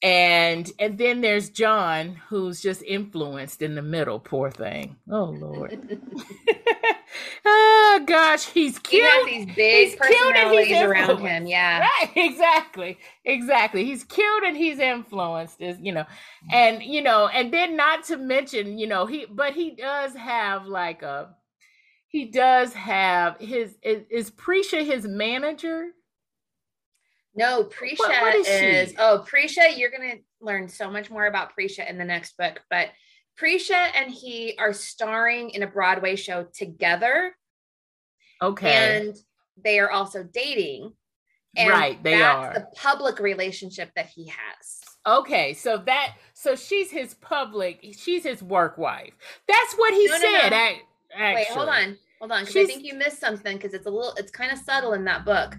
and 0.00 0.70
and 0.78 0.96
then 0.96 1.22
there's 1.22 1.50
John 1.50 2.20
who's 2.28 2.62
just 2.62 2.82
influenced 2.82 3.62
in 3.62 3.74
the 3.74 3.82
middle. 3.82 4.20
Poor 4.20 4.50
thing. 4.50 4.96
Oh 5.10 5.24
Lord. 5.24 5.98
oh 7.44 8.04
gosh, 8.06 8.46
he's 8.46 8.78
cute. 8.78 9.02
He 9.02 9.08
has 9.08 9.46
these 9.46 9.56
big 9.56 9.88
he's 9.88 9.96
personalities 9.96 10.66
cute 10.68 10.86
around 10.86 11.18
him. 11.18 11.46
Yeah, 11.48 11.80
right. 11.80 12.10
Exactly, 12.14 12.98
exactly. 13.24 13.84
He's 13.84 14.04
cute 14.04 14.44
and 14.44 14.56
he's 14.56 14.78
influenced. 14.78 15.60
Is 15.60 15.78
you 15.80 15.92
know, 15.92 16.04
and 16.52 16.80
you 16.80 17.02
know, 17.02 17.26
and 17.26 17.52
then 17.52 17.76
not 17.76 18.04
to 18.04 18.16
mention, 18.16 18.78
you 18.78 18.86
know, 18.86 19.06
he 19.06 19.26
but 19.28 19.54
he 19.54 19.74
does 19.74 20.14
have 20.14 20.66
like 20.66 21.02
a 21.02 21.34
he 22.10 22.24
does 22.24 22.74
have 22.74 23.38
his 23.38 23.76
is, 23.82 24.02
is 24.10 24.30
Prisha 24.32 24.84
his 24.84 25.06
manager? 25.06 25.88
No, 27.36 27.62
Prisha 27.64 27.98
what, 27.98 28.20
what 28.20 28.34
is, 28.34 28.48
is 28.48 28.94
oh 28.98 29.24
Prisha, 29.26 29.78
you're 29.78 29.90
gonna 29.90 30.16
learn 30.40 30.68
so 30.68 30.90
much 30.90 31.08
more 31.08 31.26
about 31.26 31.52
Prisha 31.56 31.88
in 31.88 31.98
the 31.98 32.04
next 32.04 32.36
book, 32.36 32.60
but 32.68 32.88
Prisha 33.40 33.90
and 33.94 34.10
he 34.10 34.54
are 34.58 34.72
starring 34.72 35.50
in 35.50 35.62
a 35.62 35.68
Broadway 35.68 36.16
show 36.16 36.46
together. 36.52 37.34
Okay. 38.42 38.98
And 38.98 39.16
they 39.62 39.78
are 39.78 39.90
also 39.90 40.24
dating. 40.24 40.92
And 41.56 41.70
right, 41.70 42.02
they 42.02 42.22
are 42.22 42.54
the 42.54 42.66
public 42.76 43.18
relationship 43.18 43.90
that 43.94 44.06
he 44.06 44.26
has. 44.26 44.80
Okay, 45.06 45.54
so 45.54 45.78
that 45.86 46.16
so 46.34 46.54
she's 46.54 46.90
his 46.90 47.14
public, 47.14 47.94
she's 47.96 48.24
his 48.24 48.42
work 48.42 48.78
wife. 48.78 49.14
That's 49.48 49.74
what 49.74 49.94
he 49.94 50.06
no, 50.06 50.18
said. 50.18 50.50
No, 50.50 50.58
no. 50.58 50.72
Actually. 51.14 51.34
Wait, 51.34 51.46
hold 51.48 51.68
on, 51.68 51.98
hold 52.20 52.32
on, 52.32 52.44
because 52.44 52.56
I 52.56 52.64
think 52.66 52.84
you 52.84 52.94
missed 52.94 53.20
something 53.20 53.56
because 53.56 53.74
it's 53.74 53.86
a 53.86 53.90
little, 53.90 54.12
it's 54.16 54.30
kind 54.30 54.52
of 54.52 54.58
subtle 54.58 54.92
in 54.92 55.04
that 55.04 55.24
book 55.24 55.56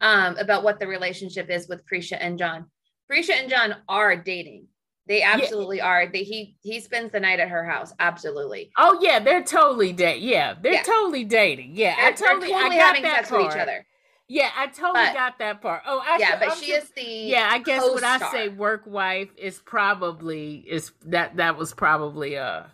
um, 0.00 0.36
about 0.38 0.62
what 0.62 0.78
the 0.78 0.86
relationship 0.86 1.50
is 1.50 1.68
with 1.68 1.84
Prisha 1.86 2.16
and 2.20 2.38
John. 2.38 2.66
Prisha 3.10 3.30
and 3.30 3.50
John 3.50 3.76
are 3.88 4.16
dating. 4.16 4.66
They 5.06 5.22
absolutely 5.22 5.78
yeah. 5.78 5.86
are. 5.86 6.06
They 6.06 6.22
he 6.22 6.56
he 6.62 6.80
spends 6.80 7.12
the 7.12 7.20
night 7.20 7.38
at 7.38 7.50
her 7.50 7.64
house. 7.64 7.92
Absolutely. 7.98 8.70
Oh 8.78 8.98
yeah, 9.02 9.18
they're 9.18 9.42
totally 9.42 9.92
dating. 9.92 10.26
Yeah, 10.26 10.54
they're 10.60 10.74
yeah. 10.74 10.82
totally 10.82 11.24
dating. 11.24 11.72
Yeah, 11.74 11.94
they're, 11.96 12.06
I 12.06 12.12
totally, 12.12 12.52
totally 12.52 12.76
I 12.76 12.78
got 12.78 12.86
having 12.86 13.02
that 13.02 13.16
sex 13.16 13.28
part. 13.28 13.42
with 13.42 13.54
each 13.54 13.60
other. 13.60 13.86
Yeah, 14.28 14.50
I 14.56 14.68
totally 14.68 15.04
but, 15.04 15.14
got 15.14 15.38
that 15.40 15.60
part. 15.60 15.82
Oh, 15.86 16.02
I, 16.02 16.16
yeah, 16.18 16.38
but 16.38 16.52
I'm 16.52 16.58
she 16.58 16.72
is 16.72 16.88
the 16.96 17.02
yeah. 17.02 17.48
I 17.50 17.58
guess 17.58 17.82
co-star. 17.82 17.94
when 17.94 18.22
I 18.22 18.32
say 18.32 18.48
work 18.48 18.84
wife 18.86 19.28
is 19.36 19.58
probably 19.58 20.64
is 20.66 20.92
that 21.04 21.36
that 21.36 21.58
was 21.58 21.74
probably 21.74 22.34
a 22.34 22.72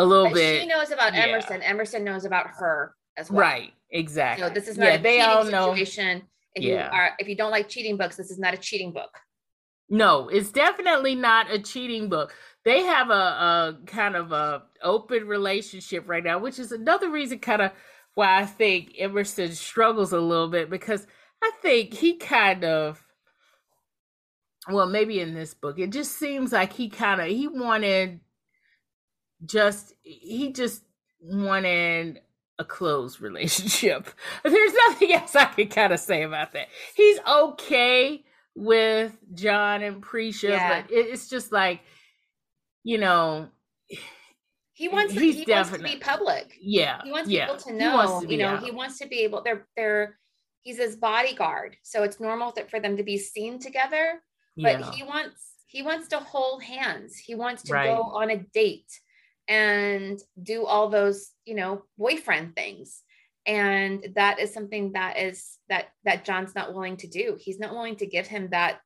a 0.00 0.04
little 0.04 0.26
but 0.26 0.34
bit. 0.34 0.62
She 0.62 0.66
knows 0.66 0.90
about 0.90 1.14
yeah. 1.14 1.26
Emerson. 1.26 1.62
Emerson 1.62 2.04
knows 2.04 2.24
about 2.24 2.46
her 2.58 2.94
as 3.16 3.30
well. 3.30 3.40
Right. 3.40 3.72
Exactly. 3.90 4.46
So 4.46 4.52
this 4.52 4.68
is 4.68 4.78
not 4.78 4.86
yeah, 4.86 4.94
a 4.94 5.02
they 5.02 5.20
all 5.20 5.44
know. 5.44 5.70
situation. 5.70 6.22
If 6.54 6.64
yeah. 6.64 6.86
you 6.86 6.92
are 6.92 7.10
if 7.18 7.28
you 7.28 7.36
don't 7.36 7.50
like 7.50 7.68
cheating 7.68 7.96
books, 7.96 8.16
this 8.16 8.30
is 8.30 8.38
not 8.38 8.54
a 8.54 8.56
cheating 8.56 8.92
book. 8.92 9.10
No, 9.88 10.28
it's 10.28 10.52
definitely 10.52 11.16
not 11.16 11.50
a 11.50 11.58
cheating 11.58 12.08
book. 12.08 12.34
They 12.64 12.82
have 12.82 13.10
a, 13.10 13.12
a 13.12 13.78
kind 13.86 14.14
of 14.14 14.30
a 14.32 14.62
open 14.82 15.26
relationship 15.26 16.08
right 16.08 16.22
now, 16.22 16.38
which 16.38 16.58
is 16.58 16.70
another 16.70 17.10
reason 17.10 17.40
kind 17.40 17.62
of 17.62 17.72
why 18.14 18.40
I 18.40 18.46
think 18.46 18.94
Emerson 18.98 19.52
struggles 19.52 20.12
a 20.12 20.20
little 20.20 20.48
bit 20.48 20.70
because 20.70 21.06
I 21.42 21.50
think 21.60 21.94
he 21.94 22.16
kind 22.16 22.64
of 22.64 23.02
well, 24.68 24.86
maybe 24.86 25.20
in 25.20 25.34
this 25.34 25.54
book, 25.54 25.78
it 25.78 25.90
just 25.90 26.18
seems 26.18 26.52
like 26.52 26.72
he 26.72 26.88
kind 26.88 27.20
of 27.20 27.28
he 27.28 27.48
wanted 27.48 28.20
just 29.44 29.94
he 30.02 30.52
just 30.52 30.82
wanted 31.20 32.20
a 32.58 32.64
closed 32.64 33.20
relationship. 33.20 34.08
There's 34.44 34.74
nothing 34.88 35.12
else 35.12 35.34
I 35.34 35.46
can 35.46 35.68
kind 35.68 35.92
of 35.92 36.00
say 36.00 36.22
about 36.22 36.52
that. 36.52 36.68
He's 36.94 37.18
okay 37.26 38.22
with 38.54 39.16
John 39.34 39.82
and 39.82 40.02
Prisha, 40.02 40.50
yeah. 40.50 40.82
but 40.82 40.90
it's 40.90 41.28
just 41.28 41.52
like, 41.52 41.80
you 42.84 42.98
know, 42.98 43.48
he 44.72 44.88
wants 44.88 45.14
to, 45.14 45.20
he 45.20 45.44
wants 45.50 45.70
to 45.70 45.78
be 45.78 45.96
public. 45.96 46.56
Yeah, 46.60 47.00
he 47.04 47.12
wants 47.12 47.30
yeah. 47.30 47.46
people 47.46 47.60
to 47.64 47.72
know. 47.74 48.20
To 48.20 48.30
you 48.30 48.38
know, 48.38 48.48
out. 48.48 48.62
he 48.62 48.70
wants 48.70 48.98
to 48.98 49.06
be 49.06 49.20
able. 49.20 49.42
They're 49.42 49.66
they're. 49.76 50.18
He's 50.62 50.76
his 50.76 50.96
bodyguard, 50.96 51.76
so 51.82 52.02
it's 52.02 52.20
normal 52.20 52.52
that 52.52 52.70
for 52.70 52.80
them 52.80 52.96
to 52.98 53.02
be 53.02 53.16
seen 53.16 53.58
together. 53.58 54.22
But 54.56 54.80
yeah. 54.80 54.90
he 54.92 55.02
wants 55.02 55.52
he 55.66 55.82
wants 55.82 56.08
to 56.08 56.18
hold 56.18 56.62
hands. 56.62 57.16
He 57.16 57.34
wants 57.34 57.62
to 57.64 57.74
right. 57.74 57.88
go 57.88 58.02
on 58.02 58.30
a 58.30 58.38
date 58.54 58.90
and 59.50 60.20
do 60.40 60.64
all 60.64 60.88
those 60.88 61.32
you 61.44 61.54
know 61.54 61.82
boyfriend 61.98 62.54
things. 62.56 63.02
And 63.44 64.06
that 64.14 64.38
is 64.38 64.54
something 64.54 64.92
that 64.92 65.18
is 65.18 65.58
that 65.68 65.88
that 66.04 66.24
john's 66.24 66.54
not 66.54 66.72
willing 66.72 66.96
to 66.98 67.08
do. 67.08 67.36
He's 67.38 67.58
not 67.58 67.72
willing 67.72 67.96
to 67.96 68.06
give 68.06 68.26
him 68.26 68.48
that 68.50 68.80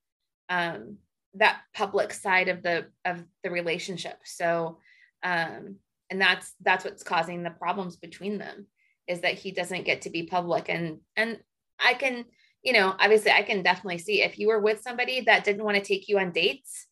um 0.49 0.97
that 1.35 1.61
public 1.75 2.13
side 2.13 2.49
of 2.49 2.63
the 2.63 2.87
of 3.05 3.23
the 3.45 3.51
relationship. 3.51 4.19
So 4.25 4.79
um 5.23 5.77
and 6.11 6.21
that's 6.21 6.55
that's 6.63 6.85
what's 6.85 7.03
causing 7.03 7.43
the 7.43 7.51
problems 7.51 7.97
between 7.97 8.39
them 8.39 8.67
is 9.07 9.21
that 9.21 9.35
he 9.35 9.51
doesn't 9.51 9.85
get 9.85 10.03
to 10.03 10.11
be 10.11 10.25
public. 10.25 10.69
And 10.69 11.01
and 11.17 11.39
i 11.85 11.93
can 11.93 12.25
you 12.63 12.73
know 12.73 12.95
obviously 13.01 13.33
i 13.33 13.43
can 13.43 13.61
definitely 13.63 13.99
see 13.99 14.23
if 14.23 14.39
you 14.39 14.47
were 14.47 14.61
with 14.61 14.81
somebody 14.81 15.23
that 15.23 15.43
didn't 15.43 15.65
want 15.65 15.77
to 15.77 15.83
take 15.83 16.09
you 16.09 16.19
on 16.21 16.31
dates 16.31 16.87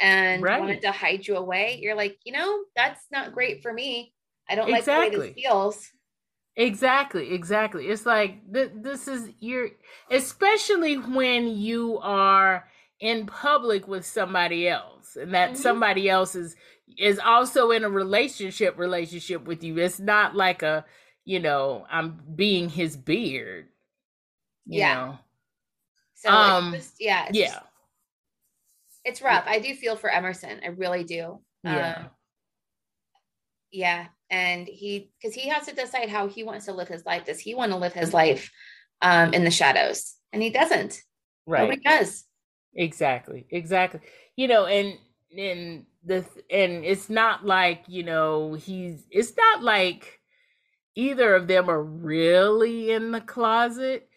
and 0.00 0.42
right. 0.42 0.60
wanted 0.60 0.82
to 0.82 0.92
hide 0.92 1.26
you 1.26 1.36
away, 1.36 1.78
you're 1.80 1.94
like, 1.96 2.18
you 2.24 2.32
know, 2.32 2.64
that's 2.74 3.00
not 3.10 3.32
great 3.32 3.62
for 3.62 3.72
me. 3.72 4.12
I 4.48 4.54
don't 4.54 4.68
exactly. 4.68 4.94
like 4.94 5.12
the 5.12 5.18
way 5.18 5.26
this 5.28 5.42
feels. 5.42 5.90
Exactly, 6.56 7.32
exactly. 7.34 7.86
It's 7.88 8.06
like 8.06 8.52
th- 8.52 8.72
this 8.76 9.08
is 9.08 9.30
your, 9.40 9.68
especially 10.10 10.94
when 10.96 11.48
you 11.48 11.98
are 12.02 12.66
in 13.00 13.26
public 13.26 13.86
with 13.86 14.06
somebody 14.06 14.68
else, 14.68 15.16
and 15.16 15.34
that 15.34 15.50
mm-hmm. 15.50 15.62
somebody 15.62 16.08
else 16.08 16.34
is 16.34 16.56
is 16.98 17.18
also 17.18 17.72
in 17.72 17.84
a 17.84 17.90
relationship 17.90 18.78
relationship 18.78 19.44
with 19.44 19.62
you. 19.62 19.76
It's 19.78 20.00
not 20.00 20.34
like 20.34 20.62
a, 20.62 20.86
you 21.24 21.40
know, 21.40 21.84
I'm 21.90 22.22
being 22.34 22.70
his 22.70 22.96
beard. 22.96 23.66
yeah. 24.66 24.94
Know? 24.94 25.18
So 26.14 26.30
um, 26.30 26.72
just, 26.72 26.94
yeah, 26.98 27.28
yeah. 27.32 27.60
It's 29.06 29.22
rough. 29.22 29.44
I 29.46 29.60
do 29.60 29.72
feel 29.72 29.94
for 29.94 30.10
Emerson. 30.10 30.60
I 30.64 30.70
really 30.70 31.04
do. 31.04 31.40
Yeah. 31.62 31.94
Um, 31.96 32.10
yeah. 33.70 34.06
And 34.30 34.66
he, 34.66 35.12
because 35.22 35.32
he 35.32 35.48
has 35.48 35.66
to 35.66 35.74
decide 35.76 36.08
how 36.08 36.26
he 36.26 36.42
wants 36.42 36.64
to 36.64 36.72
live 36.72 36.88
his 36.88 37.06
life. 37.06 37.24
Does 37.24 37.38
he 37.38 37.54
want 37.54 37.70
to 37.70 37.78
live 37.78 37.92
his 37.92 38.12
life 38.12 38.50
um, 39.00 39.32
in 39.32 39.44
the 39.44 39.50
shadows? 39.52 40.16
And 40.32 40.42
he 40.42 40.50
doesn't. 40.50 41.00
Right. 41.46 41.62
Nobody 41.62 41.82
does. 41.82 42.24
Exactly. 42.74 43.46
Exactly. 43.48 44.00
You 44.34 44.48
know, 44.48 44.66
and 44.66 44.98
and 45.38 45.86
the 46.04 46.24
and 46.50 46.84
it's 46.84 47.08
not 47.08 47.46
like 47.46 47.84
you 47.86 48.02
know 48.02 48.54
he's. 48.54 49.06
It's 49.10 49.36
not 49.36 49.62
like 49.62 50.20
either 50.96 51.36
of 51.36 51.46
them 51.46 51.70
are 51.70 51.82
really 51.82 52.90
in 52.90 53.12
the 53.12 53.20
closet. 53.20 54.08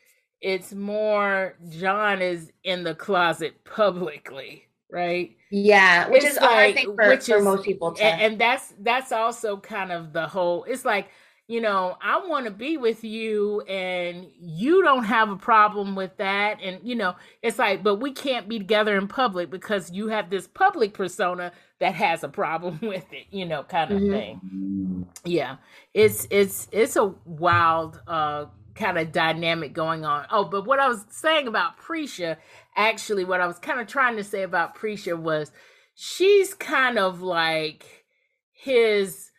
It's 0.41 0.73
more 0.73 1.57
John 1.69 2.23
is 2.23 2.51
in 2.63 2.83
the 2.83 2.95
closet 2.95 3.63
publicly 3.75 4.68
right? 4.91 5.35
Yeah, 5.49 6.09
which 6.09 6.23
it's 6.23 6.35
is 6.35 6.41
like, 6.41 6.51
I 6.51 6.73
think 6.73 6.95
for, 6.95 7.07
which 7.09 7.25
for 7.25 7.37
is, 7.37 7.43
most 7.43 7.63
people 7.63 7.93
too. 7.93 8.03
And, 8.03 8.21
and 8.21 8.41
that's 8.41 8.73
that's 8.79 9.11
also 9.11 9.57
kind 9.57 9.91
of 9.91 10.13
the 10.13 10.27
whole. 10.27 10.63
It's 10.65 10.85
like 10.85 11.09
you 11.49 11.59
know, 11.59 11.97
I 11.99 12.23
want 12.27 12.45
to 12.45 12.51
be 12.51 12.77
with 12.77 13.03
you 13.03 13.61
and 13.61 14.27
you 14.39 14.83
don't 14.83 15.05
have 15.05 15.31
a 15.31 15.35
problem 15.35 15.95
with 15.95 16.15
that. 16.17 16.61
And, 16.61 16.79
you 16.83 16.93
know, 16.93 17.15
it's 17.41 17.57
like, 17.57 17.81
but 17.81 17.95
we 17.95 18.11
can't 18.11 18.47
be 18.47 18.59
together 18.59 18.95
in 18.95 19.07
public 19.07 19.49
because 19.49 19.89
you 19.89 20.09
have 20.09 20.29
this 20.29 20.45
public 20.45 20.93
persona 20.93 21.51
that 21.79 21.95
has 21.95 22.23
a 22.23 22.29
problem 22.29 22.77
with 22.83 23.11
it, 23.11 23.25
you 23.31 23.47
know, 23.47 23.63
kind 23.63 23.91
of 23.91 23.99
mm-hmm. 23.99 24.11
thing. 24.11 25.07
Yeah. 25.25 25.55
It's, 25.95 26.27
it's, 26.29 26.67
it's 26.71 26.95
a 26.95 27.15
wild, 27.25 27.99
uh, 28.05 28.45
kind 28.79 28.97
of 28.97 29.11
dynamic 29.11 29.73
going 29.73 30.05
on. 30.05 30.25
Oh, 30.31 30.45
but 30.45 30.65
what 30.65 30.79
I 30.79 30.87
was 30.87 31.05
saying 31.09 31.47
about 31.47 31.77
Prisha 31.79 32.37
actually 32.75 33.25
what 33.25 33.41
I 33.41 33.47
was 33.47 33.59
kind 33.59 33.79
of 33.79 33.87
trying 33.87 34.15
to 34.15 34.23
say 34.23 34.43
about 34.43 34.75
Prisha 34.75 35.19
was 35.19 35.51
she's 35.95 36.53
kind 36.53 36.97
of 36.97 37.21
like 37.21 38.05
his 38.51 39.31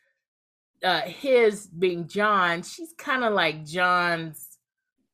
uh 0.84 1.00
his 1.02 1.66
being 1.66 2.06
John, 2.06 2.62
she's 2.62 2.92
kind 2.98 3.24
of 3.24 3.32
like 3.32 3.64
John's 3.64 4.46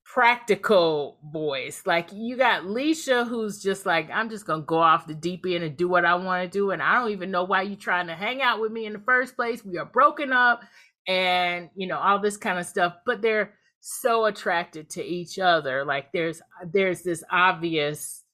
practical 0.05 1.19
voice. 1.33 1.83
Like 1.87 2.13
you 2.13 2.37
got 2.37 2.63
Leisha 2.63 3.29
who's 3.29 3.63
just 3.63 3.87
like, 3.87 4.11
I'm 4.11 4.29
just 4.29 4.47
gonna 4.47 4.63
go 4.63 4.79
off 4.79 5.07
the 5.07 5.15
deep 5.15 5.45
end 5.47 5.63
and 5.63 5.77
do 5.77 5.89
what 5.89 6.05
I 6.05 6.15
want 6.17 6.43
to 6.43 6.59
do. 6.59 6.73
And 6.73 6.83
I 6.83 6.95
don't 6.95 7.13
even 7.13 7.31
know 7.31 7.45
why 7.45 7.63
you're 7.63 7.77
trying 7.77 8.09
to 8.09 8.15
hang 8.15 8.43
out 8.43 8.61
with 8.61 8.73
me 8.73 8.87
in 8.87 8.95
the 8.95 8.99
first 9.01 9.37
place. 9.37 9.65
We 9.65 9.79
are 9.79 9.85
broken 9.85 10.33
up 10.33 10.63
and 11.07 11.71
you 11.77 11.87
know, 11.87 11.99
all 11.99 12.19
this 12.19 12.37
kind 12.37 12.59
of 12.59 12.67
stuff. 12.67 12.95
But 13.05 13.23
they're 13.23 13.55
so 13.89 14.25
attracted 14.25 14.91
to 14.91 15.05
each 15.05 15.39
other 15.39 15.85
like 15.85 16.11
there's 16.13 16.43
there's 16.73 17.03
this 17.03 17.23
obvious 17.31 18.25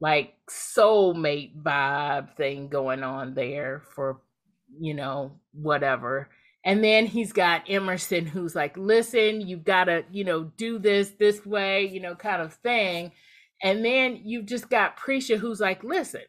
like 0.00 0.34
soulmate 0.50 1.56
vibe 1.62 2.36
thing 2.36 2.68
going 2.68 3.02
on 3.02 3.34
there 3.34 3.82
for 3.94 4.20
you 4.78 4.94
know 4.94 5.32
whatever. 5.52 6.28
And 6.64 6.84
then 6.84 7.06
he's 7.06 7.32
got 7.32 7.70
emerson 7.70 8.26
who's 8.26 8.54
like 8.54 8.76
listen 8.76 9.40
you 9.40 9.56
gotta 9.56 10.04
you 10.12 10.24
know 10.24 10.44
do 10.56 10.78
this 10.78 11.10
this 11.18 11.46
way 11.46 11.86
you 11.86 12.00
know 12.00 12.14
kind 12.14 12.42
of 12.42 12.54
thing. 12.54 13.12
And 13.62 13.84
then 13.84 14.20
you've 14.24 14.46
just 14.46 14.68
got 14.70 14.98
Prisha 14.98 15.38
who's 15.38 15.60
like 15.60 15.82
listen 15.82 16.22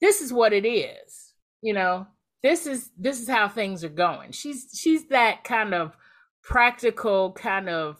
this 0.00 0.20
is 0.20 0.32
what 0.32 0.52
it 0.52 0.66
is 0.66 1.28
you 1.62 1.72
know? 1.72 2.06
This 2.42 2.66
is 2.66 2.90
this 2.96 3.20
is 3.20 3.28
how 3.28 3.48
things 3.48 3.82
are 3.82 3.88
going. 3.88 4.32
She's 4.32 4.68
she's 4.72 5.08
that 5.08 5.42
kind 5.44 5.74
of 5.74 5.96
practical 6.48 7.32
kind 7.32 7.68
of 7.68 7.98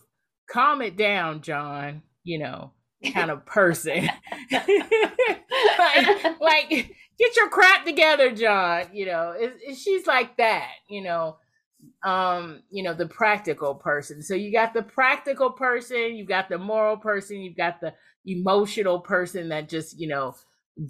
calm 0.50 0.80
it 0.82 0.96
down, 0.96 1.42
John, 1.42 2.02
you 2.24 2.38
know, 2.38 2.72
kind 3.12 3.30
of 3.30 3.44
person. 3.46 4.08
like, 4.52 6.40
like, 6.40 6.68
get 6.70 7.36
your 7.36 7.50
crap 7.50 7.84
together, 7.84 8.32
John. 8.32 8.86
You 8.92 9.06
know, 9.06 9.34
it, 9.38 9.54
it, 9.62 9.76
she's 9.76 10.06
like 10.06 10.36
that, 10.38 10.70
you 10.88 11.02
know, 11.02 11.36
um, 12.04 12.62
you 12.70 12.82
know, 12.82 12.94
the 12.94 13.06
practical 13.06 13.74
person. 13.74 14.22
So 14.22 14.34
you 14.34 14.50
got 14.50 14.72
the 14.74 14.82
practical 14.82 15.50
person, 15.50 16.16
you've 16.16 16.28
got 16.28 16.48
the 16.48 16.58
moral 16.58 16.96
person, 16.96 17.42
you've 17.42 17.56
got 17.56 17.80
the 17.80 17.92
emotional 18.26 19.00
person 19.00 19.50
that 19.50 19.68
just, 19.68 20.00
you 20.00 20.08
know, 20.08 20.34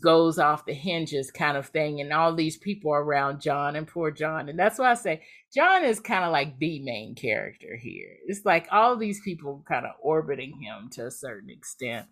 goes 0.02 0.38
off 0.38 0.66
the 0.66 0.74
hinges 0.74 1.30
kind 1.30 1.56
of 1.56 1.66
thing 1.66 2.00
and 2.00 2.12
all 2.12 2.34
these 2.34 2.58
people 2.58 2.92
around 2.92 3.40
John 3.40 3.74
and 3.74 3.86
poor 3.86 4.10
John 4.10 4.48
and 4.48 4.58
that's 4.58 4.78
why 4.78 4.90
I 4.90 4.94
say 4.94 5.22
John 5.54 5.84
is 5.84 5.98
kind 5.98 6.24
of 6.24 6.32
like 6.32 6.58
the 6.58 6.80
main 6.80 7.14
character 7.14 7.74
here. 7.76 8.16
It's 8.26 8.44
like 8.44 8.68
all 8.70 8.96
these 8.96 9.20
people 9.20 9.64
kind 9.66 9.86
of 9.86 9.92
orbiting 10.02 10.60
him 10.60 10.90
to 10.90 11.06
a 11.06 11.10
certain 11.10 11.48
extent. 11.48 12.06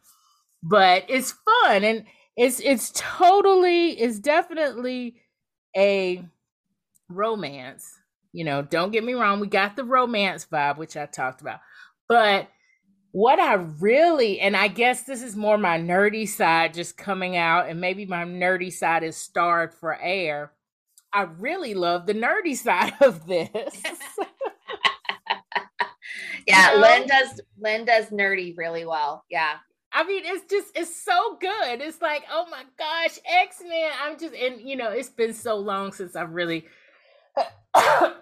But 0.62 1.05
it's 1.09 1.32
fun 1.32 1.85
and 1.85 2.05
it's 2.36 2.61
it's 2.61 2.93
totally 2.94 3.90
it's 3.90 4.19
definitely 4.19 5.16
a 5.77 6.24
romance. 7.11 7.86
You 8.32 8.44
know, 8.44 8.62
don't 8.62 8.90
get 8.90 9.05
me 9.05 9.12
wrong, 9.12 9.40
we 9.40 9.48
got 9.48 9.77
the 9.77 9.85
romance 9.85 10.47
vibe 10.51 10.78
which 10.78 10.97
I 10.97 11.05
talked 11.05 11.43
about. 11.43 11.61
But 12.09 12.48
what 13.17 13.41
I 13.41 13.55
really, 13.55 14.41
and 14.41 14.55
I 14.55 14.69
guess 14.69 15.05
this 15.05 15.23
is 15.23 15.35
more 15.35 15.57
my 15.57 15.79
nerdy 15.79 16.29
side 16.29 16.75
just 16.75 16.99
coming 16.99 17.35
out, 17.35 17.67
and 17.67 17.81
maybe 17.81 18.05
my 18.05 18.25
nerdy 18.25 18.71
side 18.71 19.03
is 19.03 19.17
starred 19.17 19.73
for 19.73 19.99
air. 19.99 20.53
I 21.15 21.23
really 21.23 21.73
love 21.73 22.05
the 22.05 22.13
nerdy 22.13 22.55
side 22.63 22.93
of 23.01 23.27
this. 23.27 23.49
yeah, 26.47 26.75
you 26.75 26.79
know? 26.79 26.87
Lynn 26.87 27.07
does 27.07 27.41
Lynn 27.59 27.87
does 27.87 28.11
nerdy 28.11 28.55
really 28.55 28.85
well. 28.85 29.25
Yeah. 29.31 29.55
I 29.95 30.05
mean, 30.05 30.25
it's 30.27 30.45
just 30.51 30.77
it's 30.77 31.03
so 31.03 31.39
good. 31.41 31.81
It's 31.81 32.03
like, 32.03 32.25
oh 32.31 32.45
my 32.51 32.65
gosh, 32.79 33.19
X 33.25 33.63
Men. 33.67 33.93
I'm 34.05 34.19
just, 34.19 34.35
and 34.35 34.61
you 34.61 34.77
know, 34.77 34.91
it's 34.91 35.09
been 35.09 35.33
so 35.33 35.57
long 35.57 35.93
since 35.93 36.17
I've 36.17 36.33
really. 36.33 36.67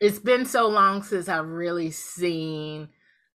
it's 0.00 0.18
been 0.18 0.46
so 0.46 0.66
long 0.66 1.04
since 1.04 1.28
I've 1.28 1.46
really 1.46 1.92
seen 1.92 2.88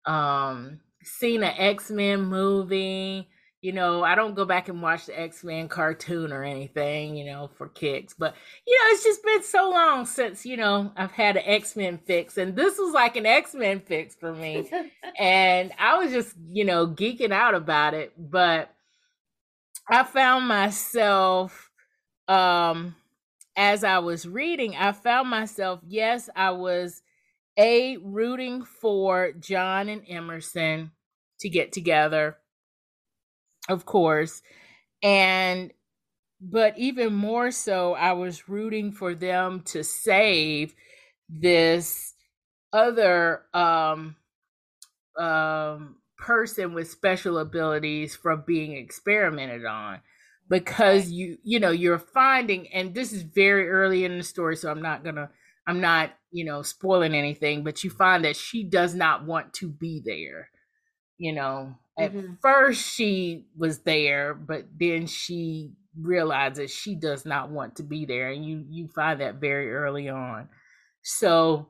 um 0.05 0.79
seen 1.03 1.43
an 1.43 1.53
X-Men 1.57 2.21
movie. 2.23 3.29
You 3.61 3.73
know, 3.73 4.03
I 4.03 4.15
don't 4.15 4.35
go 4.35 4.45
back 4.45 4.69
and 4.69 4.81
watch 4.81 5.05
the 5.07 5.19
X-Men 5.19 5.67
cartoon 5.67 6.31
or 6.31 6.45
anything, 6.45 7.17
you 7.17 7.25
know, 7.25 7.49
for 7.57 7.67
kicks. 7.67 8.13
But, 8.13 8.33
you 8.65 8.73
know, 8.73 8.93
it's 8.93 9.03
just 9.03 9.21
been 9.21 9.43
so 9.43 9.69
long 9.69 10.05
since, 10.05 10.45
you 10.45 10.55
know, 10.55 10.93
I've 10.95 11.11
had 11.11 11.35
an 11.35 11.43
X-Men 11.45 11.99
fix. 12.05 12.37
And 12.37 12.55
this 12.55 12.77
was 12.77 12.93
like 12.93 13.17
an 13.17 13.25
X-Men 13.25 13.81
fix 13.81 14.15
for 14.15 14.33
me. 14.33 14.71
and 15.19 15.73
I 15.77 15.97
was 15.97 16.11
just, 16.11 16.37
you 16.49 16.63
know, 16.63 16.87
geeking 16.87 17.33
out 17.33 17.53
about 17.53 17.93
it. 17.93 18.13
But 18.17 18.73
I 19.89 20.03
found 20.03 20.47
myself 20.47 21.69
um 22.29 22.95
as 23.57 23.83
I 23.83 23.99
was 23.99 24.25
reading, 24.25 24.77
I 24.77 24.93
found 24.93 25.29
myself, 25.29 25.81
yes, 25.85 26.29
I 26.33 26.51
was 26.51 27.01
a 27.59 27.97
rooting 27.97 28.63
for 28.63 29.33
John 29.33 29.89
and 29.89 30.03
Emerson 30.09 30.93
to 31.41 31.49
get 31.49 31.73
together, 31.73 32.37
of 33.69 33.85
course. 33.85 34.41
And 35.03 35.71
but 36.41 36.77
even 36.77 37.13
more 37.13 37.51
so, 37.51 37.95
I 37.95 38.13
was 38.13 38.49
rooting 38.49 38.93
for 38.93 39.15
them 39.15 39.61
to 39.67 39.83
save 39.83 40.73
this 41.29 42.13
other 42.73 43.43
um 43.53 44.15
um 45.17 45.97
person 46.17 46.73
with 46.73 46.89
special 46.89 47.37
abilities 47.39 48.15
from 48.15 48.43
being 48.45 48.75
experimented 48.75 49.65
on 49.65 49.99
because 50.49 51.09
you 51.09 51.37
you 51.43 51.59
know 51.59 51.71
you're 51.71 51.99
finding 51.99 52.67
and 52.73 52.93
this 52.93 53.13
is 53.13 53.23
very 53.23 53.69
early 53.69 54.05
in 54.05 54.17
the 54.17 54.23
story 54.23 54.55
so 54.55 54.69
i'm 54.69 54.81
not 54.81 55.03
gonna 55.03 55.29
i'm 55.69 55.81
not 55.81 56.11
you 56.31 56.43
know 56.43 56.61
spoiling 56.61 57.13
anything 57.13 57.63
but 57.63 57.83
you 57.83 57.89
find 57.89 58.25
that 58.25 58.35
she 58.35 58.63
does 58.63 58.93
not 58.93 59.25
want 59.25 59.53
to 59.53 59.67
be 59.67 60.01
there 60.03 60.49
you 61.17 61.33
know 61.33 61.73
at 61.97 62.13
mm-hmm. 62.13 62.33
first 62.41 62.85
she 62.85 63.45
was 63.57 63.79
there 63.79 64.33
but 64.33 64.65
then 64.79 65.05
she 65.07 65.71
realizes 65.99 66.71
she 66.71 66.95
does 66.95 67.25
not 67.25 67.49
want 67.49 67.75
to 67.75 67.83
be 67.83 68.05
there 68.05 68.29
and 68.29 68.45
you 68.45 68.63
you 68.69 68.87
find 68.87 69.21
that 69.21 69.35
very 69.35 69.71
early 69.71 70.07
on 70.07 70.47
so 71.01 71.67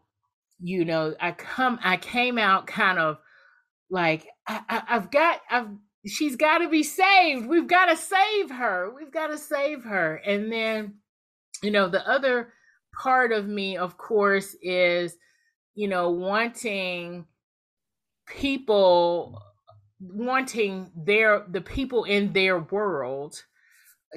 you 0.60 0.86
know 0.86 1.16
i 1.20 1.32
come 1.32 1.80
i 1.84 1.98
came 1.98 2.38
out 2.38 2.68
kind 2.68 3.00
of 3.00 3.18
like 3.90 4.28
I, 4.48 4.62
I, 4.70 4.84
i've 4.90 5.10
got 5.10 5.40
i've 5.50 5.68
she's 6.06 6.36
got 6.36 6.60
to 6.60 6.70
be 6.70 6.84
saved. 6.84 7.46
We've 7.48 7.68
got 7.68 7.88
to 7.88 7.98
save 7.98 8.52
her. 8.52 8.92
We've 8.96 9.12
got 9.12 9.28
to 9.28 9.38
save 9.38 9.84
her. 9.84 10.16
And 10.16 10.52
then, 10.52 10.96
you 11.62 11.72
know, 11.72 11.88
the 11.88 12.08
other 12.08 12.54
part 13.00 13.32
of 13.32 13.48
me, 13.48 13.78
of 13.78 13.98
course, 13.98 14.56
is, 14.62 15.16
you 15.76 15.88
know, 15.88 16.10
wanting 16.10 17.26
people, 18.28 19.42
wanting 20.00 20.92
their, 20.96 21.46
the 21.50 21.62
people 21.62 22.04
in 22.04 22.34
their 22.34 22.60
world 22.60 23.44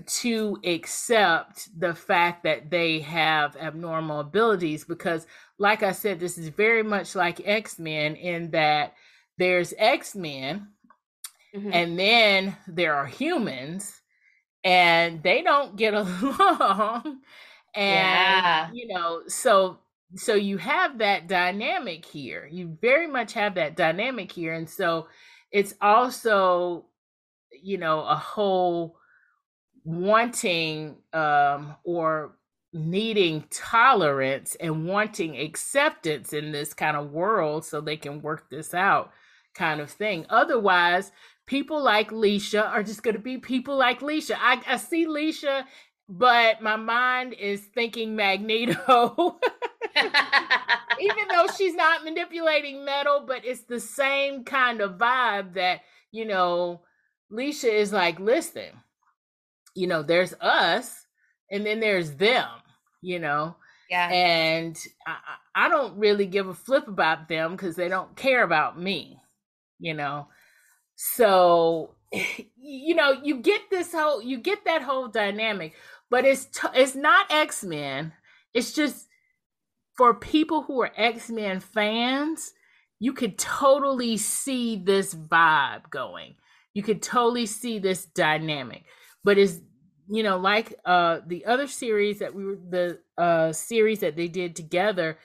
to 0.07 0.59
accept 0.65 1.69
the 1.79 1.95
fact 1.95 2.45
that 2.45 2.71
they 2.71 3.01
have 3.01 3.55
abnormal 3.57 4.21
abilities 4.21 4.85
because 4.87 5.27
like 5.59 5.83
i 5.83 5.93
said 5.93 6.19
this 6.19 6.39
is 6.39 6.49
very 6.49 6.83
much 6.83 7.15
like 7.15 7.47
x-men 7.47 8.17
in 8.17 8.51
that 8.51 8.95
there's 9.37 9.75
x-men 9.77 10.67
Mm-hmm. 11.55 11.71
And 11.73 11.99
then 11.99 12.57
there 12.67 12.95
are 12.95 13.07
humans 13.07 14.01
and 14.65 15.23
they 15.23 15.43
don't 15.43 15.77
get 15.77 15.95
along. 15.95 17.21
And 17.75 17.85
yeah. 17.85 18.71
you 18.73 18.89
know, 18.89 19.23
so 19.29 19.79
so 20.15 20.35
you 20.35 20.59
have 20.59 20.99
that 20.99 21.27
dynamic 21.27 22.05
here. 22.05 22.49
You 22.51 22.77
very 22.81 23.07
much 23.07 23.33
have 23.33 23.55
that 23.55 23.77
dynamic 23.77 24.31
here. 24.31 24.53
And 24.53 24.69
so 24.69 25.09
it's 25.51 25.75
also, 25.81 26.87
you 27.63 27.79
know, 27.79 28.01
a 28.01 28.17
whole 28.17 28.97
wanting 29.85 30.97
um 31.13 31.75
or 31.83 32.37
needing 32.73 33.45
tolerance 33.51 34.57
and 34.61 34.87
wanting 34.87 35.37
acceptance 35.37 36.33
in 36.33 36.53
this 36.53 36.73
kind 36.73 36.97
of 36.97 37.11
world 37.11 37.65
so 37.65 37.81
they 37.81 37.97
can 37.97 38.23
work 38.23 38.49
this 38.49 38.73
out 38.73 39.13
kind 39.55 39.81
of 39.81 39.91
thing. 39.91 40.25
Otherwise, 40.31 41.13
people 41.47 41.83
like 41.83 42.11
Leisha 42.11 42.67
are 42.67 42.83
just 42.83 43.03
going 43.03 43.17
to 43.17 43.21
be 43.21 43.39
people 43.39 43.77
like 43.77 44.01
Leisha. 44.01 44.37
I, 44.39 44.63
I 44.67 44.77
see 44.77 45.07
Leisha, 45.07 45.65
but 46.15 46.61
my 46.61 46.77
mind 46.77 47.33
is 47.33 47.63
thinking 47.63 48.15
Magneto. 48.15 49.39
Even 51.01 51.29
though 51.31 51.47
she's 51.57 51.75
not 51.75 52.05
manipulating 52.05 52.85
metal, 52.85 53.25
but 53.27 53.47
it's 53.47 53.63
the 53.63 53.81
same 53.81 54.45
kind 54.45 54.83
of 54.83 54.99
vibe 54.99 55.55
that, 55.55 55.81
you 56.11 56.27
know, 56.27 56.83
Leisha 57.33 57.73
is 57.73 57.95
like, 57.95 58.21
listen, 58.21 58.69
you 59.75 59.87
know, 59.87 60.03
there's 60.03 60.35
us 60.35 61.07
and 61.51 61.65
then 61.65 61.81
there's 61.81 62.13
them, 62.13 62.49
you 63.01 63.19
know. 63.19 63.57
Yeah. 63.89 64.09
And 64.11 64.79
I, 65.07 65.17
I 65.55 65.69
don't 65.71 65.97
really 65.97 66.27
give 66.27 66.47
a 66.47 66.55
flip 66.55 66.89
about 66.89 67.29
them 67.29 67.53
because 67.53 67.75
they 67.75 67.89
don't 67.89 68.15
care 68.17 68.43
about 68.43 68.79
me, 68.79 69.19
you 69.79 69.95
know. 69.95 70.29
So, 70.97 71.95
you 72.13 72.95
know, 72.95 73.13
you 73.23 73.41
get 73.41 73.63
this 73.71 73.93
whole 73.93 74.23
you 74.23 74.39
get 74.39 74.65
that 74.67 74.83
whole 74.83 75.09
dynamic, 75.09 75.75
but 76.13 76.27
it's 76.27 76.45
t- 76.45 76.69
it's 76.75 76.95
not 76.95 77.33
X-Men. 77.33 78.13
It's 78.53 78.75
just 78.75 79.09
for 79.97 80.13
people 80.13 80.61
who 80.63 80.83
are 80.83 80.93
X-Men 80.95 81.61
fans, 81.61 82.53
you 83.01 83.15
could 83.15 83.39
totally 83.39 84.19
see 84.19 84.77
this 84.77 85.15
vibe 85.15 85.89
going. 85.89 86.35
You 86.75 86.83
could 86.83 87.01
totally 87.01 87.47
see 87.47 87.79
this 87.79 88.05
dynamic. 88.05 88.85
But 89.25 89.39
it's 89.39 89.59
you 90.07 90.23
know, 90.23 90.37
like 90.37 90.75
uh 90.85 91.21
the 91.27 91.47
other 91.47 91.67
series 91.67 92.19
that 92.19 92.35
we 92.35 92.45
were 92.45 92.57
the 92.57 92.99
uh 93.17 93.53
series 93.53 94.01
that 94.01 94.15
they 94.15 94.29
did 94.29 94.55
together, 94.55 95.17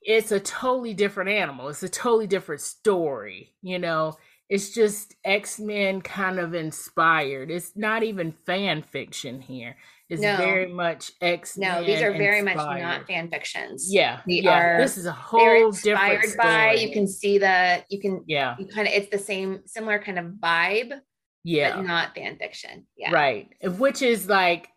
it's 0.00 0.32
a 0.32 0.40
totally 0.40 0.94
different 0.94 1.28
animal. 1.28 1.68
It's 1.68 1.82
a 1.82 1.88
totally 1.90 2.26
different 2.26 2.62
story, 2.62 3.52
you 3.60 3.78
know 3.78 4.16
it's 4.50 4.70
just 4.70 5.14
x-men 5.24 6.02
kind 6.02 6.40
of 6.40 6.54
inspired. 6.54 7.52
It's 7.52 7.76
not 7.76 8.02
even 8.02 8.32
fan 8.32 8.82
fiction 8.82 9.40
here. 9.40 9.76
It's 10.08 10.20
no. 10.20 10.36
very 10.36 10.66
much 10.66 11.12
x-men 11.22 11.82
no 11.82 11.86
these 11.86 12.02
are 12.02 12.10
very 12.10 12.40
inspired. 12.40 12.56
much 12.56 12.82
not 12.82 13.06
fan 13.06 13.30
fictions. 13.30 13.86
Yeah 13.88 14.20
we 14.26 14.40
yeah. 14.40 14.58
are 14.58 14.80
this 14.80 14.98
is 14.98 15.06
a 15.06 15.12
whole 15.12 15.70
different 15.70 16.24
story. 16.24 16.36
by 16.36 16.72
you 16.74 16.92
can 16.92 17.06
see 17.06 17.38
the 17.38 17.84
you 17.88 18.00
can 18.00 18.24
yeah. 18.26 18.56
you 18.58 18.66
kind 18.66 18.88
of 18.88 18.92
it's 18.92 19.08
the 19.08 19.18
same 19.18 19.60
similar 19.66 20.00
kind 20.00 20.18
of 20.18 20.26
vibe 20.26 21.00
yeah. 21.44 21.80
not 21.80 22.16
fan 22.16 22.36
fiction. 22.36 22.86
Yeah. 22.96 23.12
Right. 23.12 23.48
Which 23.62 24.02
is 24.02 24.28
like 24.28 24.68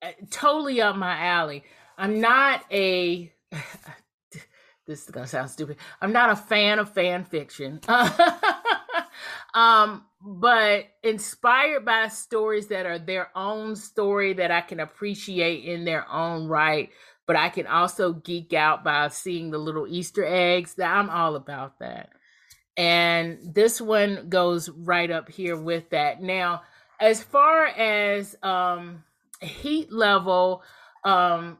uh, 0.00 0.12
totally 0.30 0.80
up 0.80 0.96
my 0.96 1.18
alley. 1.18 1.64
I'm 1.98 2.20
not 2.22 2.64
a 2.72 3.30
this 4.86 5.04
is 5.04 5.10
gonna 5.10 5.26
sound 5.26 5.50
stupid. 5.50 5.76
I'm 6.00 6.12
not 6.12 6.30
a 6.30 6.36
fan 6.36 6.78
of 6.78 6.90
fan 6.94 7.24
fiction 7.24 7.80
um, 9.54 10.04
but 10.20 10.86
inspired 11.02 11.84
by 11.84 12.08
stories 12.08 12.68
that 12.68 12.86
are 12.86 12.98
their 12.98 13.30
own 13.36 13.76
story 13.76 14.34
that 14.34 14.50
I 14.50 14.60
can 14.60 14.80
appreciate 14.80 15.64
in 15.64 15.84
their 15.84 16.08
own 16.10 16.48
right. 16.48 16.90
But 17.26 17.36
I 17.36 17.50
can 17.50 17.66
also 17.66 18.12
geek 18.12 18.52
out 18.52 18.82
by 18.82 19.08
seeing 19.08 19.50
the 19.50 19.58
little 19.58 19.86
Easter 19.86 20.24
eggs. 20.24 20.74
That 20.74 20.94
I'm 20.94 21.10
all 21.10 21.36
about 21.36 21.78
that. 21.78 22.10
And 22.76 23.38
this 23.54 23.80
one 23.80 24.28
goes 24.28 24.68
right 24.68 25.10
up 25.10 25.28
here 25.28 25.56
with 25.56 25.90
that. 25.90 26.22
Now, 26.22 26.62
as 27.00 27.22
far 27.22 27.66
as 27.66 28.36
um 28.42 29.04
heat 29.40 29.92
level, 29.92 30.62
um, 31.04 31.58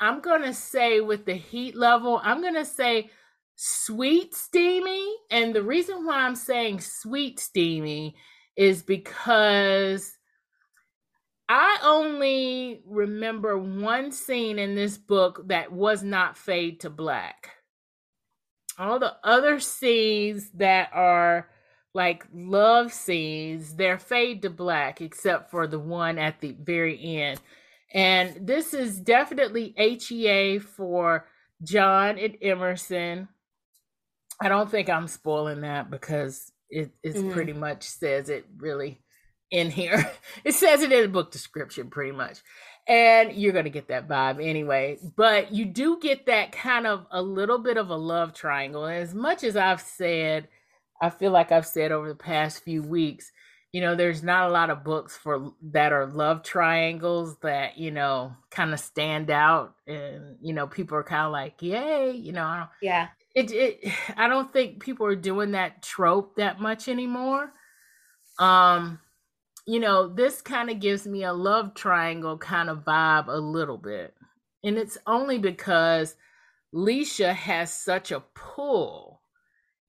I'm 0.00 0.20
gonna 0.20 0.54
say 0.54 1.00
with 1.00 1.24
the 1.24 1.34
heat 1.34 1.76
level, 1.76 2.20
I'm 2.22 2.42
gonna 2.42 2.64
say 2.64 3.10
sweet 3.56 4.34
steamy. 4.34 5.14
And 5.30 5.54
the 5.54 5.62
reason 5.62 6.06
why 6.06 6.18
I'm 6.18 6.36
saying 6.36 6.80
sweet 6.80 7.40
steamy 7.40 8.14
is 8.56 8.82
because 8.82 10.16
I 11.48 11.78
only 11.82 12.82
remember 12.86 13.58
one 13.58 14.12
scene 14.12 14.58
in 14.58 14.74
this 14.74 14.98
book 14.98 15.48
that 15.48 15.72
was 15.72 16.02
not 16.02 16.36
fade 16.36 16.80
to 16.80 16.90
black. 16.90 17.50
All 18.78 18.98
the 18.98 19.16
other 19.24 19.60
scenes 19.60 20.50
that 20.54 20.90
are 20.92 21.48
like 21.94 22.26
love 22.34 22.92
scenes, 22.92 23.74
they're 23.74 23.98
fade 23.98 24.42
to 24.42 24.50
black, 24.50 25.00
except 25.00 25.50
for 25.50 25.66
the 25.66 25.78
one 25.78 26.18
at 26.18 26.40
the 26.40 26.54
very 26.60 27.00
end. 27.02 27.40
And 27.94 28.46
this 28.46 28.74
is 28.74 29.00
definitely 29.00 29.72
HEA 29.78 30.58
for 30.58 31.26
John 31.62 32.18
and 32.18 32.36
Emerson. 32.42 33.28
I 34.40 34.48
don't 34.48 34.70
think 34.70 34.88
I'm 34.88 35.08
spoiling 35.08 35.62
that 35.62 35.90
because 35.90 36.52
it 36.68 36.90
is 37.02 37.16
mm-hmm. 37.16 37.32
pretty 37.32 37.52
much 37.52 37.84
says 37.84 38.28
it 38.28 38.46
really 38.58 39.00
in 39.50 39.70
here. 39.70 40.10
it 40.44 40.54
says 40.54 40.82
it 40.82 40.92
in 40.92 41.02
the 41.02 41.08
book 41.08 41.30
description 41.30 41.88
pretty 41.90 42.12
much. 42.12 42.38
And 42.88 43.32
you're 43.32 43.52
going 43.52 43.64
to 43.64 43.70
get 43.70 43.88
that 43.88 44.06
vibe 44.06 44.44
anyway. 44.44 44.98
But 45.16 45.52
you 45.52 45.64
do 45.64 45.98
get 46.00 46.26
that 46.26 46.52
kind 46.52 46.86
of 46.86 47.06
a 47.10 47.20
little 47.20 47.58
bit 47.58 47.76
of 47.76 47.90
a 47.90 47.96
love 47.96 48.32
triangle. 48.32 48.84
And 48.84 49.02
as 49.02 49.14
much 49.14 49.42
as 49.42 49.56
I've 49.56 49.80
said, 49.80 50.48
I 51.00 51.10
feel 51.10 51.32
like 51.32 51.50
I've 51.50 51.66
said 51.66 51.90
over 51.90 52.08
the 52.08 52.14
past 52.14 52.62
few 52.62 52.82
weeks, 52.82 53.32
you 53.72 53.80
know, 53.80 53.96
there's 53.96 54.22
not 54.22 54.48
a 54.48 54.52
lot 54.52 54.70
of 54.70 54.84
books 54.84 55.16
for 55.16 55.52
that 55.72 55.92
are 55.92 56.06
love 56.06 56.42
triangles 56.42 57.36
that, 57.38 57.76
you 57.76 57.90
know, 57.90 58.34
kind 58.50 58.72
of 58.72 58.78
stand 58.80 59.30
out 59.30 59.74
and, 59.86 60.36
you 60.40 60.54
know, 60.54 60.66
people 60.66 60.96
are 60.96 61.02
kind 61.02 61.26
of 61.26 61.32
like, 61.32 61.60
yay, 61.60 62.12
you 62.12 62.32
know, 62.32 62.66
yeah 62.80 63.08
it, 63.36 63.52
it 63.52 63.92
I 64.16 64.26
don't 64.26 64.52
think 64.52 64.82
people 64.82 65.06
are 65.06 65.14
doing 65.14 65.52
that 65.52 65.82
trope 65.82 66.36
that 66.36 66.60
much 66.60 66.88
anymore. 66.88 67.52
Um 68.40 68.98
you 69.68 69.80
know, 69.80 70.08
this 70.08 70.42
kind 70.42 70.70
of 70.70 70.78
gives 70.78 71.06
me 71.08 71.24
a 71.24 71.32
love 71.32 71.74
triangle 71.74 72.38
kind 72.38 72.70
of 72.70 72.84
vibe 72.84 73.26
a 73.26 73.38
little 73.38 73.78
bit. 73.78 74.14
And 74.62 74.78
it's 74.78 74.96
only 75.08 75.38
because 75.38 76.14
Leisha 76.72 77.34
has 77.34 77.72
such 77.72 78.12
a 78.12 78.22
pull. 78.34 79.22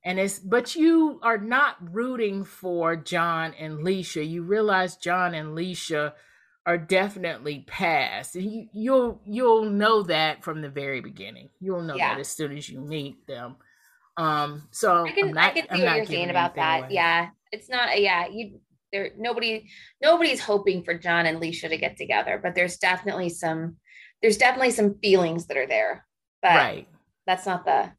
And 0.03 0.19
it's 0.19 0.39
but 0.39 0.75
you 0.75 1.19
are 1.21 1.37
not 1.37 1.75
rooting 1.93 2.43
for 2.43 2.95
John 2.95 3.53
and 3.59 3.79
Leisha. 3.79 4.27
You 4.27 4.43
realize 4.43 4.95
John 4.95 5.33
and 5.33 5.49
Leisha 5.49 6.13
are 6.67 6.77
definitely 6.77 7.63
past. 7.65 8.35
And 8.35 8.51
you, 8.51 8.67
you'll 8.73 9.21
you'll 9.25 9.69
know 9.69 10.03
that 10.03 10.43
from 10.43 10.61
the 10.61 10.69
very 10.69 10.99
beginning. 10.99 11.49
You'll 11.61 11.81
know 11.81 11.95
yeah. 11.95 12.13
that 12.13 12.19
as 12.19 12.27
soon 12.27 12.55
as 12.55 12.69
you 12.69 12.81
meet 12.81 13.25
them. 13.25 13.55
Um 14.17 14.67
so 14.71 15.05
I 15.05 15.11
can 15.11 15.31
not, 15.31 15.43
I 15.45 15.49
can 15.51 15.63
see 15.63 15.69
I'm 15.69 15.85
what 15.85 15.95
you're 15.95 16.05
saying 16.05 16.29
about 16.29 16.55
that. 16.55 16.79
Away. 16.79 16.89
Yeah. 16.91 17.29
It's 17.53 17.69
not 17.69 17.99
yeah, 17.99 18.27
you 18.27 18.59
there 18.91 19.11
nobody 19.17 19.69
nobody's 20.01 20.41
hoping 20.41 20.83
for 20.83 20.93
John 20.93 21.25
and 21.25 21.41
Leisha 21.41 21.69
to 21.69 21.77
get 21.77 21.95
together, 21.95 22.39
but 22.41 22.53
there's 22.53 22.77
definitely 22.77 23.29
some 23.29 23.77
there's 24.21 24.37
definitely 24.37 24.71
some 24.71 24.99
feelings 24.99 25.47
that 25.47 25.57
are 25.57 25.67
there. 25.67 26.05
But 26.41 26.55
right. 26.55 26.87
that's 27.25 27.45
not 27.45 27.63
the 27.63 27.93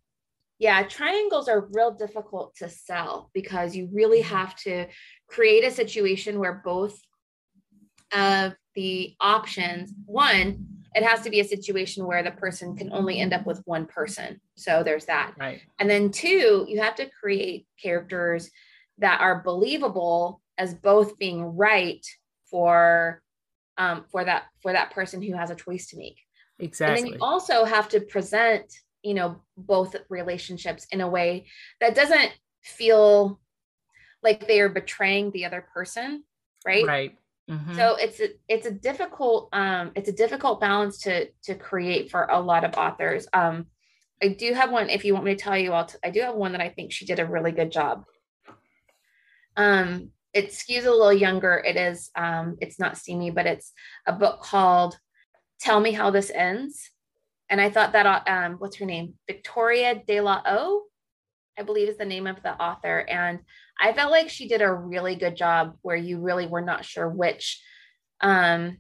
yeah, 0.59 0.83
triangles 0.83 1.49
are 1.49 1.69
real 1.73 1.93
difficult 1.93 2.57
to 2.57 2.69
sell 2.69 3.31
because 3.33 3.75
you 3.75 3.89
really 3.93 4.21
mm-hmm. 4.21 4.35
have 4.35 4.57
to 4.57 4.89
create 5.29 5.65
a 5.65 5.71
situation 5.71 6.39
where 6.39 6.61
both 6.65 7.01
of 8.13 8.55
the 8.75 9.15
options, 9.21 9.93
one, 10.07 10.67
it 10.95 11.05
has 11.05 11.21
to 11.23 11.31
be 11.31 11.41
a 11.41 11.45
situation 11.45 12.07
where 12.07 12.23
the 12.23 12.31
person 12.31 12.77
can 12.77 12.93
only 12.93 13.21
end 13.21 13.33
up 13.33 13.47
with 13.47 13.63
one 13.65 13.87
person. 13.87 14.41
So 14.57 14.83
there's 14.83 15.07
that. 15.07 15.35
Right. 15.39 15.61
And 15.79 15.89
then 15.89 16.11
two, 16.11 16.65
you 16.69 16.81
have 16.81 16.95
to 16.97 17.11
create 17.21 17.67
characters 17.81 18.51
that 18.99 19.21
are 19.21 19.43
believable 19.43 20.41
as 20.57 20.75
both 20.75 21.19
being 21.19 21.45
right 21.57 22.05
for 22.51 23.23
um, 23.77 24.05
for 24.11 24.25
that 24.25 24.45
for 24.61 24.73
that 24.73 24.91
person 24.91 25.23
who 25.23 25.35
has 25.35 25.51
a 25.51 25.55
choice 25.55 25.89
to 25.89 25.97
make. 25.97 26.19
Exactly. 26.59 26.97
And 26.97 27.07
then 27.07 27.13
you 27.13 27.19
also 27.25 27.65
have 27.65 27.89
to 27.91 28.01
present, 28.01 28.73
you 29.03 29.15
know, 29.15 29.41
both 29.57 29.95
relationships 30.09 30.87
in 30.91 31.01
a 31.01 31.09
way 31.09 31.47
that 31.81 31.95
doesn't 31.95 32.33
feel 32.63 33.41
like 34.23 34.49
they 34.49 34.61
are 34.61 34.69
betraying 34.69 35.31
the 35.31 35.45
other 35.45 35.65
person, 35.73 36.25
right? 36.67 36.85
Right. 36.85 37.19
Mm-hmm. 37.49 37.77
So 37.77 37.97
it's 37.97 38.21
a 38.21 38.29
it's 38.47 38.67
a 38.67 38.71
difficult 38.71 39.49
um 39.53 39.93
it's 39.95 40.09
a 40.09 40.13
difficult 40.13 40.61
balance 40.61 40.99
to 41.03 41.29
to 41.45 41.55
create 41.55 42.11
for 42.11 42.25
a 42.25 42.39
lot 42.41 42.65
of 42.65 42.75
authors. 42.75 43.27
Um 43.33 43.67
I 44.23 44.29
do 44.29 44.53
have 44.53 44.71
one 44.71 44.91
if 44.91 45.05
you 45.05 45.15
want 45.15 45.25
me 45.25 45.35
to 45.35 45.43
tell 45.43 45.57
you 45.57 45.73
I'll 45.73 45.87
t- 45.87 45.99
I 46.05 46.11
do 46.11 46.21
have 46.21 46.35
one 46.35 46.53
that 46.53 46.61
I 46.61 46.69
think 46.69 46.93
she 46.93 47.07
did 47.07 47.21
a 47.21 47.27
really 47.27 47.53
good 47.53 47.73
job. 47.73 48.05
Um 49.57 50.11
it 50.35 50.51
skews 50.51 50.85
a 50.85 50.91
little 50.91 51.13
younger. 51.13 51.57
It 51.57 51.77
is 51.77 52.11
um 52.15 52.59
it's 52.61 52.79
not 52.79 52.99
steamy, 52.99 53.31
but 53.31 53.47
it's 53.47 53.73
a 54.07 54.13
book 54.13 54.43
called 54.43 54.99
Tell 55.59 55.81
Me 55.81 55.93
How 55.93 56.11
This 56.11 56.31
Ends. 56.31 56.91
And 57.49 57.63
I 57.63 57.71
thought 57.71 57.93
that 57.93 58.29
um 58.29 58.57
what's 58.59 58.77
her 58.77 58.85
name? 58.85 59.15
Victoria 59.27 60.03
De 60.07 60.21
La 60.21 60.43
O, 60.45 60.83
I 61.59 61.63
believe 61.63 61.89
is 61.89 61.99
the 61.99 62.05
name 62.05 62.27
of 62.27 62.43
the 62.43 62.55
author 62.55 63.05
and 63.09 63.41
I 63.81 63.93
felt 63.93 64.11
like 64.11 64.29
she 64.29 64.49
did 64.49 64.63
a 64.63 64.73
really 64.73 65.15
good 65.15 65.37
job 65.37 65.77
where 65.83 65.97
you 65.97 66.21
really 66.21 66.47
were 66.47 66.61
not 66.61 66.85
sure 66.85 67.09
which, 67.09 67.63
um, 68.21 68.79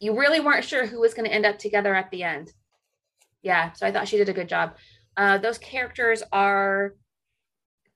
you 0.00 0.18
really 0.18 0.40
weren't 0.40 0.64
sure 0.64 0.86
who 0.86 1.00
was 1.00 1.14
going 1.14 1.28
to 1.28 1.34
end 1.34 1.46
up 1.46 1.58
together 1.58 1.94
at 1.94 2.10
the 2.10 2.22
end. 2.22 2.52
Yeah, 3.42 3.72
so 3.72 3.86
I 3.86 3.92
thought 3.92 4.08
she 4.08 4.16
did 4.16 4.28
a 4.28 4.32
good 4.32 4.48
job. 4.48 4.76
Uh, 5.16 5.38
those 5.38 5.58
characters 5.58 6.22
are 6.32 6.94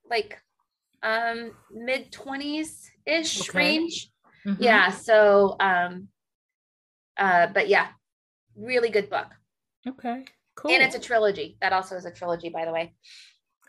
like 0.09 0.37
um, 1.01 1.51
mid 1.71 2.11
20s 2.11 2.87
ish 3.05 3.49
okay. 3.49 3.57
range. 3.57 4.09
Mm-hmm. 4.45 4.63
Yeah, 4.63 4.91
so, 4.91 5.55
um, 5.59 6.09
uh, 7.17 7.47
but 7.47 7.67
yeah, 7.67 7.87
really 8.55 8.89
good 8.89 9.09
book. 9.09 9.27
Okay, 9.87 10.25
cool. 10.55 10.71
And 10.71 10.83
it's 10.83 10.95
a 10.95 10.99
trilogy. 10.99 11.57
That 11.61 11.73
also 11.73 11.95
is 11.95 12.05
a 12.05 12.11
trilogy, 12.11 12.49
by 12.49 12.65
the 12.65 12.71
way. 12.71 12.93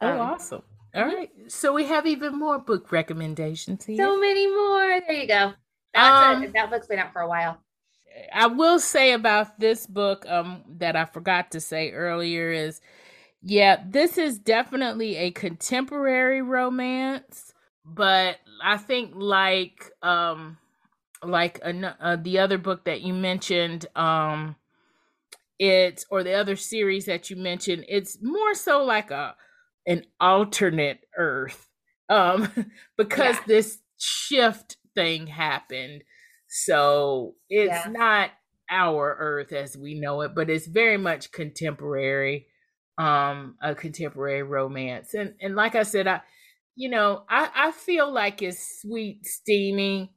Oh, 0.01 0.09
um, 0.09 0.21
awesome. 0.21 0.63
All 0.95 1.05
right. 1.05 1.31
So 1.49 1.73
we 1.73 1.87
have 1.87 2.07
even 2.07 2.39
more 2.39 2.59
book 2.59 2.93
recommendations 2.93 3.85
here. 3.85 3.97
So 3.97 4.19
many 4.19 4.47
more. 4.47 5.01
There 5.07 5.13
you 5.13 5.27
go. 5.27 5.53
That's 5.93 6.37
um, 6.37 6.43
a, 6.45 6.53
that 6.53 6.71
book's 6.71 6.87
been 6.87 6.99
out 6.99 7.13
for 7.13 7.23
a 7.23 7.29
while. 7.29 7.59
I 8.33 8.47
will 8.47 8.79
say 8.79 9.13
about 9.13 9.59
this 9.59 9.87
book 9.87 10.25
um, 10.27 10.63
that 10.79 10.95
I 10.95 11.05
forgot 11.05 11.51
to 11.53 11.61
say 11.61 11.91
earlier 11.91 12.51
is 12.53 12.81
yeah, 13.43 13.83
this 13.87 14.17
is 14.17 14.39
definitely 14.39 15.17
a 15.17 15.31
contemporary 15.31 16.41
romance, 16.41 17.53
but 17.85 18.39
I 18.63 18.79
think 18.79 19.13
like 19.15 19.91
um 20.03 20.59
like 21.23 21.61
uh, 21.63 22.17
the 22.17 22.39
other 22.39 22.59
book 22.59 22.85
that 22.85 23.01
you 23.03 23.15
mentioned 23.15 23.87
um 23.97 24.57
it's 25.59 26.05
or 26.11 26.23
the 26.23 26.35
other 26.35 26.57
series 26.57 27.07
that 27.07 27.31
you 27.31 27.37
mentioned, 27.37 27.85
it's 27.89 28.19
more 28.23 28.55
so 28.55 28.83
like 28.85 29.11
a 29.11 29.35
an 29.87 30.05
alternate 30.21 31.01
Earth 31.17 31.69
um, 32.09 32.49
because 32.97 33.37
yeah. 33.37 33.45
this 33.47 33.79
shift 33.99 34.77
thing 34.95 35.27
happened. 35.27 36.05
So 36.49 37.35
it's 37.49 37.87
yeah. 37.87 37.91
not 37.91 38.31
our 38.71 39.17
Earth 39.19 39.53
as 39.53 39.77
we 39.77 39.99
know 39.99 40.23
it, 40.23 40.35
but 40.35 40.49
it's 40.51 40.67
very 40.67 40.97
much 40.97 41.33
contemporary, 41.33 42.47
um, 42.99 43.57
a 43.61 43.75
contemporary 43.75 44.43
romance. 44.43 45.15
And 45.15 45.35
and 45.41 45.57
like 45.57 45.75
I 45.75 45.83
said, 45.83 46.07
I 46.07 46.23
you 46.77 46.89
know, 46.89 47.23
I, 47.29 47.51
I 47.55 47.73
feel 47.73 48.13
like 48.13 48.43
it's 48.43 48.81
sweet, 48.81 49.27
steamy, 49.27 50.13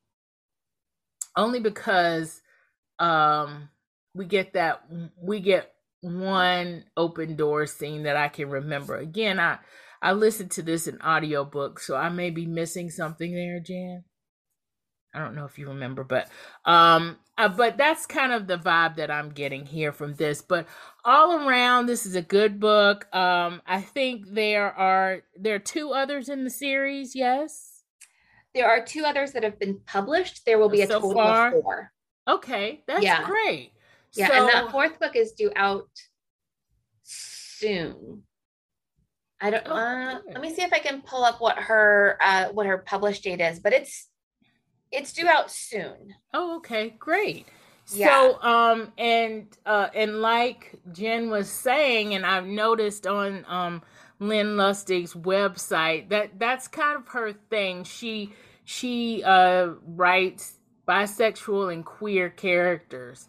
only 1.36 1.60
because 1.60 2.42
um 3.00 3.70
we 4.16 4.26
get 4.26 4.54
that 4.54 4.82
we 5.22 5.40
get 5.40 5.72
one 6.08 6.86
open 6.96 7.36
door 7.36 7.66
scene 7.66 8.04
that 8.04 8.18
I 8.18 8.28
can 8.28 8.50
remember. 8.50 8.96
Again, 8.98 9.40
I 9.40 9.60
I 10.02 10.14
listened 10.14 10.52
to 10.52 10.62
this 10.62 10.88
in 10.88 11.02
audiobook, 11.02 11.80
so 11.80 11.96
I 11.96 12.10
may 12.10 12.30
be 12.30 12.46
missing 12.46 12.90
something 12.90 13.34
there, 13.34 13.60
Jan. 13.60 14.04
I 15.14 15.20
don't 15.20 15.36
know 15.36 15.46
if 15.46 15.58
you 15.58 15.68
remember, 15.70 16.04
but 16.04 16.30
um 16.66 17.18
uh, 17.38 17.48
but 17.48 17.78
that's 17.78 18.08
kind 18.08 18.34
of 18.34 18.48
the 18.48 18.58
vibe 18.58 18.96
that 18.96 19.12
I'm 19.12 19.30
getting 19.30 19.66
here 19.66 19.92
from 19.92 20.16
this. 20.16 20.42
But 20.42 20.68
all 21.06 21.48
around, 21.48 21.86
this 21.86 22.06
is 22.06 22.16
a 22.16 22.22
good 22.22 22.60
book. 22.60 23.14
Um, 23.16 23.62
I 23.68 23.82
think 23.82 24.26
there 24.32 24.72
are 24.72 25.22
there 25.40 25.56
are 25.56 25.60
two 25.60 25.92
others 25.92 26.30
in 26.30 26.44
the 26.44 26.50
series. 26.50 27.16
Yes, 27.16 27.84
there 28.56 28.68
are 28.68 28.84
two 28.84 29.04
others 29.06 29.34
that 29.34 29.44
have 29.44 29.60
been 29.60 29.80
published. 29.86 30.46
There 30.46 30.58
will 30.58 30.70
be 30.70 30.82
a 30.82 30.88
so 30.88 31.00
total 31.00 31.14
far? 31.14 31.48
of 31.48 31.62
four. 31.62 31.92
Okay, 32.28 32.84
that's 32.88 33.04
yeah. 33.04 33.24
great. 33.24 33.72
Yeah, 34.18 34.28
so, 34.28 34.34
and 34.34 34.50
that 34.50 34.72
fourth 34.72 35.00
book 35.00 35.16
is 35.16 35.34
due 35.34 35.52
out 35.56 35.90
soon. 37.04 38.24
I 39.40 39.52
don't. 39.52 39.64
Oh, 39.68 39.76
uh, 39.76 40.20
let 40.32 40.42
me 40.42 40.54
see 40.54 40.64
if 40.64 40.74
I 40.74 40.80
can 40.80 41.02
pull 41.04 41.24
up 41.24 41.40
what 41.40 41.58
her 41.60 42.18
uh, 42.22 42.48
what 42.50 42.66
her 42.66 42.80
published 42.80 43.24
date 43.24 43.40
is, 43.42 43.60
but 43.60 43.74
it's 43.74 44.10
it's 44.92 45.14
due 45.14 45.28
out 45.28 45.52
soon. 45.52 46.16
Oh, 46.34 46.58
okay, 46.58 46.96
great. 46.98 47.46
Yeah. 47.94 48.08
So, 48.08 48.42
um, 48.42 48.94
and 48.98 49.46
uh, 49.66 49.90
and 49.94 50.22
like 50.22 50.76
Jen 50.92 51.30
was 51.30 51.50
saying, 51.50 52.16
and 52.16 52.26
I've 52.26 52.48
noticed 52.48 53.06
on 53.06 53.46
um 53.48 53.84
Lynn 54.20 54.58
Lustig's 54.58 55.14
website 55.14 56.10
that 56.10 56.40
that's 56.40 56.68
kind 56.68 56.98
of 56.98 57.08
her 57.10 57.34
thing. 57.34 57.84
She 57.84 58.34
she 58.66 59.24
uh 59.24 59.70
writes 59.86 60.54
bisexual 60.88 61.72
and 61.72 61.86
queer 61.86 62.30
characters 62.30 63.28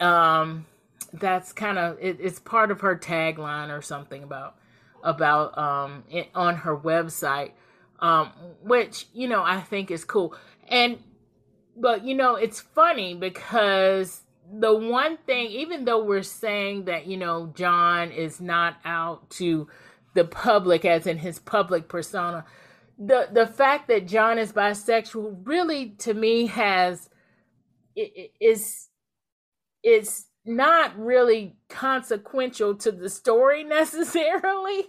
um 0.00 0.66
that's 1.12 1.52
kind 1.52 1.78
of 1.78 1.98
it, 2.00 2.18
it's 2.20 2.40
part 2.40 2.70
of 2.70 2.80
her 2.80 2.96
tagline 2.96 3.76
or 3.76 3.82
something 3.82 4.22
about 4.22 4.56
about 5.02 5.56
um 5.56 6.04
it, 6.10 6.28
on 6.34 6.56
her 6.56 6.76
website 6.76 7.52
um 8.00 8.30
which 8.62 9.06
you 9.12 9.28
know 9.28 9.42
i 9.42 9.60
think 9.60 9.90
is 9.90 10.04
cool. 10.04 10.34
And 10.68 10.98
but 11.76 12.04
you 12.04 12.14
know 12.14 12.36
it's 12.36 12.60
funny 12.60 13.14
because 13.14 14.22
the 14.52 14.74
one 14.74 15.16
thing 15.26 15.46
even 15.46 15.84
though 15.84 16.04
we're 16.04 16.22
saying 16.22 16.84
that 16.84 17.06
you 17.06 17.16
know 17.16 17.52
john 17.54 18.10
is 18.10 18.40
not 18.40 18.76
out 18.84 19.28
to 19.30 19.68
the 20.14 20.24
public 20.24 20.84
as 20.84 21.06
in 21.06 21.18
his 21.18 21.38
public 21.38 21.88
persona 21.88 22.44
the 22.98 23.28
the 23.32 23.46
fact 23.46 23.88
that 23.88 24.06
john 24.06 24.38
is 24.38 24.52
bisexual 24.52 25.36
really 25.44 25.90
to 25.90 26.14
me 26.14 26.46
has 26.46 27.08
is 28.40 28.88
it's 29.84 30.26
not 30.44 30.98
really 30.98 31.56
consequential 31.68 32.74
to 32.76 32.90
the 32.90 33.08
story 33.08 33.64
necessarily. 33.64 34.86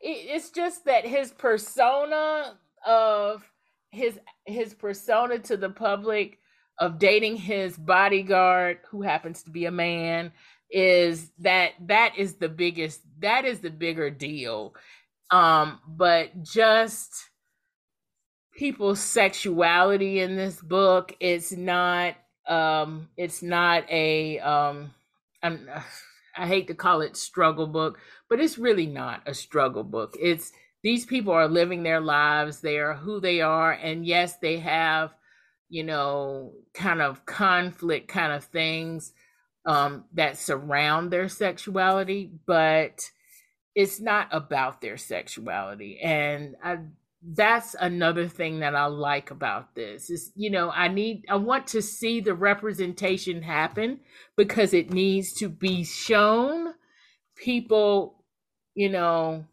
It's 0.00 0.50
just 0.50 0.84
that 0.84 1.06
his 1.06 1.32
persona 1.32 2.58
of 2.86 3.50
his 3.90 4.20
his 4.44 4.74
persona 4.74 5.38
to 5.38 5.56
the 5.56 5.70
public 5.70 6.38
of 6.78 6.98
dating 6.98 7.36
his 7.36 7.76
bodyguard 7.76 8.78
who 8.90 9.02
happens 9.02 9.42
to 9.44 9.50
be 9.50 9.64
a 9.64 9.70
man 9.72 10.32
is 10.70 11.30
that 11.38 11.70
that 11.80 12.18
is 12.18 12.34
the 12.34 12.48
biggest 12.48 13.00
that 13.20 13.44
is 13.44 13.60
the 13.60 13.70
bigger 13.70 14.10
deal 14.10 14.74
um 15.30 15.78
but 15.86 16.42
just 16.42 17.30
people's 18.56 19.00
sexuality 19.00 20.20
in 20.20 20.36
this 20.36 20.60
book. 20.60 21.14
It's 21.20 21.52
not 21.52 22.14
um 22.48 23.08
it's 23.16 23.42
not 23.42 23.90
a 23.90 24.38
um 24.40 24.90
I 25.42 26.48
hate 26.48 26.66
to 26.66 26.74
call 26.74 27.00
it 27.00 27.16
struggle 27.16 27.68
book, 27.68 28.00
but 28.28 28.40
it's 28.40 28.58
really 28.58 28.86
not 28.86 29.22
a 29.24 29.34
struggle 29.34 29.84
book. 29.84 30.16
It's 30.20 30.52
these 30.82 31.06
people 31.06 31.32
are 31.32 31.46
living 31.48 31.84
their 31.84 32.00
lives, 32.00 32.60
they 32.60 32.78
are 32.78 32.94
who 32.94 33.20
they 33.20 33.40
are 33.40 33.72
and 33.72 34.04
yes, 34.06 34.38
they 34.38 34.58
have 34.58 35.14
you 35.68 35.82
know, 35.82 36.52
kind 36.74 37.02
of 37.02 37.26
conflict 37.26 38.08
kind 38.08 38.32
of 38.32 38.44
things 38.44 39.12
um, 39.66 40.04
that 40.12 40.38
surround 40.38 41.10
their 41.10 41.28
sexuality, 41.28 42.30
but 42.46 43.10
it's 43.74 44.00
not 44.00 44.28
about 44.30 44.80
their 44.80 44.96
sexuality. 44.96 46.00
And 46.00 46.56
I, 46.62 46.78
that's 47.26 47.74
another 47.78 48.28
thing 48.28 48.60
that 48.60 48.74
I 48.74 48.86
like 48.86 49.30
about 49.30 49.74
this 49.74 50.10
is, 50.10 50.32
you 50.34 50.50
know, 50.50 50.70
I 50.70 50.88
need, 50.88 51.24
I 51.28 51.36
want 51.36 51.66
to 51.68 51.80
see 51.80 52.20
the 52.20 52.34
representation 52.34 53.42
happen 53.42 54.00
because 54.36 54.74
it 54.74 54.92
needs 54.92 55.32
to 55.34 55.48
be 55.48 55.84
shown. 55.84 56.74
People, 57.36 58.22
you 58.74 58.90
know, 58.90 59.44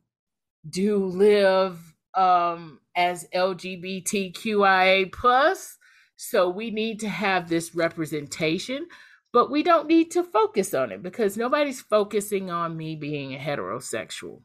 do 0.69 1.06
live 1.06 1.80
um, 2.14 2.80
as 2.95 3.27
LGBTQIA 3.34 5.11
plus 5.11 5.77
so 6.23 6.48
we 6.48 6.69
need 6.69 6.99
to 6.99 7.10
have 7.10 7.49
this 7.49 7.73
representation, 7.73 8.85
but 9.34 9.49
we 9.49 9.64
don't 9.64 9.88
need 9.88 10.11
to 10.11 10.22
focus 10.22 10.72
on 10.72 10.91
it 10.91 11.02
because 11.02 11.35
nobody's 11.35 11.81
focusing 11.81 12.52
on 12.52 12.77
me 12.77 12.95
being 12.95 13.34
a 13.34 13.39
heterosexual, 13.39 14.41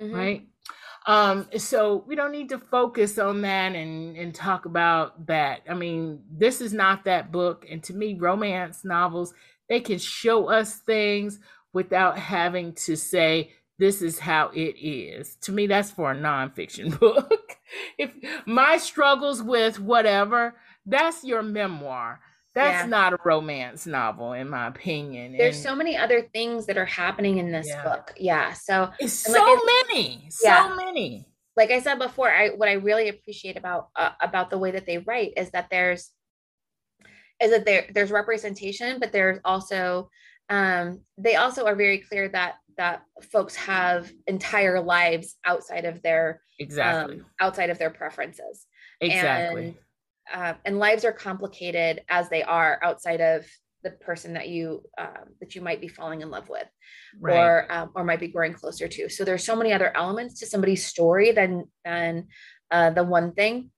mm-hmm. 0.00 0.14
right? 0.14 0.46
Um, 1.06 1.48
so 1.56 2.04
we 2.06 2.14
don't 2.14 2.30
need 2.30 2.50
to 2.50 2.58
focus 2.58 3.18
on 3.18 3.42
that 3.42 3.74
and 3.74 4.16
and 4.16 4.34
talk 4.34 4.66
about 4.66 5.26
that. 5.26 5.62
I 5.68 5.74
mean, 5.74 6.20
this 6.30 6.60
is 6.60 6.72
not 6.72 7.04
that 7.04 7.32
book, 7.32 7.66
and 7.68 7.82
to 7.84 7.94
me, 7.94 8.14
romance 8.14 8.84
novels 8.84 9.34
they 9.68 9.80
can 9.80 9.98
show 9.98 10.50
us 10.50 10.76
things 10.80 11.38
without 11.72 12.18
having 12.18 12.74
to 12.74 12.94
say 12.94 13.52
this 13.78 14.02
is 14.02 14.18
how 14.18 14.50
it 14.54 14.76
is. 14.78 15.36
To 15.42 15.52
me, 15.52 15.66
that's 15.66 15.90
for 15.90 16.12
a 16.12 16.14
nonfiction 16.14 16.98
book. 17.00 17.56
if 17.98 18.14
my 18.46 18.76
struggles 18.76 19.42
with 19.42 19.80
whatever, 19.80 20.54
that's 20.84 21.24
your 21.24 21.42
memoir. 21.42 22.20
That's 22.54 22.84
yeah. 22.84 22.86
not 22.86 23.14
a 23.14 23.18
romance 23.24 23.86
novel, 23.86 24.34
in 24.34 24.48
my 24.48 24.66
opinion. 24.66 25.36
There's 25.36 25.56
and, 25.56 25.64
so 25.64 25.74
many 25.74 25.96
other 25.96 26.22
things 26.34 26.66
that 26.66 26.76
are 26.76 26.84
happening 26.84 27.38
in 27.38 27.50
this 27.50 27.66
yeah. 27.68 27.82
book. 27.82 28.12
Yeah. 28.18 28.52
So 28.52 28.90
it's 28.98 29.14
so 29.14 29.32
like 29.32 29.58
many, 29.88 30.28
yeah. 30.42 30.68
so 30.68 30.76
many. 30.76 31.26
Like 31.56 31.70
I 31.70 31.80
said 31.80 31.98
before, 31.98 32.30
I 32.30 32.50
what 32.50 32.68
I 32.68 32.74
really 32.74 33.08
appreciate 33.08 33.56
about 33.56 33.88
uh, 33.96 34.10
about 34.20 34.50
the 34.50 34.58
way 34.58 34.70
that 34.72 34.86
they 34.86 34.98
write 34.98 35.32
is 35.36 35.50
that 35.50 35.68
there's 35.70 36.10
is 37.42 37.50
that 37.50 37.64
there 37.64 37.86
there's 37.92 38.10
representation, 38.10 39.00
but 39.00 39.12
there's 39.12 39.38
also 39.44 40.10
um, 40.48 41.00
they 41.16 41.36
also 41.36 41.64
are 41.66 41.74
very 41.74 41.98
clear 41.98 42.28
that 42.28 42.56
that 42.76 43.02
folks 43.30 43.54
have 43.56 44.10
entire 44.26 44.80
lives 44.80 45.36
outside 45.44 45.84
of 45.84 46.02
their 46.02 46.42
exactly 46.58 47.16
um, 47.16 47.26
outside 47.40 47.70
of 47.70 47.78
their 47.78 47.90
preferences. 47.90 48.66
Exactly. 49.00 49.64
And 49.66 49.74
uh, 50.32 50.54
and 50.64 50.78
lives 50.78 51.04
are 51.04 51.12
complicated 51.12 52.02
as 52.08 52.28
they 52.28 52.42
are 52.42 52.80
outside 52.82 53.20
of 53.20 53.46
the 53.82 53.90
person 53.90 54.34
that 54.34 54.48
you 54.48 54.82
um, 54.98 55.34
that 55.40 55.54
you 55.54 55.60
might 55.60 55.80
be 55.80 55.88
falling 55.88 56.20
in 56.20 56.30
love 56.30 56.48
with 56.48 56.66
right. 57.20 57.36
or 57.36 57.72
um, 57.72 57.90
or 57.94 58.04
might 58.04 58.20
be 58.20 58.28
growing 58.28 58.52
closer 58.52 58.88
to. 58.88 59.08
So 59.08 59.24
there's 59.24 59.44
so 59.44 59.56
many 59.56 59.72
other 59.72 59.94
elements 59.96 60.40
to 60.40 60.46
somebody's 60.46 60.86
story 60.86 61.32
than 61.32 61.64
than 61.84 62.28
uh, 62.70 62.90
the 62.90 63.04
one 63.04 63.32
thing. 63.32 63.70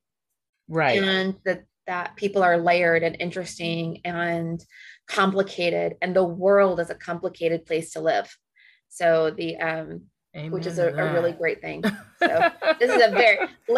Right. 0.68 1.02
And 1.02 1.36
that 1.44 1.64
that 1.86 2.16
people 2.16 2.42
are 2.42 2.58
layered 2.58 3.02
and 3.02 3.16
interesting 3.18 4.00
and 4.04 4.64
complicated 5.06 5.96
and 6.00 6.16
the 6.16 6.24
world 6.24 6.80
is 6.80 6.90
a 6.90 6.94
complicated 6.94 7.66
place 7.66 7.92
to 7.92 8.00
live. 8.00 8.34
So 8.88 9.30
the 9.30 9.56
um 9.56 10.02
Amen 10.36 10.50
which 10.50 10.66
is 10.66 10.78
a, 10.78 10.88
a, 10.88 11.12
really 11.12 11.32
great 11.32 11.60
thing. 11.60 11.82
So 12.18 12.50
this 12.80 12.90
is 12.90 13.02
a 13.02 13.10
very 13.10 13.38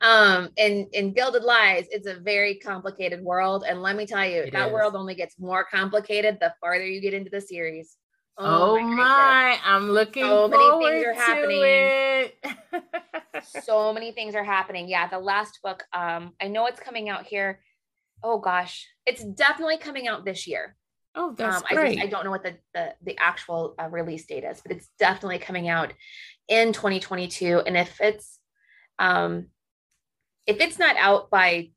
um 0.00 0.48
in 0.56 0.88
in 0.92 1.12
gilded 1.12 1.42
lies 1.42 1.86
it's 1.90 2.06
a 2.06 2.14
very 2.14 2.56
complicated 2.56 3.20
world 3.22 3.64
and 3.66 3.82
let 3.82 3.96
me 3.96 4.06
tell 4.06 4.24
you 4.24 4.42
it 4.42 4.52
that 4.52 4.68
is. 4.68 4.72
world 4.72 4.94
only 4.94 5.14
gets 5.14 5.38
more 5.38 5.64
complicated 5.64 6.38
the 6.40 6.52
farther 6.60 6.86
you 6.86 7.00
get 7.00 7.14
into 7.14 7.30
the 7.30 7.40
series 7.40 7.96
oh, 8.38 8.76
oh 8.76 8.80
my, 8.80 8.96
my 8.96 9.58
i'm 9.64 9.90
looking 9.90 10.24
so 10.24 10.48
many 10.48 10.84
things 10.84 11.04
are 11.04 11.14
happening 11.14 12.82
so 13.62 13.92
many 13.92 14.12
things 14.12 14.34
are 14.34 14.44
happening 14.44 14.88
yeah 14.88 15.08
the 15.08 15.18
last 15.18 15.58
book 15.62 15.84
um 15.92 16.32
i 16.40 16.48
know 16.48 16.66
it's 16.66 16.80
coming 16.80 17.08
out 17.08 17.26
here 17.26 17.60
oh 18.22 18.38
gosh 18.38 18.88
it's 19.06 19.24
definitely 19.24 19.78
coming 19.78 20.08
out 20.08 20.24
this 20.24 20.46
year 20.46 20.76
Oh, 21.14 21.34
that's 21.36 21.56
um, 21.56 21.62
great. 21.70 21.78
I, 21.78 21.94
just, 21.94 22.06
I 22.06 22.06
don't 22.06 22.24
know 22.24 22.30
what 22.30 22.42
the 22.42 22.56
the, 22.72 22.94
the 23.02 23.18
actual 23.20 23.74
uh, 23.78 23.88
release 23.88 24.24
date 24.24 24.44
is, 24.44 24.62
but 24.62 24.72
it's 24.72 24.88
definitely 24.98 25.38
coming 25.38 25.68
out 25.68 25.92
in 26.48 26.72
2022. 26.72 27.60
And 27.66 27.76
if 27.76 28.00
it's 28.00 28.38
um, 28.98 29.48
if 30.46 30.60
it's 30.60 30.78
not 30.78 30.96
out 30.96 31.30
by 31.30 31.70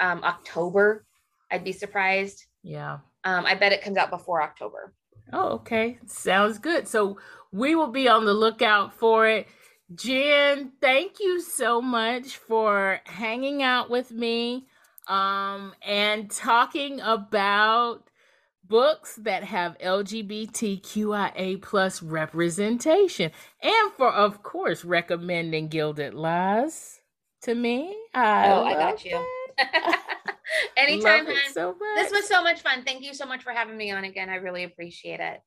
um, 0.00 0.22
October, 0.24 1.04
I'd 1.50 1.64
be 1.64 1.72
surprised. 1.72 2.44
Yeah. 2.62 2.98
Um, 3.24 3.46
I 3.46 3.54
bet 3.54 3.72
it 3.72 3.82
comes 3.82 3.96
out 3.96 4.10
before 4.10 4.42
October. 4.42 4.94
Oh, 5.32 5.48
okay. 5.50 5.98
Sounds 6.06 6.58
good. 6.58 6.88
So 6.88 7.18
we 7.52 7.74
will 7.74 7.90
be 7.90 8.08
on 8.08 8.24
the 8.24 8.34
lookout 8.34 8.94
for 8.94 9.26
it. 9.26 9.46
Jen, 9.94 10.72
thank 10.80 11.18
you 11.20 11.40
so 11.40 11.80
much 11.80 12.36
for 12.36 13.00
hanging 13.04 13.62
out 13.62 13.88
with 13.88 14.10
me 14.10 14.66
um, 15.08 15.72
and 15.82 16.30
talking 16.30 17.00
about 17.00 18.02
books 18.64 19.16
that 19.16 19.44
have 19.44 19.78
LGBTQIA 19.78 21.62
plus 21.62 22.02
representation 22.02 23.30
and 23.62 23.92
for, 23.96 24.12
of 24.12 24.42
course, 24.42 24.84
recommending 24.84 25.68
Gilded 25.68 26.12
Lies 26.12 26.97
to 27.42 27.54
me. 27.54 27.96
I 28.14 28.48
oh, 28.48 28.64
I 28.64 28.74
got 28.74 29.04
you. 29.04 29.24
Anytime, 30.76 31.26
so 31.52 31.76
This 31.96 32.10
was 32.10 32.26
so 32.26 32.42
much 32.42 32.62
fun. 32.62 32.84
Thank 32.84 33.02
you 33.02 33.12
so 33.12 33.26
much 33.26 33.42
for 33.42 33.52
having 33.52 33.76
me 33.76 33.90
on 33.90 34.04
again. 34.04 34.28
I 34.28 34.36
really 34.36 34.64
appreciate 34.64 35.20
it. 35.20 35.40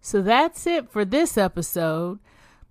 So 0.00 0.20
that's 0.22 0.66
it 0.66 0.90
for 0.90 1.04
this 1.04 1.38
episode. 1.38 2.18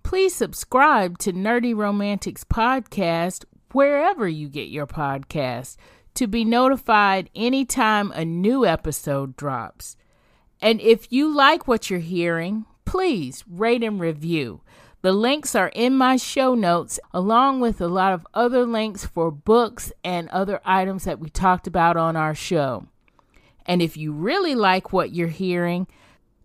Please 0.02 0.34
subscribe 0.34 1.18
to 1.18 1.32
Nerdy 1.32 1.76
Romantics 1.76 2.44
Podcast 2.44 3.44
wherever 3.74 4.28
you 4.28 4.48
get 4.48 4.68
your 4.68 4.86
podcast 4.86 5.76
to 6.14 6.26
be 6.26 6.44
notified 6.44 7.30
anytime 7.34 8.12
a 8.12 8.24
new 8.24 8.66
episode 8.66 9.36
drops. 9.36 9.96
And 10.60 10.80
if 10.80 11.10
you 11.10 11.34
like 11.34 11.66
what 11.66 11.88
you're 11.88 12.00
hearing, 12.00 12.66
please 12.84 13.44
rate 13.48 13.82
and 13.82 14.00
review. 14.00 14.60
The 15.02 15.12
links 15.12 15.54
are 15.54 15.70
in 15.74 15.96
my 15.96 16.16
show 16.16 16.54
notes, 16.54 17.00
along 17.14 17.60
with 17.60 17.80
a 17.80 17.88
lot 17.88 18.12
of 18.12 18.26
other 18.34 18.66
links 18.66 19.06
for 19.06 19.30
books 19.30 19.92
and 20.04 20.28
other 20.28 20.60
items 20.64 21.04
that 21.04 21.18
we 21.18 21.30
talked 21.30 21.66
about 21.66 21.96
on 21.96 22.16
our 22.16 22.34
show. 22.34 22.86
And 23.64 23.80
if 23.80 23.96
you 23.96 24.12
really 24.12 24.54
like 24.54 24.92
what 24.92 25.14
you're 25.14 25.28
hearing, 25.28 25.86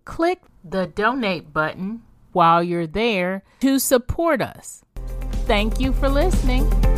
click 0.06 0.42
the 0.64 0.88
donate 0.88 1.52
button 1.52 2.04
while 2.32 2.64
you're 2.64 2.88
there 2.88 3.44
to 3.60 3.80
support 3.80 4.42
us. 4.42 4.84
Thank 5.46 5.80
you 5.80 5.92
for 5.92 6.08
listening. 6.08 6.95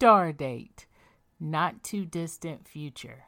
Star 0.00 0.32
date, 0.32 0.86
not 1.38 1.82
too 1.82 2.06
distant 2.06 2.66
future. 2.66 3.24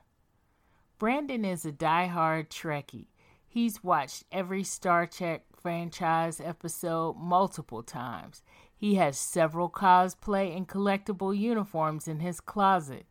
Brandon 0.99 1.45
is 1.45 1.67
a 1.67 1.71
die-hard 1.71 2.49
Trekkie. 2.49 3.09
He's 3.47 3.85
watched 3.85 4.25
every 4.33 4.65
Star 4.65 5.07
Trek 5.07 5.43
franchise 5.55 6.41
episode 6.41 7.19
multiple 7.19 7.83
times. 7.83 8.43
He 8.75 8.95
has 8.95 9.19
several 9.19 9.69
cosplay 9.69 10.57
and 10.57 10.67
collectible 10.67 11.37
uniforms 11.37 12.09
in 12.09 12.21
his 12.21 12.41
closet. 12.41 13.05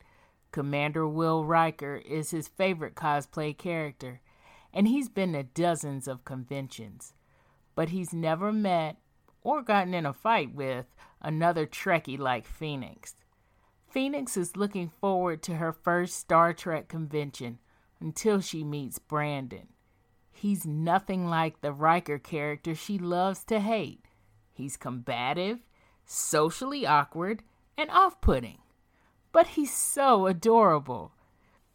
Commander 0.52 1.08
Will 1.08 1.46
Riker 1.46 1.98
is 1.98 2.32
his 2.32 2.48
favorite 2.48 2.96
cosplay 2.96 3.56
character, 3.56 4.22
and 4.74 4.88
he's 4.88 5.08
been 5.08 5.34
to 5.34 5.44
dozens 5.44 6.08
of 6.08 6.26
conventions. 6.26 7.14
But 7.76 7.90
he's 7.90 8.12
never 8.12 8.52
met 8.52 8.98
or 9.44 9.62
gotten 9.62 9.94
in 9.94 10.08
a 10.08 10.14
fight 10.14 10.52
with 10.52 10.88
another 11.22 11.68
Trekkie 11.68 12.18
like 12.18 12.48
Phoenix. 12.48 13.14
Phoenix 13.92 14.38
is 14.38 14.56
looking 14.56 14.88
forward 14.88 15.44
to 15.44 15.56
her 15.56 15.74
first 15.74 16.16
Star 16.16 16.54
Trek 16.54 16.88
convention 16.88 17.60
until 18.00 18.40
she 18.40 18.64
meets 18.64 19.00
Brandon. 19.00 19.68
He's 20.32 20.66
nothing 20.66 21.28
like 21.28 21.60
the 21.60 21.74
Riker 21.74 22.18
character 22.18 22.74
she 22.74 22.98
loves 22.98 23.44
to 23.46 23.60
hate. 23.60 24.06
He's 24.54 24.78
combative, 24.78 25.60
socially 26.06 26.86
awkward, 26.88 27.44
and 27.78 27.92
off 27.92 28.22
putting. 28.22 28.60
But 29.34 29.48
he's 29.48 29.74
so 29.74 30.26
adorable. 30.26 31.12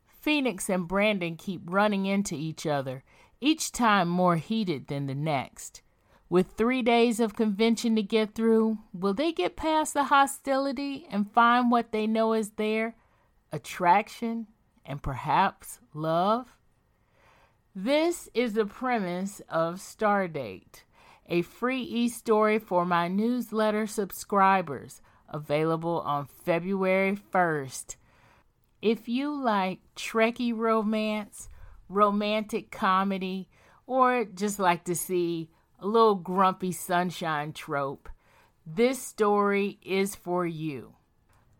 Phoenix 0.06 0.70
and 0.70 0.88
Brandon 0.88 1.36
keep 1.36 1.60
running 1.66 2.06
into 2.06 2.34
each 2.34 2.66
other, 2.66 3.04
each 3.42 3.72
time 3.72 4.08
more 4.08 4.36
heated 4.36 4.88
than 4.88 5.06
the 5.06 5.14
next. 5.14 5.82
With 6.28 6.52
three 6.52 6.82
days 6.82 7.20
of 7.20 7.36
convention 7.36 7.94
to 7.94 8.02
get 8.02 8.34
through, 8.34 8.78
will 8.92 9.14
they 9.14 9.30
get 9.30 9.56
past 9.56 9.94
the 9.94 10.04
hostility 10.04 11.06
and 11.08 11.30
find 11.30 11.70
what 11.70 11.92
they 11.92 12.08
know 12.08 12.32
is 12.32 12.50
there? 12.50 12.96
Attraction 13.52 14.48
and 14.84 15.00
perhaps 15.00 15.78
love? 15.94 16.56
This 17.76 18.28
is 18.34 18.54
the 18.54 18.66
premise 18.66 19.40
of 19.48 19.76
Stardate, 19.76 20.82
a 21.28 21.42
free 21.42 21.82
e 21.82 22.08
story 22.08 22.58
for 22.58 22.84
my 22.84 23.06
newsletter 23.06 23.86
subscribers, 23.86 25.02
available 25.28 26.00
on 26.00 26.26
February 26.26 27.16
1st. 27.32 27.96
If 28.82 29.08
you 29.08 29.32
like 29.32 29.78
Trekkie 29.94 30.56
romance, 30.56 31.48
romantic 31.88 32.72
comedy, 32.72 33.48
or 33.86 34.24
just 34.24 34.58
like 34.58 34.84
to 34.84 34.96
see 34.96 35.50
little 35.86 36.16
grumpy 36.16 36.72
sunshine 36.72 37.52
trope, 37.52 38.08
this 38.66 39.00
story 39.00 39.78
is 39.82 40.14
for 40.14 40.44
you. 40.44 40.96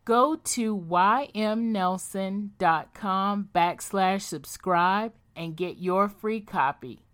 Go 0.05 0.36
to 0.36 0.77
ymnelson.com 0.77 3.48
backslash 3.55 4.23
subscribe 4.23 5.12
and 5.35 5.57
get 5.57 5.78
your 5.78 6.09
free 6.09 6.40
copy. 6.40 7.06